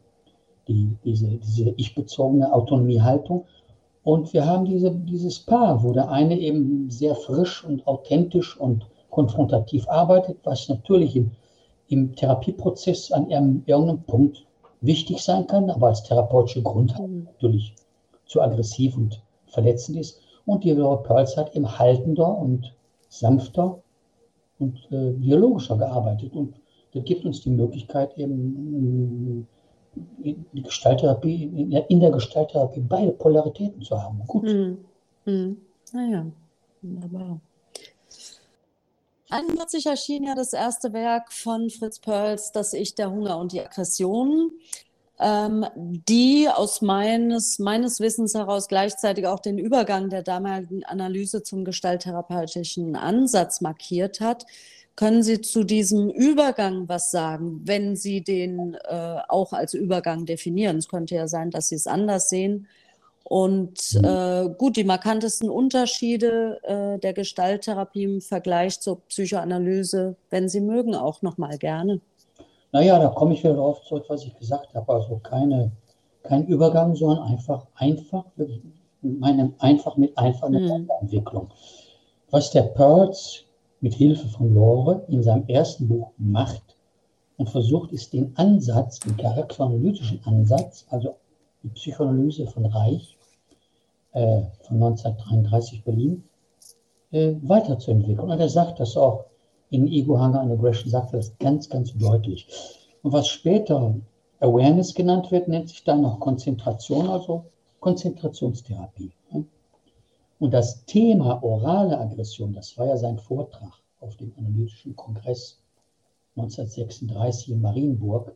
die, 0.67 0.95
diese, 1.03 1.27
diese 1.27 1.73
ich-bezogene 1.77 2.53
Autonomiehaltung. 2.53 3.45
Und 4.05 4.33
wir 4.33 4.45
haben 4.45 4.65
diese, 4.65 4.91
dieses 4.91 5.39
Paar, 5.39 5.83
wo 5.83 5.91
der 5.91 6.11
eine 6.11 6.39
eben 6.39 6.91
sehr 6.91 7.15
frisch 7.15 7.65
und 7.65 7.87
authentisch 7.87 8.55
und 8.55 8.85
konfrontativ 9.09 9.89
arbeitet, 9.89 10.37
was 10.43 10.69
natürlich 10.69 11.15
im, 11.15 11.31
im 11.87 12.15
Therapieprozess 12.15 13.11
an 13.11 13.31
irgendeinem 13.31 14.03
Punkt 14.03 14.45
wichtig 14.81 15.23
sein 15.23 15.47
kann, 15.47 15.71
aber 15.71 15.87
als 15.87 16.03
therapeutische 16.03 16.61
Grundhaltung 16.61 17.21
mhm. 17.21 17.23
natürlich 17.23 17.73
zu 18.27 18.43
aggressiv 18.43 18.95
und 18.95 19.23
verletzend 19.47 19.97
ist. 19.97 20.21
Und 20.45 20.63
die 20.63 20.71
Laura 20.71 20.97
Pearls 20.97 21.35
hat 21.35 21.55
eben 21.55 21.79
haltender 21.79 22.37
und 22.37 22.75
sanfter 23.09 23.79
und 24.59 24.77
äh, 24.91 25.13
dialogischer 25.13 25.77
gearbeitet. 25.77 26.35
Und 26.35 26.53
das 26.93 27.03
gibt 27.05 27.25
uns 27.25 27.41
die 27.41 27.49
Möglichkeit, 27.49 28.15
eben 28.19 29.47
in, 30.23 30.45
Gestalttherapie, 30.63 31.43
in, 31.43 31.71
in, 31.71 31.99
der 31.99 32.11
Gestalttherapie 32.11 32.81
beide 32.81 33.11
Polaritäten 33.11 33.81
zu 33.81 34.01
haben. 34.01 34.21
Gut. 34.27 34.47
Hm. 34.47 34.77
Hm. 35.25 35.57
Naja, 35.93 36.25
wunderbar. 36.81 37.39
1941 39.29 39.85
erschien 39.87 40.23
ja 40.23 40.35
das 40.35 40.53
erste 40.53 40.93
Werk 40.93 41.31
von 41.31 41.69
Fritz 41.69 41.99
Perls, 41.99 42.51
Das 42.51 42.73
Ich, 42.73 42.95
der 42.95 43.11
Hunger 43.11 43.37
und 43.37 43.51
die 43.51 43.61
Aggression 43.61 44.51
ähm, 45.19 45.65
die 45.75 46.49
aus 46.49 46.81
meines, 46.81 47.59
meines 47.59 47.99
Wissens 47.99 48.33
heraus 48.33 48.67
gleichzeitig 48.67 49.27
auch 49.27 49.39
den 49.39 49.57
Übergang 49.57 50.09
der 50.09 50.23
damaligen 50.23 50.83
Analyse 50.83 51.43
zum 51.43 51.63
gestalttherapeutischen 51.63 52.95
Ansatz 52.95 53.61
markiert 53.61 54.19
hat. 54.19 54.45
Können 54.95 55.23
Sie 55.23 55.41
zu 55.41 55.65
diesem 55.65 56.09
Übergang 56.09 56.87
was 56.87 57.11
sagen, 57.11 57.61
wenn 57.65 57.97
Sie 57.97 58.23
den 58.23 58.75
äh, 58.85 59.17
auch 59.27 59.51
als 59.51 59.73
Übergang 59.73 60.25
definieren? 60.25 60.77
Es 60.77 60.87
könnte 60.87 61.15
ja 61.15 61.27
sein, 61.27 61.51
dass 61.51 61.67
Sie 61.67 61.75
es 61.75 61.85
anders 61.85 62.29
sehen. 62.29 62.67
Und 63.25 63.93
mhm. 63.95 64.05
äh, 64.05 64.49
gut, 64.57 64.77
die 64.77 64.83
markantesten 64.83 65.49
Unterschiede 65.49 66.59
äh, 66.63 66.99
der 66.99 67.13
Gestalttherapie 67.13 68.03
im 68.03 68.21
Vergleich 68.21 68.79
zur 68.79 69.01
Psychoanalyse, 69.07 70.15
wenn 70.29 70.47
Sie 70.47 70.61
mögen, 70.61 70.95
auch 70.95 71.21
noch 71.21 71.37
mal 71.37 71.57
gerne. 71.57 71.99
Naja, 72.71 72.99
da 72.99 73.07
komme 73.07 73.33
ich 73.33 73.43
wieder 73.43 73.55
darauf 73.55 73.81
zurück, 73.83 74.05
was 74.07 74.23
ich 74.23 74.35
gesagt 74.37 74.73
habe. 74.75 74.93
Also 74.93 75.17
keine, 75.17 75.71
kein 76.23 76.45
Übergang, 76.45 76.95
sondern 76.95 77.23
einfach, 77.23 77.65
einfach, 77.75 78.25
meine, 79.01 79.53
einfach 79.59 79.97
mit 79.97 80.17
einfach 80.17 80.47
eine 80.47 80.59
mhm. 80.59 80.89
Entwicklung. 81.01 81.49
Was 82.29 82.51
der 82.51 82.63
Pearls 82.63 83.44
mit 83.85 83.93
Hilfe 83.93 84.27
von 84.29 84.51
Lore 84.51 85.05
in 85.09 85.21
seinem 85.21 85.47
ersten 85.47 85.87
Buch 85.87 86.09
macht 86.17 86.75
und 87.37 87.51
versucht, 87.51 87.91
ist 87.91 88.13
den 88.13 88.35
Ansatz, 88.35 88.99
den 88.99 89.15
charakteranalytischen 89.15 90.21
Ansatz, 90.25 90.87
also 90.89 91.17
die 91.61 91.67
Psychoanalyse 91.67 92.47
von 92.47 92.65
Reich 92.65 93.15
äh, 94.13 94.41
von 94.63 94.81
1933 94.81 95.83
Berlin, 95.83 96.23
äh, 97.11 97.35
weiterzuentwickeln. 97.43 98.27
Und 98.27 98.39
er 98.39 98.49
sagt 98.49 98.79
das 98.79 98.97
auch 98.97 99.25
in 99.69 99.85
Ego 99.87 100.19
Hunger 100.19 100.41
and 100.41 100.53
Aggression 100.53 100.89
sagt 100.89 101.13
er 101.13 101.17
das 101.17 101.37
ganz, 101.37 101.69
ganz 101.69 101.93
deutlich. 101.95 102.47
Und 103.03 103.13
was 103.13 103.27
später 103.27 103.93
Awareness 104.39 104.95
genannt 104.95 105.31
wird, 105.31 105.47
nennt 105.47 105.69
sich 105.69 105.83
dann 105.83 106.01
noch 106.01 106.19
Konzentration, 106.19 107.07
also 107.07 107.45
Konzentrationstherapie. 107.81 109.11
Und 110.39 110.51
das 110.53 110.85
Thema 110.85 111.41
orale 111.43 111.97
Aggression, 111.97 112.53
das 112.53 112.77
war 112.77 112.87
ja 112.87 112.97
sein 112.97 113.17
Vortrag 113.17 113.71
auf 114.01 114.15
dem 114.17 114.33
Analytischen 114.37 114.95
Kongress 114.95 115.61
1936 116.35 117.51
in 117.51 117.61
Marienburg, 117.61 118.35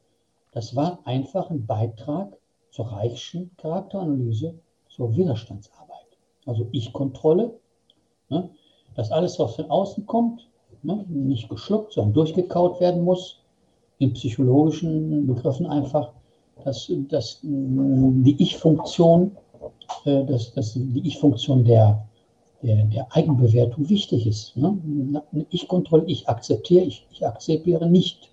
das 0.51 0.75
war 0.75 0.99
einfach 1.05 1.49
ein 1.49 1.65
Beitrag 1.65 2.37
zur 2.71 2.87
Reichschen 2.87 3.51
Charakteranalyse, 3.57 4.55
zur 4.87 5.15
Widerstandsarbeit. 5.15 6.17
Also 6.45 6.67
Ich-Kontrolle, 6.71 7.53
ne? 8.29 8.49
dass 8.95 9.11
alles, 9.11 9.37
was 9.37 9.55
von 9.55 9.69
außen 9.69 10.05
kommt, 10.05 10.49
ne, 10.83 11.05
nicht 11.07 11.49
geschluckt, 11.49 11.93
sondern 11.93 12.13
durchgekaut 12.13 12.79
werden 12.79 13.03
muss. 13.03 13.41
In 13.99 14.13
psychologischen 14.13 15.27
Begriffen 15.27 15.65
einfach, 15.65 16.13
dass, 16.63 16.91
dass 17.09 17.39
die 17.43 18.35
Ich-Funktion, 18.41 19.35
äh, 20.05 20.23
dass, 20.25 20.53
dass 20.53 20.73
die 20.73 21.07
Ich-Funktion 21.07 21.63
der, 21.63 22.05
der, 22.61 22.85
der, 22.85 23.07
Eigenbewertung 23.15 23.89
wichtig 23.89 24.27
ist. 24.27 24.55
Ne? 24.57 24.77
Ich 25.49 25.67
kontrolliere, 25.67 26.11
ich 26.11 26.27
akzeptiere, 26.27 26.83
ich, 26.83 27.05
ich 27.11 27.25
akzeptiere 27.25 27.89
nicht. 27.89 28.29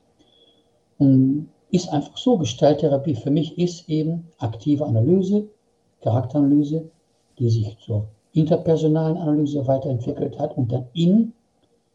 Und 0.98 1.48
ist 1.70 1.92
einfach 1.92 2.16
so. 2.16 2.38
Gestalttherapie 2.38 3.14
für 3.14 3.30
mich 3.30 3.58
ist 3.58 3.88
eben 3.88 4.28
aktive 4.38 4.84
Analyse, 4.84 5.48
Charakteranalyse, 6.02 6.88
die 7.38 7.50
sich 7.50 7.76
zur 7.78 8.08
interpersonalen 8.32 9.16
Analyse 9.16 9.66
weiterentwickelt 9.66 10.38
hat 10.38 10.56
und 10.56 10.70
dann 10.70 10.86
in 10.94 11.32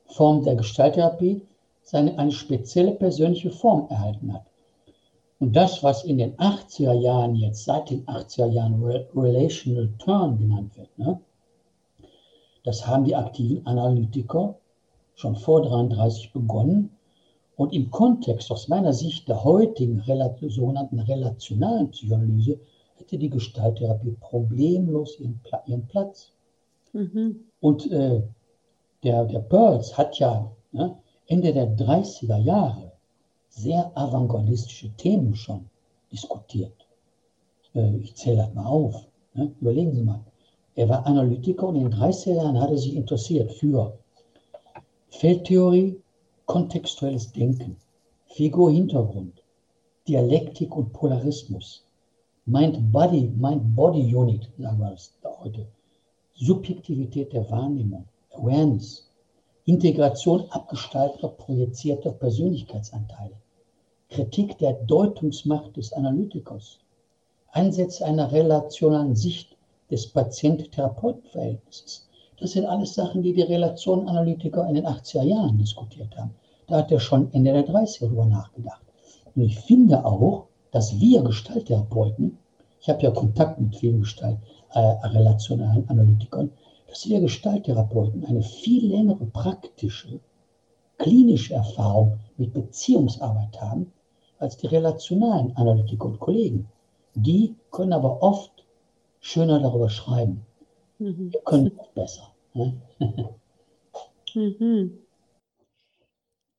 Form 0.05 0.43
der 0.43 0.55
Gestalttherapie 0.55 1.41
seine, 1.83 2.17
eine 2.17 2.31
spezielle 2.31 2.91
persönliche 2.91 3.49
Form 3.49 3.87
erhalten 3.89 4.33
hat. 4.33 4.50
Und 5.41 5.55
das, 5.55 5.81
was 5.81 6.03
in 6.03 6.19
den 6.19 6.37
80er 6.37 6.93
Jahren 6.93 7.33
jetzt, 7.33 7.65
seit 7.65 7.89
den 7.89 8.05
80er 8.05 8.45
Jahren 8.45 8.83
Relational 9.15 9.89
Turn 9.97 10.37
genannt 10.37 10.77
wird, 10.77 10.95
ne, 10.99 11.19
das 12.63 12.85
haben 12.85 13.05
die 13.05 13.15
aktiven 13.15 13.65
Analytiker 13.65 14.59
schon 15.15 15.35
vor 15.35 15.63
33 15.63 16.31
begonnen. 16.31 16.91
Und 17.55 17.73
im 17.73 17.89
Kontext 17.89 18.51
aus 18.51 18.67
meiner 18.67 18.93
Sicht 18.93 19.27
der 19.27 19.43
heutigen 19.43 20.03
sogenannten 20.47 20.99
relationalen 20.99 21.89
Psychoanalyse 21.89 22.59
hätte 22.97 23.17
die 23.17 23.31
Gestalttherapie 23.31 24.15
problemlos 24.19 25.19
ihren, 25.19 25.41
ihren 25.65 25.87
Platz. 25.87 26.33
Mhm. 26.93 27.45
Und 27.59 27.91
äh, 27.91 28.21
der, 29.03 29.25
der 29.25 29.39
Pearls 29.39 29.97
hat 29.97 30.19
ja 30.19 30.51
ne, 30.71 30.95
Ende 31.25 31.51
der 31.51 31.75
30er 31.75 32.37
Jahre 32.37 32.90
sehr 33.51 33.91
avantgardistische 33.95 34.89
Themen 34.97 35.35
schon 35.35 35.69
diskutiert. 36.11 36.87
Äh, 37.75 37.97
ich 37.97 38.15
zähle 38.15 38.37
das 38.37 38.53
mal 38.53 38.65
auf. 38.65 39.07
Ne? 39.33 39.53
Überlegen 39.61 39.93
Sie 39.93 40.03
mal. 40.03 40.21
Er 40.75 40.89
war 40.89 41.05
Analytiker 41.05 41.67
und 41.67 41.75
in 41.75 41.89
den 41.89 41.93
30er 41.93 42.33
Jahren 42.33 42.59
hat 42.59 42.69
er 42.69 42.77
sich 42.77 42.95
interessiert 42.95 43.51
für 43.51 43.97
Feldtheorie, 45.09 45.99
kontextuelles 46.45 47.31
Denken, 47.33 47.75
Figur-Hintergrund, 48.27 49.43
Dialektik 50.07 50.75
und 50.75 50.93
Polarismus, 50.93 51.85
Mind-Body, 52.45 53.33
Mind-Body-Unit, 53.37 54.49
sagen 54.57 54.79
wir 54.79 54.91
das 54.91 55.13
heute, 55.39 55.67
Subjektivität 56.33 57.33
der 57.33 57.49
Wahrnehmung, 57.51 58.05
Awareness, 58.31 59.09
Integration 59.65 60.49
abgestalteter, 60.49 61.27
projizierter 61.27 62.11
Persönlichkeitsanteile, 62.11 63.35
Kritik 64.13 64.57
der 64.57 64.73
Deutungsmacht 64.73 65.77
des 65.77 65.93
Analytikers, 65.93 66.79
Ansätze 67.53 68.05
einer 68.05 68.29
relationalen 68.29 69.15
Sicht 69.15 69.55
des 69.89 70.05
Patient-Therapeuten-Verhältnisses. 70.07 72.09
Das 72.37 72.51
sind 72.51 72.65
alles 72.65 72.93
Sachen, 72.93 73.23
die 73.23 73.31
die 73.31 73.43
Relationenanalytiker 73.43 74.67
in 74.67 74.75
den 74.75 74.85
80er 74.85 75.23
Jahren 75.23 75.57
diskutiert 75.57 76.13
haben. 76.17 76.35
Da 76.67 76.79
hat 76.79 76.91
er 76.91 76.99
schon 76.99 77.31
Ende 77.31 77.53
der 77.53 77.65
30er 77.65 78.01
darüber 78.01 78.25
nachgedacht. 78.25 78.81
Und 79.33 79.43
ich 79.43 79.57
finde 79.57 80.03
auch, 80.03 80.47
dass 80.71 80.99
wir 80.99 81.23
Gestalttherapeuten, 81.23 82.37
ich 82.81 82.89
habe 82.89 83.03
ja 83.03 83.11
Kontakt 83.11 83.61
mit 83.61 83.77
vielen 83.77 84.01
Gestalt, 84.01 84.39
äh, 84.73 84.79
relationalen 84.79 85.87
Analytikern, 85.87 86.51
dass 86.89 87.07
wir 87.07 87.21
Gestalttherapeuten 87.21 88.25
eine 88.25 88.41
viel 88.41 88.87
längere 88.87 89.25
praktische, 89.27 90.19
klinische 90.97 91.53
Erfahrung 91.53 92.19
mit 92.35 92.53
Beziehungsarbeit 92.53 93.61
haben 93.61 93.93
als 94.41 94.57
die 94.57 94.67
relationalen 94.67 95.55
Analytiker 95.55 96.05
und 96.05 96.19
Kollegen. 96.19 96.67
Die 97.15 97.55
können 97.71 97.93
aber 97.93 98.21
oft 98.21 98.51
schöner 99.19 99.59
darüber 99.59 99.89
schreiben. 99.89 100.45
Mhm. 100.99 101.31
Wir 101.31 101.41
können 101.41 101.71
es 101.79 101.87
besser. 101.93 102.33
Ne? 102.53 102.73
mhm. 104.33 104.97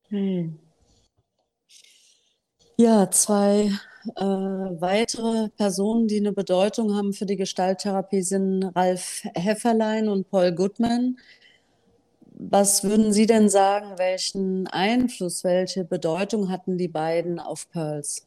Hm. 0.09 0.59
Ja, 2.77 3.11
zwei 3.11 3.71
äh, 4.17 4.23
weitere 4.25 5.49
Personen, 5.51 6.09
die 6.09 6.19
eine 6.19 6.33
Bedeutung 6.33 6.95
haben 6.95 7.13
für 7.13 7.27
die 7.27 7.37
Gestalttherapie, 7.37 8.23
sind 8.23 8.65
Ralf 8.77 9.23
Hefferlein 9.35 10.09
und 10.09 10.29
Paul 10.31 10.53
Goodman. 10.53 11.17
Was 12.35 12.83
würden 12.83 13.13
Sie 13.13 13.27
denn 13.27 13.49
sagen, 13.49 13.99
welchen 13.99 14.67
Einfluss, 14.67 15.45
welche 15.45 15.85
Bedeutung 15.85 16.49
hatten 16.51 16.79
die 16.79 16.89
beiden 16.89 17.39
auf 17.39 17.69
Pearls? 17.71 18.27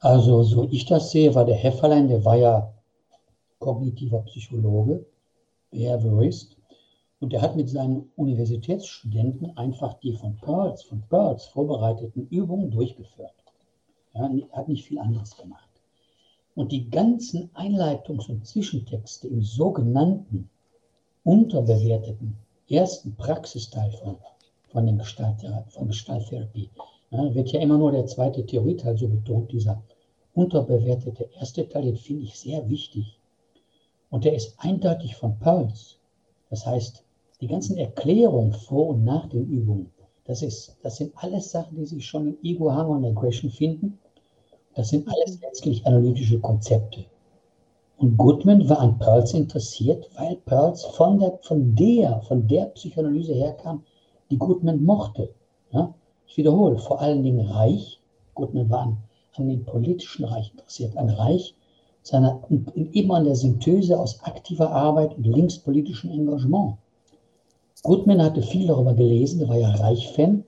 Also, 0.00 0.44
so 0.44 0.68
ich 0.70 0.86
das 0.86 1.10
sehe, 1.10 1.34
war 1.34 1.44
der 1.44 1.56
Hefferlein, 1.56 2.08
der 2.08 2.24
war 2.24 2.36
ja 2.36 2.72
kognitiver 3.58 4.20
Psychologe, 4.20 5.04
Behaviorist, 5.72 6.56
und 7.20 7.32
er 7.32 7.42
hat 7.42 7.56
mit 7.56 7.68
seinen 7.68 8.12
Universitätsstudenten 8.14 9.56
einfach 9.56 9.94
die 9.94 10.12
von 10.12 10.36
Pearls, 10.36 10.84
von 10.84 11.02
Pearls 11.08 11.46
vorbereiteten 11.46 12.28
Übungen 12.28 12.70
durchgeführt. 12.70 13.34
Ja, 14.14 14.30
hat 14.52 14.68
nicht 14.68 14.86
viel 14.86 15.00
anderes 15.00 15.36
gemacht. 15.36 15.68
Und 16.54 16.70
die 16.70 16.88
ganzen 16.88 17.50
Einleitungs- 17.54 18.28
und 18.28 18.46
Zwischentexte 18.46 19.26
im 19.26 19.42
sogenannten 19.42 20.48
unterbewerteten 21.24 22.36
ersten 22.70 23.16
Praxisteil 23.16 23.90
von, 23.92 24.16
von, 24.68 25.00
von 25.68 25.88
Gestalttherapie 25.88 26.70
ja, 27.10 27.34
wird 27.34 27.52
ja 27.52 27.60
immer 27.60 27.78
nur 27.78 27.92
der 27.92 28.06
zweite 28.06 28.44
Theorieteil 28.44 28.96
so 28.96 29.08
betont, 29.08 29.52
dieser 29.52 29.82
unterbewertete 30.34 31.28
erste 31.38 31.68
Teil, 31.68 31.84
den 31.84 31.96
finde 31.96 32.24
ich 32.24 32.38
sehr 32.38 32.68
wichtig. 32.68 33.18
Und 34.10 34.24
der 34.24 34.34
ist 34.34 34.54
eindeutig 34.58 35.16
von 35.16 35.38
Pearls. 35.38 35.96
Das 36.50 36.64
heißt, 36.66 37.02
die 37.40 37.46
ganzen 37.46 37.76
Erklärungen 37.76 38.52
vor 38.52 38.88
und 38.88 39.04
nach 39.04 39.28
den 39.28 39.46
Übungen, 39.46 39.90
das, 40.24 40.42
ist, 40.42 40.76
das 40.82 40.96
sind 40.96 41.12
alles 41.16 41.50
Sachen, 41.50 41.76
die 41.76 41.86
sich 41.86 42.06
schon 42.06 42.28
in 42.28 42.44
Ego, 42.44 42.70
Hunger 42.70 42.90
und 42.90 43.04
Aggression 43.04 43.50
finden. 43.50 43.98
Das 44.74 44.90
sind 44.90 45.08
alles 45.08 45.40
letztlich 45.40 45.86
analytische 45.86 46.38
Konzepte. 46.38 47.04
Und 47.98 48.16
Goodman 48.16 48.68
war 48.68 48.78
an 48.78 48.96
Pearls 48.98 49.34
interessiert, 49.34 50.08
weil 50.16 50.36
Pearls 50.36 50.84
von 50.84 51.18
der, 51.18 51.36
von 51.42 51.74
der, 51.74 52.22
von 52.22 52.46
der 52.46 52.66
Psychoanalyse 52.66 53.34
herkam, 53.34 53.82
die 54.30 54.38
Goodman 54.38 54.84
mochte. 54.84 55.34
Ja? 55.72 55.92
Ich 56.28 56.36
wiederhole, 56.36 56.78
vor 56.78 57.00
allen 57.00 57.24
Dingen 57.24 57.44
Reich. 57.44 58.00
Goodman 58.34 58.70
war 58.70 58.82
an, 58.82 58.98
an 59.34 59.48
dem 59.48 59.64
politischen 59.64 60.24
Reich 60.24 60.52
interessiert. 60.52 60.96
Ein 60.96 61.10
Reich 61.10 61.56
seiner, 62.02 62.40
eben 62.92 63.10
an 63.10 63.24
der 63.24 63.34
Synthese 63.34 63.98
aus 63.98 64.22
aktiver 64.22 64.70
Arbeit 64.70 65.16
und 65.16 65.26
linkspolitischem 65.26 66.10
Engagement. 66.10 66.76
Goodman 67.82 68.22
hatte 68.22 68.42
viel 68.42 68.68
darüber 68.68 68.94
gelesen, 68.94 69.40
der 69.40 69.48
war 69.48 69.58
ja 69.58 69.70
Reich-Fan 69.70 70.44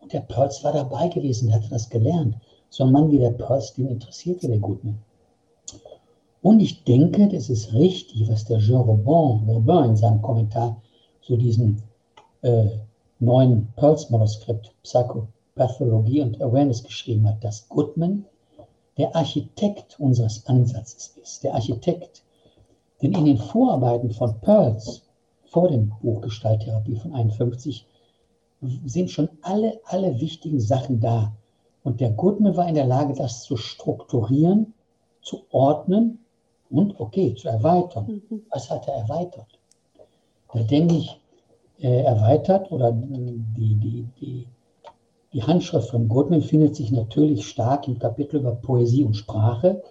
und 0.00 0.12
der 0.12 0.20
Pearls 0.20 0.62
war 0.62 0.72
dabei 0.72 1.08
gewesen, 1.08 1.48
der 1.48 1.56
hatte 1.56 1.68
das 1.68 1.90
gelernt. 1.90 2.36
So 2.70 2.84
ein 2.84 2.92
Mann 2.92 3.10
wie 3.10 3.18
der 3.18 3.30
Pearls, 3.30 3.74
den 3.74 3.88
interessierte 3.88 4.46
der 4.46 4.58
Goodman. 4.58 4.98
Und 6.42 6.58
ich 6.58 6.82
denke, 6.82 7.28
das 7.28 7.48
ist 7.48 7.72
richtig, 7.72 8.28
was 8.28 8.44
der 8.44 8.58
Jean 8.58 8.80
Robin, 8.80 9.48
Robin 9.48 9.90
in 9.90 9.96
seinem 9.96 10.20
Kommentar 10.20 10.82
zu 11.20 11.36
diesem 11.36 11.76
äh, 12.42 12.66
neuen 13.20 13.68
Pearls-Manuskript 13.76 14.74
Psychopathologie 14.82 16.20
und 16.20 16.42
Awareness 16.42 16.82
geschrieben 16.82 17.28
hat, 17.28 17.44
dass 17.44 17.68
Goodman 17.68 18.24
der 18.98 19.14
Architekt 19.14 20.00
unseres 20.00 20.44
Ansatzes 20.46 21.16
ist. 21.22 21.44
Der 21.44 21.54
Architekt, 21.54 22.24
denn 23.00 23.12
in 23.12 23.24
den 23.24 23.38
Vorarbeiten 23.38 24.10
von 24.10 24.40
Pearls 24.40 25.02
vor 25.44 25.68
dem 25.68 25.92
Buch 26.02 26.22
Gestalttherapie 26.22 26.96
von 26.96 27.14
51 27.14 27.86
sind 28.84 29.10
schon 29.12 29.28
alle, 29.42 29.80
alle 29.84 30.20
wichtigen 30.20 30.60
Sachen 30.60 30.98
da. 30.98 31.32
Und 31.84 32.00
der 32.00 32.10
Goodman 32.10 32.56
war 32.56 32.68
in 32.68 32.74
der 32.74 32.86
Lage, 32.86 33.14
das 33.14 33.44
zu 33.44 33.56
strukturieren, 33.56 34.74
zu 35.20 35.42
ordnen 35.50 36.18
und, 36.72 36.98
okay, 36.98 37.34
zu 37.34 37.48
erweitern. 37.48 38.22
Mhm. 38.28 38.42
Was 38.50 38.70
hat 38.70 38.88
er 38.88 38.94
erweitert? 38.94 39.58
Da 40.52 40.60
denke 40.60 40.96
ich, 40.96 41.20
äh, 41.80 42.02
erweitert 42.02 42.70
oder 42.70 42.92
die, 42.92 43.74
die, 43.74 44.08
die, 44.20 44.46
die 45.32 45.42
Handschrift 45.42 45.90
von 45.90 46.08
Goodman 46.08 46.42
findet 46.42 46.76
sich 46.76 46.90
natürlich 46.90 47.46
stark 47.46 47.88
im 47.88 47.98
Kapitel 47.98 48.40
über 48.40 48.54
Poesie 48.54 49.04
und 49.04 49.14
Sprache 49.14 49.82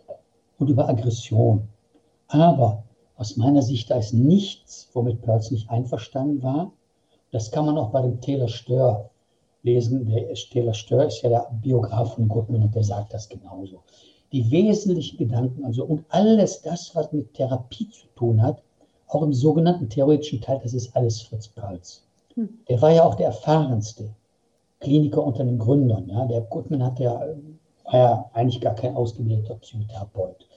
und 0.60 0.70
über 0.70 0.88
Aggression. 0.88 1.68
Aber 2.28 2.84
aus 3.18 3.38
meiner 3.38 3.62
Sicht, 3.62 3.92
da 3.92 3.98
ist 3.98 4.14
nichts, 4.14 4.90
womit 4.94 5.22
Peirce 5.22 5.52
nicht 5.52 5.70
einverstanden 5.70 6.42
war. 6.44 6.72
Das 7.32 7.52
kann 7.52 7.66
man 7.66 7.78
auch 7.78 7.90
bei 7.90 8.02
dem 8.02 8.22
Taylor 8.22 8.48
Stör 8.48 9.10
lesen. 9.64 10.06
Der 10.06 10.34
Taylor 10.34 10.74
Stör 10.74 11.06
ist 11.06 11.22
ja 11.22 11.30
der 11.30 11.50
Biograf 11.62 12.16
von 12.16 12.28
Goodman 12.28 12.64
und 12.64 12.76
der 12.76 12.84
sagt 12.84 13.14
das 13.14 13.30
genauso. 13.30 13.84
Die 14.32 14.50
wesentlichen 14.50 15.18
Gedanken, 15.18 15.66
also 15.66 15.84
und 15.84 16.06
alles 16.10 16.62
das, 16.62 16.96
was 16.96 17.12
mit 17.12 17.34
Therapie 17.34 17.90
zu 17.90 18.08
tun 18.16 18.42
hat, 18.42 18.62
auch 19.08 19.24
im 19.24 19.34
sogenannten 19.34 19.90
theoretischen 19.90 20.42
Teil, 20.42 20.60
das 20.64 20.74
ist 20.74 20.96
alles 20.96 21.22
Fritz 21.22 21.48
Perls. 21.50 22.04
Hm. 22.36 22.50
Der 22.70 22.82
war 22.82 22.92
ja 22.92 23.04
auch 23.04 23.16
der 23.16 23.28
erfahrenste 23.28 24.10
Kliniker 24.80 25.24
unter 25.24 25.44
den 25.44 25.60
Gründern. 25.60 26.10
Ja. 26.10 26.26
Der 26.26 26.42
Goodman 26.42 26.84
hat 26.84 27.00
ja, 27.00 27.20
war 27.86 27.94
ja 28.00 28.30
eigentlich 28.34 28.62
gar 28.62 28.76
kein 28.76 28.96
ausgebildeter 28.96 29.56
Psychotherapeut. 29.56 30.48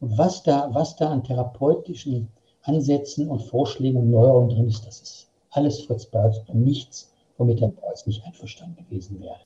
Und 0.00 0.18
was 0.18 0.42
da, 0.42 0.68
was 0.72 0.96
da 0.96 1.10
an 1.10 1.24
therapeutischen 1.24 2.28
Ansätzen 2.62 3.28
und 3.28 3.42
Vorschlägen 3.42 3.98
und 3.98 4.10
Neuerungen 4.10 4.50
drin 4.50 4.68
ist, 4.68 4.86
das 4.86 5.00
ist 5.00 5.28
alles 5.50 5.80
Fritz 5.80 6.06
Perls 6.06 6.40
und 6.48 6.62
nichts, 6.62 7.12
womit 7.38 7.60
Herr 7.60 7.68
Perls 7.68 8.06
nicht 8.06 8.24
einverstanden 8.24 8.76
gewesen 8.76 9.20
wäre. 9.20 9.40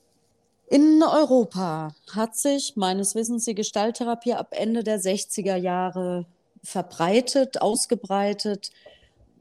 In 0.68 1.00
Europa 1.00 1.94
hat 2.12 2.36
sich 2.36 2.74
meines 2.74 3.14
Wissens 3.14 3.44
die 3.44 3.54
Gestalttherapie 3.54 4.34
ab 4.34 4.48
Ende 4.50 4.82
der 4.82 5.00
60er 5.00 5.54
Jahre 5.54 6.26
verbreitet, 6.64 7.62
ausgebreitet. 7.62 8.70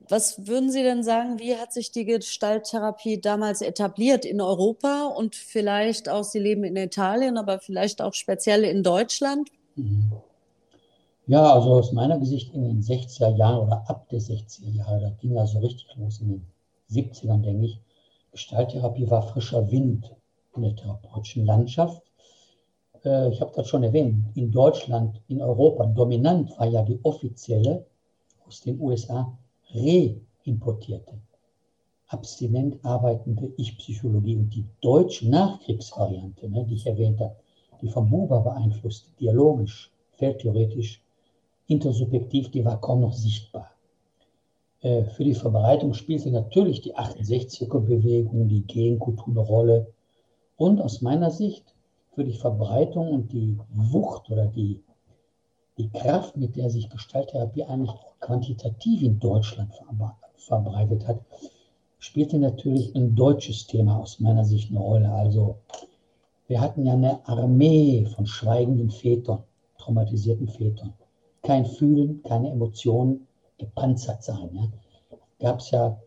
Was 0.07 0.45
würden 0.45 0.69
Sie 0.69 0.83
denn 0.83 1.03
sagen, 1.03 1.39
wie 1.39 1.55
hat 1.55 1.73
sich 1.73 1.91
die 1.91 2.05
Gestalttherapie 2.05 3.19
damals 3.19 3.61
etabliert 3.61 4.23
in 4.23 4.39
Europa 4.39 5.05
und 5.05 5.35
vielleicht 5.35 6.09
auch, 6.09 6.23
Sie 6.23 6.37
leben 6.37 6.63
in 6.63 6.75
Italien, 6.75 7.39
aber 7.39 7.57
vielleicht 7.57 8.03
auch 8.03 8.13
speziell 8.13 8.63
in 8.63 8.83
Deutschland? 8.83 9.49
Mhm. 9.75 10.11
Ja, 11.25 11.53
also 11.53 11.73
aus 11.73 11.91
meiner 11.91 12.23
Sicht 12.23 12.53
in 12.53 12.65
den 12.65 12.83
60er 12.83 13.35
Jahren 13.35 13.65
oder 13.65 13.83
ab 13.87 14.07
der 14.09 14.19
60er 14.19 14.69
Jahre, 14.69 15.01
da 15.01 15.09
ging 15.09 15.33
das 15.33 15.53
so 15.53 15.59
richtig 15.59 15.87
los 15.95 16.21
in 16.21 16.29
den 16.29 16.47
70ern, 16.91 17.41
denke 17.41 17.65
ich. 17.65 17.79
Gestalttherapie 18.31 19.09
war 19.09 19.23
frischer 19.23 19.71
Wind 19.71 20.11
in 20.55 20.63
der 20.63 20.75
therapeutischen 20.75 21.45
Landschaft. 21.45 22.01
Äh, 23.03 23.29
ich 23.29 23.41
habe 23.41 23.51
das 23.55 23.67
schon 23.67 23.83
erwähnt, 23.83 24.25
in 24.35 24.51
Deutschland, 24.51 25.21
in 25.27 25.41
Europa, 25.41 25.85
dominant 25.85 26.57
war 26.57 26.67
ja 26.67 26.81
die 26.81 26.99
offizielle 27.03 27.85
aus 28.47 28.61
den 28.61 28.79
USA 28.79 29.37
reimportierte, 29.73 31.19
abstinent 32.07 32.83
arbeitende 32.83 33.51
Ich-Psychologie 33.57 34.37
und 34.37 34.49
die 34.49 34.65
deutsche 34.81 35.29
Nachkriegsvariante, 35.29 36.49
ne, 36.49 36.65
die 36.65 36.75
ich 36.75 36.85
erwähnt 36.87 37.19
habe, 37.19 37.35
die 37.81 37.89
vom 37.89 38.09
Buber 38.09 38.41
beeinflusste, 38.41 39.09
dialogisch, 39.19 39.91
feldtheoretisch, 40.13 41.01
intersubjektiv, 41.67 42.51
die 42.51 42.63
war 42.63 42.79
kaum 42.79 43.01
noch 43.01 43.13
sichtbar. 43.13 43.71
Äh, 44.81 45.05
für 45.05 45.23
die 45.23 45.33
Verbreitung 45.33 45.93
spielte 45.93 46.29
natürlich 46.31 46.81
die 46.81 46.95
68er-Bewegung, 46.95 48.47
die 48.47 48.61
Genkultur 48.61 49.29
eine 49.29 49.39
Rolle. 49.39 49.87
Und 50.57 50.81
aus 50.81 51.01
meiner 51.01 51.31
Sicht 51.31 51.73
für 52.13 52.23
die 52.23 52.33
Verbreitung 52.33 53.11
und 53.11 53.31
die 53.33 53.57
Wucht 53.73 54.29
oder 54.29 54.47
die, 54.47 54.81
die 55.77 55.89
Kraft, 55.89 56.37
mit 56.37 56.55
der 56.55 56.69
sich 56.69 56.89
Gestalttherapie 56.89 57.65
eigentlich 57.65 57.93
quantitativ 58.19 59.01
in 59.01 59.19
Deutschland 59.19 59.73
verbreitet 60.37 61.07
hat, 61.07 61.19
spielte 61.99 62.37
natürlich 62.37 62.95
ein 62.95 63.15
deutsches 63.15 63.67
Thema 63.67 63.99
aus 63.99 64.19
meiner 64.19 64.45
Sicht 64.45 64.71
eine 64.71 64.79
Rolle. 64.79 65.11
Also 65.11 65.57
wir 66.47 66.61
hatten 66.61 66.85
ja 66.85 66.93
eine 66.93 67.27
Armee 67.27 68.05
von 68.15 68.25
schweigenden 68.25 68.89
Vätern, 68.89 69.43
traumatisierten 69.77 70.47
Vätern 70.47 70.93
kein 71.45 71.65
Fühlen, 71.65 72.21
keine 72.23 72.49
Emotionen, 72.49 73.27
gepanzert 73.57 74.23
sein. 74.23 74.49
Ja? 74.53 74.67
Gab 75.39 75.59
es 75.59 75.71
ja 75.71 75.97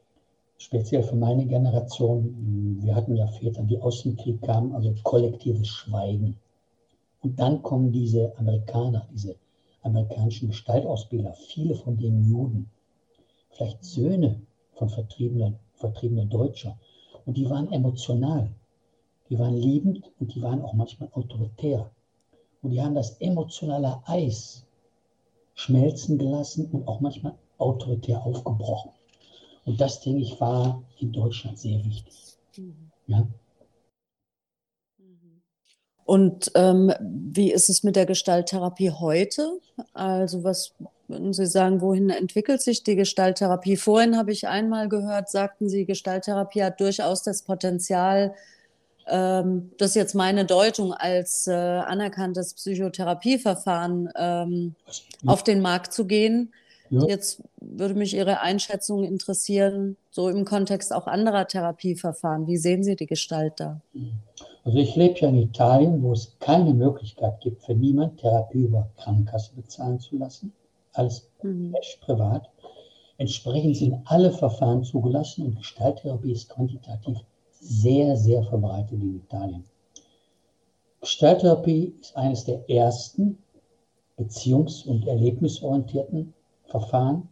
speziell 0.58 1.04
für 1.04 1.14
meine 1.14 1.46
Generation, 1.46 2.78
wir 2.82 2.94
hatten 2.94 3.14
ja 3.16 3.26
Väter, 3.28 3.62
die 3.62 3.80
aus 3.80 4.02
dem 4.02 4.16
Krieg 4.16 4.42
kamen, 4.42 4.74
also 4.74 4.92
kollektives 5.04 5.68
Schweigen. 5.68 6.36
Und 7.22 7.38
dann 7.38 7.62
kommen 7.62 7.92
diese 7.92 8.36
Amerikaner, 8.36 9.08
diese 9.12 9.36
amerikanischen 9.82 10.48
Gestaltausbilder, 10.48 11.32
viele 11.32 11.74
von 11.76 11.96
denen 11.96 12.24
Juden, 12.28 12.70
vielleicht 13.50 13.84
Söhne 13.84 14.40
von 14.74 14.88
vertriebenen, 14.88 15.56
vertriebenen 15.74 16.28
Deutscher. 16.28 16.76
Und 17.24 17.36
die 17.36 17.48
waren 17.48 17.72
emotional, 17.72 18.50
die 19.30 19.38
waren 19.38 19.56
liebend 19.56 20.02
und 20.18 20.34
die 20.34 20.42
waren 20.42 20.62
auch 20.62 20.74
manchmal 20.74 21.08
autoritär. 21.12 21.90
Und 22.62 22.70
die 22.70 22.82
haben 22.82 22.94
das 22.96 23.20
emotionale 23.20 24.00
Eis 24.06 24.66
schmelzen 25.54 26.18
gelassen 26.18 26.66
und 26.72 26.86
auch 26.88 27.00
manchmal 27.00 27.34
autoritär 27.58 28.24
aufgebrochen. 28.24 28.90
Und 29.68 29.78
das, 29.78 30.00
denke 30.00 30.22
ich, 30.22 30.40
war 30.40 30.82
in 30.98 31.12
Deutschland 31.12 31.58
sehr 31.58 31.84
wichtig. 31.84 32.38
Mhm. 32.56 32.90
Ja? 33.06 33.28
Und 36.06 36.50
ähm, 36.54 36.90
wie 37.02 37.52
ist 37.52 37.68
es 37.68 37.82
mit 37.82 37.94
der 37.94 38.06
Gestalttherapie 38.06 38.90
heute? 38.92 39.60
Also 39.92 40.42
was 40.42 40.72
würden 41.06 41.34
Sie 41.34 41.44
sagen, 41.44 41.82
wohin 41.82 42.08
entwickelt 42.08 42.62
sich 42.62 42.82
die 42.82 42.96
Gestalttherapie? 42.96 43.76
Vorhin 43.76 44.16
habe 44.16 44.32
ich 44.32 44.48
einmal 44.48 44.88
gehört, 44.88 45.28
sagten 45.28 45.68
Sie, 45.68 45.84
Gestalttherapie 45.84 46.62
hat 46.62 46.80
durchaus 46.80 47.22
das 47.22 47.42
Potenzial, 47.42 48.34
ähm, 49.06 49.72
das 49.76 49.90
ist 49.90 49.96
jetzt 49.96 50.14
meine 50.14 50.46
Deutung 50.46 50.94
als 50.94 51.46
äh, 51.46 51.52
anerkanntes 51.52 52.54
Psychotherapieverfahren 52.54 54.08
ähm, 54.16 54.74
auf 55.26 55.44
den 55.44 55.60
Markt 55.60 55.92
zu 55.92 56.06
gehen. 56.06 56.54
Ja. 56.90 57.04
Jetzt 57.06 57.42
würde 57.60 57.94
mich 57.94 58.14
Ihre 58.14 58.40
Einschätzung 58.40 59.04
interessieren, 59.04 59.96
so 60.10 60.28
im 60.28 60.44
Kontext 60.44 60.92
auch 60.92 61.06
anderer 61.06 61.46
Therapieverfahren. 61.46 62.46
Wie 62.46 62.56
sehen 62.56 62.82
Sie 62.82 62.96
die 62.96 63.06
Gestalt 63.06 63.54
da? 63.56 63.80
Also 64.64 64.78
ich 64.78 64.96
lebe 64.96 65.18
ja 65.18 65.28
in 65.28 65.36
Italien, 65.36 66.02
wo 66.02 66.12
es 66.12 66.36
keine 66.40 66.74
Möglichkeit 66.74 67.40
gibt, 67.40 67.62
für 67.62 67.74
niemand 67.74 68.20
Therapie 68.20 68.64
über 68.64 68.90
Krankenkasse 68.96 69.54
bezahlen 69.54 70.00
zu 70.00 70.16
lassen. 70.18 70.52
Alles 70.92 71.28
mhm. 71.42 71.74
privat. 72.00 72.48
Entsprechend 73.18 73.76
sind 73.76 74.00
alle 74.04 74.30
Verfahren 74.30 74.84
zugelassen 74.84 75.46
und 75.46 75.56
Gestalttherapie 75.56 76.32
ist 76.32 76.48
quantitativ 76.48 77.18
sehr, 77.60 78.16
sehr 78.16 78.42
verbreitet 78.44 78.92
in 78.92 79.16
Italien. 79.16 79.64
Gestalttherapie 81.00 81.94
ist 82.00 82.16
eines 82.16 82.44
der 82.44 82.68
ersten 82.68 83.38
beziehungs- 84.16 84.86
und 84.86 85.06
erlebnisorientierten 85.06 86.34
Verfahren 86.68 87.28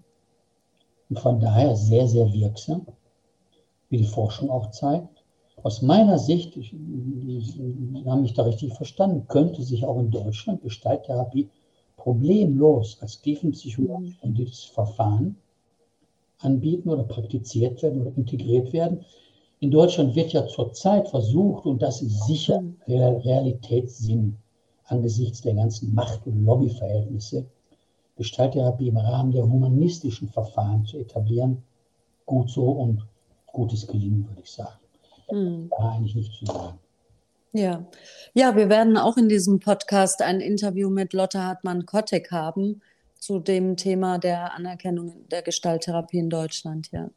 und 1.09 1.18
von 1.18 1.41
daher 1.41 1.76
sehr, 1.76 2.09
sehr 2.09 2.32
wirksam, 2.32 2.87
wie 3.91 3.99
die 3.99 4.07
Forschung 4.07 4.51
auch 4.51 4.70
zeigt. 4.70 5.24
Aus 5.62 5.82
meiner 5.82 6.18
Sicht, 6.18 6.57
ich, 6.57 6.70
Sie 6.70 8.05
haben 8.07 8.22
mich 8.22 8.34
da 8.34 8.43
richtig 8.43 8.74
verstanden, 8.74 9.26
könnte 9.28 9.62
sich 9.62 9.84
auch 9.84 9.99
in 9.99 10.11
Deutschland 10.11 10.62
Gestalttherapie 10.62 11.49
problemlos 11.97 12.99
als 13.01 13.20
tiefenpsychologisches 13.20 14.64
Verfahren 14.64 15.37
anbieten 16.39 16.89
oder 16.89 17.05
praktiziert 17.05 17.82
werden 17.82 18.03
oder 18.03 18.16
integriert 18.16 18.72
werden. 18.72 19.05
In 19.61 19.70
Deutschland 19.70 20.14
wird 20.14 20.32
ja 20.32 20.47
zurzeit 20.47 21.09
versucht, 21.09 21.64
und 21.66 21.80
das 21.80 22.03
ist 22.03 22.26
sicher 22.26 22.62
Realitätssinn 22.87 24.37
angesichts 24.84 25.41
der 25.41 25.55
ganzen 25.55 25.95
Macht- 25.95 26.26
und 26.26 26.45
Lobbyverhältnisse, 26.45 27.47
Gestalttherapie 28.17 28.89
im 28.89 28.97
Rahmen 28.97 29.33
der 29.33 29.45
humanistischen 29.45 30.29
Verfahren 30.29 30.85
zu 30.85 30.99
etablieren. 30.99 31.62
Gut 32.25 32.51
so 32.51 32.71
und 32.71 33.07
gutes 33.47 33.87
Gelingen, 33.87 34.29
würde 34.29 34.43
ich 34.43 34.51
sagen. 34.51 34.79
Hm. 35.29 35.71
Da 35.71 35.91
eigentlich 35.91 36.14
nichts 36.14 36.39
zu 36.39 36.47
sagen. 36.47 36.79
Ja. 37.53 37.87
ja, 38.35 38.55
wir 38.55 38.69
werden 38.69 38.99
auch 38.99 39.17
in 39.17 39.29
diesem 39.31 39.61
Podcast 39.61 40.21
ein 40.21 40.41
Interview 40.41 40.91
mit 40.91 41.14
Lotte 41.14 41.43
Hartmann-Kottek 41.43 42.31
haben 42.31 42.83
zu 43.19 43.39
dem 43.39 43.77
Thema 43.77 44.19
der 44.19 44.53
Anerkennung 44.53 45.27
der 45.31 45.41
Gestalttherapie 45.41 46.19
in 46.19 46.29
Deutschland. 46.29 46.91
Ja. 46.93 47.09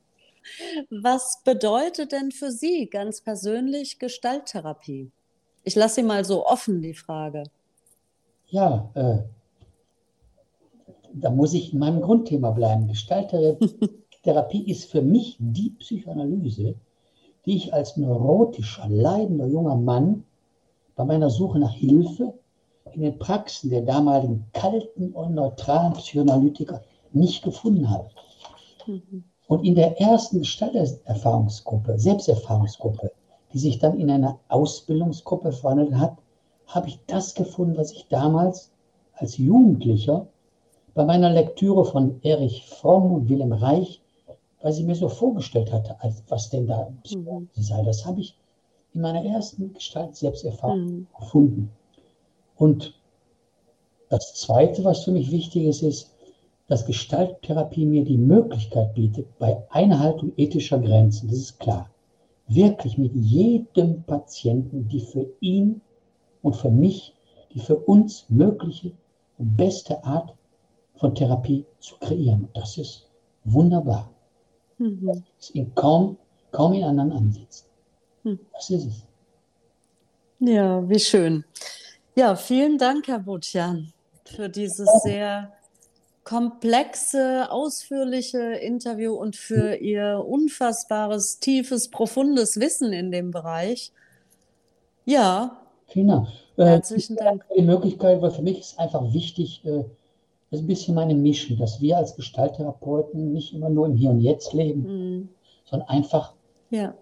Was 0.90 1.42
bedeutet 1.44 2.14
denn 2.14 2.32
für 2.32 2.52
Sie 2.52 2.90
ganz 2.90 3.22
persönlich 3.22 4.00
Gestalttherapie? 4.00 5.12
Ich 5.64 5.76
lasse 5.76 5.96
Sie 5.96 6.04
mal 6.04 6.24
so 6.24 6.46
offen 6.46 6.82
die 6.82 6.94
Frage. 6.94 7.44
Ja, 8.48 8.90
äh, 8.96 9.20
da 11.14 11.30
muss 11.30 11.54
ich 11.54 11.74
in 11.74 11.80
meinem 11.80 12.02
Grundthema 12.02 12.52
bleiben. 12.52 12.88
Gestalttherapie 12.88 14.70
ist 14.70 14.86
für 14.86 15.02
mich 15.02 15.38
die 15.40 15.72
Psychoanalyse, 15.72 16.76
die 17.46 17.56
ich 17.56 17.74
als 17.74 17.98
neurotischer, 17.98 18.88
leidender 18.90 19.48
junger 19.48 19.76
Mann 19.76 20.24
bei 20.96 21.06
meiner 21.06 21.30
Suche 21.30 21.60
nach 21.60 21.74
Hilfe 21.74 22.34
in 22.94 23.02
den 23.02 23.20
Praxen 23.20 23.70
der 23.70 23.82
damaligen 23.82 24.46
kalten 24.54 25.12
und 25.12 25.36
neutralen 25.36 25.94
Psychoanalytiker 25.94 26.82
nicht 27.14 27.44
gefunden 27.44 27.90
habe. 27.90 28.10
Mhm. 28.88 29.24
Und 29.48 29.66
in 29.66 29.76
der 29.76 30.00
ersten 30.00 30.40
Gestalterfahrungsgruppe, 30.40 31.98
Selbsterfahrungsgruppe, 31.98 33.12
die 33.54 33.60
sich 33.60 33.80
dann 33.80 34.00
in 34.00 34.12
eine 34.12 34.38
Ausbildungsgruppe 34.48 35.52
verwandelt 35.52 35.96
hat, 35.96 36.18
habe 36.68 36.88
ich 36.88 37.00
das 37.08 37.34
gefunden, 37.34 37.78
was 37.78 37.92
ich 37.92 38.08
damals 38.10 38.72
als 39.14 39.38
Jugendlicher 39.38 40.28
bei 41.00 41.06
meiner 41.06 41.30
Lektüre 41.30 41.86
von 41.86 42.22
Erich 42.24 42.66
Fromm 42.68 43.14
und 43.14 43.30
Wilhelm 43.30 43.54
Reich, 43.54 44.02
weil 44.62 44.74
sie 44.74 44.84
mir 44.84 44.96
so 44.96 45.08
vorgestellt 45.08 45.72
hatte, 45.72 45.96
was 46.28 46.50
denn 46.50 46.68
da 46.68 46.90
mhm. 47.16 47.48
sei. 47.54 47.82
Das 47.84 48.06
habe 48.06 48.20
ich 48.20 48.38
in 48.94 49.00
meiner 49.00 49.24
ersten 49.24 49.72
Gestalt 49.74 50.18
Selbsterfahrung 50.18 50.84
mhm. 50.84 51.08
gefunden. 51.18 51.72
Und 52.58 53.00
das 54.10 54.34
Zweite, 54.34 54.84
was 54.84 55.06
für 55.06 55.14
mich 55.14 55.32
wichtig 55.32 55.68
ist, 55.68 55.84
ist, 55.84 56.12
dass 56.68 56.86
Gestalttherapie 56.86 57.86
mir 57.86 58.04
die 58.04 58.18
Möglichkeit 58.18 58.94
bietet, 58.94 59.26
bei 59.40 59.64
Einhaltung 59.70 60.34
ethischer 60.36 60.80
Grenzen, 60.80 61.30
das 61.30 61.38
ist 61.38 61.60
klar, 61.62 61.90
wirklich 62.50 62.98
mit 62.98 63.16
jedem 63.16 64.04
Patienten 64.04 64.90
die 64.90 65.00
für 65.00 65.28
ihn 65.40 65.80
und 66.42 66.58
für 66.58 66.72
mich 66.72 67.16
die 67.54 67.62
für 67.62 67.78
uns 67.78 68.26
mögliche 68.28 68.92
und 69.38 69.56
beste 69.56 70.04
Art 70.04 70.36
von 71.00 71.16
Therapie 71.16 71.66
zu 71.80 71.96
kreieren. 72.00 72.48
das 72.54 72.78
ist 72.78 73.08
wunderbar. 73.46 74.10
Mhm. 74.78 75.08
Das 75.08 75.18
ist 75.40 75.56
in 75.56 75.74
kaum, 75.76 76.18
kaum 76.52 76.74
in 76.74 76.84
anderen 76.84 77.12
Ansätzen. 77.12 77.68
Mhm. 78.24 78.40
Das 78.54 78.70
ist 78.70 78.86
es. 78.86 79.04
Ja, 80.40 80.88
wie 80.88 81.00
schön. 81.00 81.44
Ja, 82.16 82.36
vielen 82.36 82.78
Dank, 82.78 83.08
Herr 83.08 83.20
Butjan, 83.20 83.94
für 84.26 84.50
dieses 84.50 84.90
sehr 85.04 85.54
komplexe, 86.24 87.50
ausführliche 87.50 88.40
Interview 88.40 89.14
und 89.16 89.36
für 89.36 89.76
Ihr 89.76 90.24
unfassbares, 90.26 91.40
tiefes, 91.40 91.90
profundes 91.90 92.60
Wissen 92.60 92.94
in 92.94 93.12
dem 93.12 93.32
Bereich. 93.32 93.92
Ja. 95.06 95.62
Vielen 95.88 96.10
Dank. 96.10 96.28
Äh, 96.58 96.66
Herzlichen 96.66 97.16
Dank. 97.16 97.46
Die 97.58 97.62
Möglichkeit, 97.62 98.22
weil 98.22 98.32
für 98.32 98.44
mich 98.44 98.60
ist 98.60 98.80
einfach 98.80 99.12
wichtig, 99.14 99.66
äh, 99.66 99.86
das 100.50 100.60
ist 100.60 100.64
ein 100.64 100.68
bisschen 100.68 100.96
meine 100.96 101.14
Mission, 101.14 101.60
dass 101.60 101.80
wir 101.80 101.98
als 101.98 102.16
Gestalttherapeuten 102.16 103.34
nicht 103.34 103.54
immer 103.54 103.70
nur 103.70 103.86
im 103.86 103.96
Hier 103.96 104.10
und 104.10 104.20
Jetzt 104.20 104.54
leben, 104.54 104.82
mhm. 104.82 105.30
sondern 105.64 105.88
einfach 105.90 106.34
ja. 106.72 106.96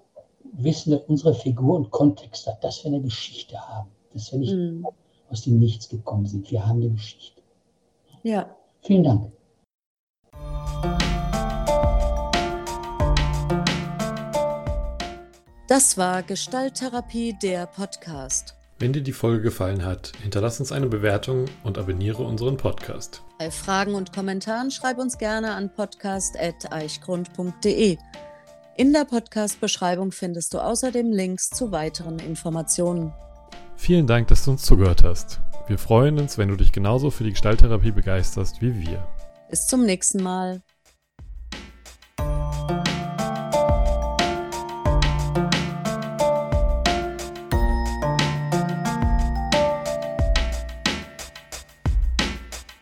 wissen, 0.52 0.92
dass 0.92 1.04
unsere 1.08 1.34
Figur 1.34 1.78
und 1.78 1.90
Kontext 1.90 2.46
hat, 2.46 2.62
dass 2.62 2.84
wir 2.84 2.92
eine 2.92 3.02
Geschichte 3.02 3.58
haben, 3.58 3.90
dass 4.14 4.34
wir 4.34 4.40
nicht 4.40 4.54
mhm. 4.54 4.86
aus 5.30 5.44
dem 5.44 5.60
Nichts 5.60 5.88
gekommen 5.88 6.26
sind. 6.26 6.52
Wir 6.52 6.68
haben 6.68 6.82
eine 6.82 6.92
Geschichte. 6.92 7.42
Ja. 8.24 8.54
Vielen 8.82 9.04
Dank. 9.04 9.32
Das 15.70 15.98
war 15.98 16.24
Gestalttherapie, 16.24 17.36
der 17.42 17.66
Podcast. 17.66 18.56
Wenn 18.80 18.94
dir 18.94 19.02
die 19.02 19.12
Folge 19.14 19.42
gefallen 19.42 19.86
hat, 19.86 20.12
hinterlass 20.22 20.60
uns 20.60 20.72
eine 20.72 20.88
Bewertung 20.88 21.46
und 21.64 21.78
abonniere 21.78 22.24
unseren 22.24 22.58
Podcast. 22.58 23.24
Bei 23.38 23.52
Fragen 23.52 23.94
und 23.94 24.14
Kommentaren 24.14 24.72
schreib 24.72 24.98
uns 24.98 25.20
gerne 25.20 25.54
an 25.54 25.72
podcast.eichgrund.de. 25.72 27.98
In 28.78 28.94
der 28.94 29.06
Podcast-Beschreibung 29.06 30.12
findest 30.12 30.56
du 30.56 30.60
außerdem 30.60 31.12
Links 31.12 31.52
zu 31.52 31.72
weiteren 31.72 32.18
Informationen. 32.18 33.14
Vielen 33.76 34.08
Dank, 34.08 34.30
dass 34.30 34.46
du 34.46 34.52
uns 34.52 34.64
zugehört 34.64 35.04
hast. 35.04 35.40
Wir 35.68 35.78
freuen 35.78 36.18
uns, 36.18 36.40
wenn 36.40 36.50
du 36.50 36.56
dich 36.56 36.72
genauso 36.72 37.12
für 37.12 37.26
die 37.26 37.32
Gestalttherapie 37.32 37.92
begeisterst 37.92 38.62
wie 38.62 38.80
wir. 38.80 39.06
Bis 39.52 39.68
zum 39.68 39.86
nächsten 39.86 40.24
Mal. 40.24 40.64